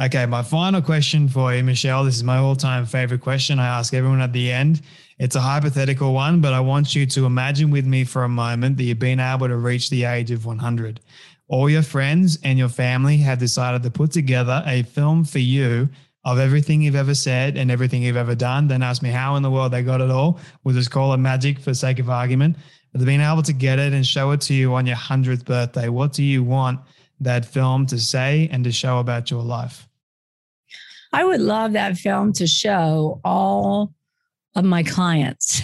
Okay, 0.00 0.26
my 0.26 0.42
final 0.42 0.82
question 0.82 1.28
for 1.28 1.54
you, 1.54 1.62
Michelle. 1.62 2.04
This 2.04 2.16
is 2.16 2.24
my 2.24 2.36
all 2.38 2.56
time 2.56 2.84
favorite 2.86 3.20
question 3.20 3.58
I 3.58 3.78
ask 3.78 3.94
everyone 3.94 4.20
at 4.20 4.32
the 4.32 4.50
end. 4.50 4.82
It's 5.18 5.36
a 5.36 5.40
hypothetical 5.40 6.12
one, 6.12 6.40
but 6.40 6.52
I 6.52 6.60
want 6.60 6.94
you 6.94 7.06
to 7.06 7.26
imagine 7.26 7.70
with 7.70 7.86
me 7.86 8.04
for 8.04 8.24
a 8.24 8.28
moment 8.28 8.76
that 8.76 8.84
you've 8.84 8.98
been 8.98 9.20
able 9.20 9.48
to 9.48 9.56
reach 9.56 9.88
the 9.88 10.04
age 10.04 10.30
of 10.30 10.44
100. 10.44 11.00
All 11.48 11.70
your 11.70 11.82
friends 11.82 12.38
and 12.42 12.58
your 12.58 12.70
family 12.70 13.18
have 13.18 13.38
decided 13.38 13.82
to 13.82 13.90
put 13.90 14.10
together 14.12 14.62
a 14.66 14.82
film 14.82 15.24
for 15.24 15.38
you 15.38 15.88
of 16.24 16.38
everything 16.38 16.82
you've 16.82 16.96
ever 16.96 17.14
said 17.14 17.56
and 17.56 17.70
everything 17.70 18.02
you've 18.02 18.16
ever 18.16 18.34
done. 18.34 18.68
Then 18.68 18.82
ask 18.82 19.02
me 19.02 19.10
how 19.10 19.36
in 19.36 19.42
the 19.42 19.50
world 19.50 19.72
they 19.72 19.82
got 19.82 20.00
it 20.00 20.10
all. 20.10 20.40
We'll 20.64 20.74
just 20.74 20.90
call 20.90 21.12
it 21.12 21.18
magic 21.18 21.58
for 21.58 21.74
sake 21.74 21.98
of 21.98 22.08
argument. 22.08 22.56
They've 22.94 23.20
able 23.20 23.42
to 23.42 23.52
get 23.52 23.78
it 23.78 23.92
and 23.92 24.06
show 24.06 24.32
it 24.32 24.40
to 24.42 24.54
you 24.54 24.74
on 24.74 24.86
your 24.86 24.96
100th 24.96 25.44
birthday. 25.44 25.88
What 25.88 26.12
do 26.12 26.22
you 26.22 26.42
want 26.42 26.80
that 27.20 27.46
film 27.46 27.86
to 27.86 27.98
say 27.98 28.48
and 28.52 28.64
to 28.64 28.72
show 28.72 28.98
about 28.98 29.30
your 29.30 29.42
life? 29.42 29.88
I 31.12 31.24
would 31.24 31.40
love 31.40 31.72
that 31.72 31.96
film 31.96 32.32
to 32.34 32.46
show 32.46 33.20
all 33.24 33.94
of 34.54 34.64
my 34.64 34.82
clients. 34.82 35.62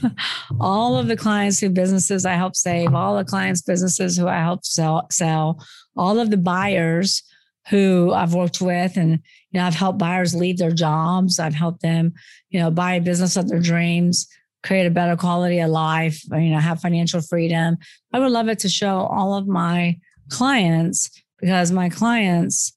all 0.60 0.96
of 0.96 1.08
the 1.08 1.16
clients 1.16 1.60
who 1.60 1.70
businesses 1.70 2.26
I 2.26 2.34
help 2.34 2.56
save, 2.56 2.94
all 2.94 3.16
the 3.16 3.24
clients' 3.24 3.62
businesses 3.62 4.16
who 4.16 4.28
I 4.28 4.38
help 4.38 4.64
sell, 4.64 5.06
sell, 5.10 5.64
all 5.96 6.18
of 6.18 6.30
the 6.30 6.36
buyers 6.36 7.22
who 7.68 8.12
I've 8.12 8.34
worked 8.34 8.60
with, 8.60 8.96
and 8.96 9.20
you 9.50 9.60
know, 9.60 9.64
I've 9.64 9.74
helped 9.74 9.98
buyers 9.98 10.34
leave 10.34 10.58
their 10.58 10.72
jobs. 10.72 11.38
I've 11.38 11.54
helped 11.54 11.82
them, 11.82 12.14
you 12.50 12.60
know, 12.60 12.70
buy 12.70 12.94
a 12.94 13.00
business 13.00 13.36
of 13.36 13.48
their 13.48 13.60
dreams, 13.60 14.26
create 14.62 14.86
a 14.86 14.90
better 14.90 15.16
quality 15.16 15.58
of 15.58 15.70
life, 15.70 16.22
you 16.30 16.50
know, 16.50 16.58
have 16.58 16.80
financial 16.80 17.20
freedom. 17.20 17.76
I 18.12 18.18
would 18.18 18.30
love 18.30 18.48
it 18.48 18.60
to 18.60 18.68
show 18.68 19.00
all 19.00 19.34
of 19.34 19.46
my 19.46 19.98
clients 20.28 21.10
because 21.40 21.72
my 21.72 21.88
clients 21.88 22.72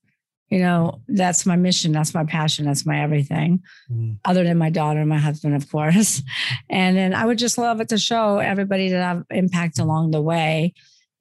you 0.49 0.59
know 0.59 1.01
that's 1.07 1.45
my 1.45 1.55
mission 1.55 1.91
that's 1.91 2.13
my 2.13 2.23
passion 2.23 2.65
that's 2.65 2.85
my 2.85 3.01
everything 3.01 3.61
mm. 3.91 4.17
other 4.25 4.43
than 4.43 4.57
my 4.57 4.69
daughter 4.69 4.99
and 4.99 5.09
my 5.09 5.17
husband 5.17 5.55
of 5.55 5.69
course 5.71 6.21
and 6.69 6.95
then 6.95 7.13
i 7.13 7.25
would 7.25 7.37
just 7.37 7.57
love 7.57 7.81
it 7.81 7.89
to 7.89 7.97
show 7.97 8.37
everybody 8.37 8.89
that 8.89 9.01
i've 9.01 9.23
impacted 9.31 9.83
along 9.83 10.11
the 10.11 10.21
way 10.21 10.73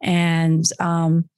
and 0.02 0.64
um, 0.80 1.28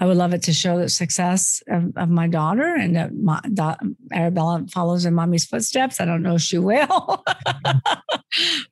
i 0.00 0.06
would 0.06 0.16
love 0.16 0.34
it 0.34 0.42
to 0.42 0.52
show 0.52 0.78
the 0.78 0.88
success 0.88 1.62
of, 1.68 1.96
of 1.96 2.08
my 2.08 2.26
daughter 2.26 2.74
and 2.74 2.96
that 2.96 3.14
my 3.14 3.40
da- 3.52 3.76
arabella 4.12 4.64
follows 4.70 5.04
in 5.04 5.14
mommy's 5.14 5.44
footsteps. 5.44 6.00
I 6.00 6.04
don't 6.04 6.22
know 6.22 6.36
if 6.36 6.42
she 6.42 6.58
will 6.58 7.24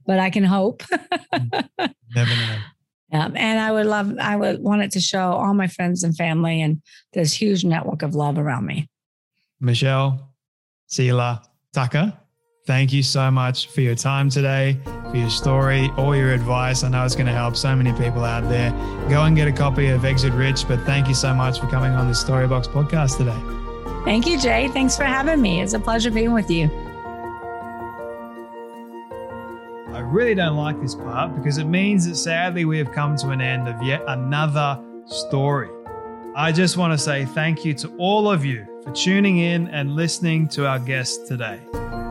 but 0.07 0.19
i 0.19 0.31
can 0.31 0.45
hope. 0.45 0.83
Never 2.15 2.31
know. 2.31 2.59
Um, 3.13 3.37
and 3.37 3.61
I 3.61 3.71
would 3.71 3.87
love, 3.87 4.17
I 4.19 4.37
would 4.37 4.63
want 4.63 4.83
it 4.83 4.93
to 4.93 5.01
show 5.01 5.33
all 5.33 5.53
my 5.53 5.67
friends 5.67 6.03
and 6.03 6.17
family 6.17 6.63
and 6.63 6.81
this 7.13 7.35
huge 7.35 7.63
network 7.63 8.03
of 8.03 8.15
love 8.15 8.39
around 8.39 8.65
me. 8.65 8.89
Michelle, 9.61 10.33
Seiler, 10.87 11.41
Tucker, 11.75 12.15
thank 12.65 12.93
you 12.93 13.03
so 13.03 13.31
much 13.31 13.69
for 13.69 13.81
your 13.81 13.95
time 13.95 14.31
today, 14.31 14.79
for 15.11 15.17
your 15.17 15.31
story, 15.31 15.91
all 15.97 16.15
your 16.15 16.33
advice. 16.33 16.85
I 16.85 16.89
know 16.89 17.05
it's 17.05 17.15
going 17.15 17.27
to 17.27 17.33
help 17.33 17.57
so 17.57 17.75
many 17.75 17.93
people 17.93 18.25
out 18.25 18.49
there. 18.49 18.71
Go 19.09 19.23
and 19.25 19.37
get 19.37 19.49
a 19.49 19.53
copy 19.53 19.89
of 19.89 20.05
Exit 20.05 20.33
Rich, 20.33 20.69
but 20.69 20.81
thank 20.81 21.09
you 21.09 21.15
so 21.15 21.35
much 21.35 21.61
for 21.61 21.67
coming 21.69 21.93
on 21.93 22.07
the 22.07 22.15
Storybox 22.15 22.69
podcast 22.69 23.19
today. 23.19 23.39
Thank 24.05 24.27
you, 24.27 24.39
Jay. 24.39 24.69
Thanks 24.69 24.97
for 24.97 25.05
having 25.05 25.41
me. 25.41 25.61
It's 25.61 25.75
a 25.75 25.81
pleasure 25.81 26.11
being 26.11 26.33
with 26.33 26.51
you. 26.51 26.71
I 29.93 30.01
really 30.01 30.35
don't 30.35 30.57
like 30.57 30.81
this 30.81 30.95
part 30.95 31.35
because 31.37 31.59
it 31.59 31.65
means 31.65 32.07
that 32.09 32.17
sadly 32.17 32.65
we 32.65 32.79
have 32.79 32.93
come 32.93 33.17
to 33.19 33.31
an 33.31 33.41
end 33.41 33.69
of 33.69 33.83
yet 33.83 34.03
another 34.09 34.83
story. 35.07 35.69
I 36.35 36.51
just 36.51 36.77
want 36.77 36.93
to 36.93 36.99
say 36.99 37.27
thank 37.27 37.65
you 37.65 37.75
to 37.75 37.95
all 37.99 38.31
of 38.31 38.45
you 38.45 38.67
for 38.83 38.91
tuning 38.93 39.39
in 39.39 39.69
and 39.69 39.95
listening 39.95 40.49
to 40.49 40.67
our 40.67 40.79
guest 40.79 41.27
today. 41.27 41.61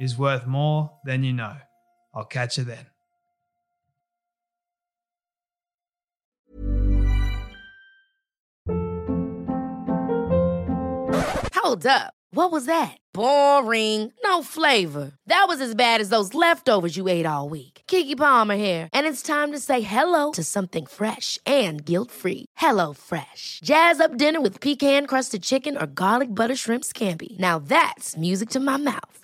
is 0.00 0.18
worth 0.18 0.46
more 0.46 0.90
than 1.04 1.24
you 1.24 1.32
know. 1.32 1.56
I'll 2.14 2.24
catch 2.24 2.58
you 2.58 2.64
then. 2.64 2.86
Hold 11.54 11.86
up. 11.86 12.12
What 12.30 12.52
was 12.52 12.66
that? 12.66 12.98
Boring. 13.14 14.12
No 14.24 14.42
flavor. 14.42 15.12
That 15.28 15.44
was 15.48 15.60
as 15.60 15.74
bad 15.74 16.00
as 16.00 16.08
those 16.08 16.34
leftovers 16.34 16.96
you 16.96 17.08
ate 17.08 17.26
all 17.26 17.48
week. 17.48 17.82
Keke 17.86 18.16
Palmer 18.16 18.56
here, 18.56 18.88
and 18.92 19.06
it's 19.06 19.22
time 19.22 19.52
to 19.52 19.58
say 19.58 19.80
hello 19.80 20.32
to 20.32 20.42
something 20.42 20.84
fresh 20.84 21.38
and 21.46 21.84
guilt-free. 21.84 22.46
Hello 22.56 22.92
Fresh. 22.92 23.60
Jazz 23.64 24.00
up 24.00 24.16
dinner 24.16 24.40
with 24.40 24.60
pecan-crusted 24.60 25.42
chicken 25.42 25.76
or 25.76 25.86
garlic 25.86 26.28
butter 26.34 26.56
shrimp 26.56 26.84
scampi. 26.84 27.38
Now 27.38 27.58
that's 27.58 28.16
music 28.16 28.50
to 28.50 28.60
my 28.60 28.76
mouth. 28.76 29.23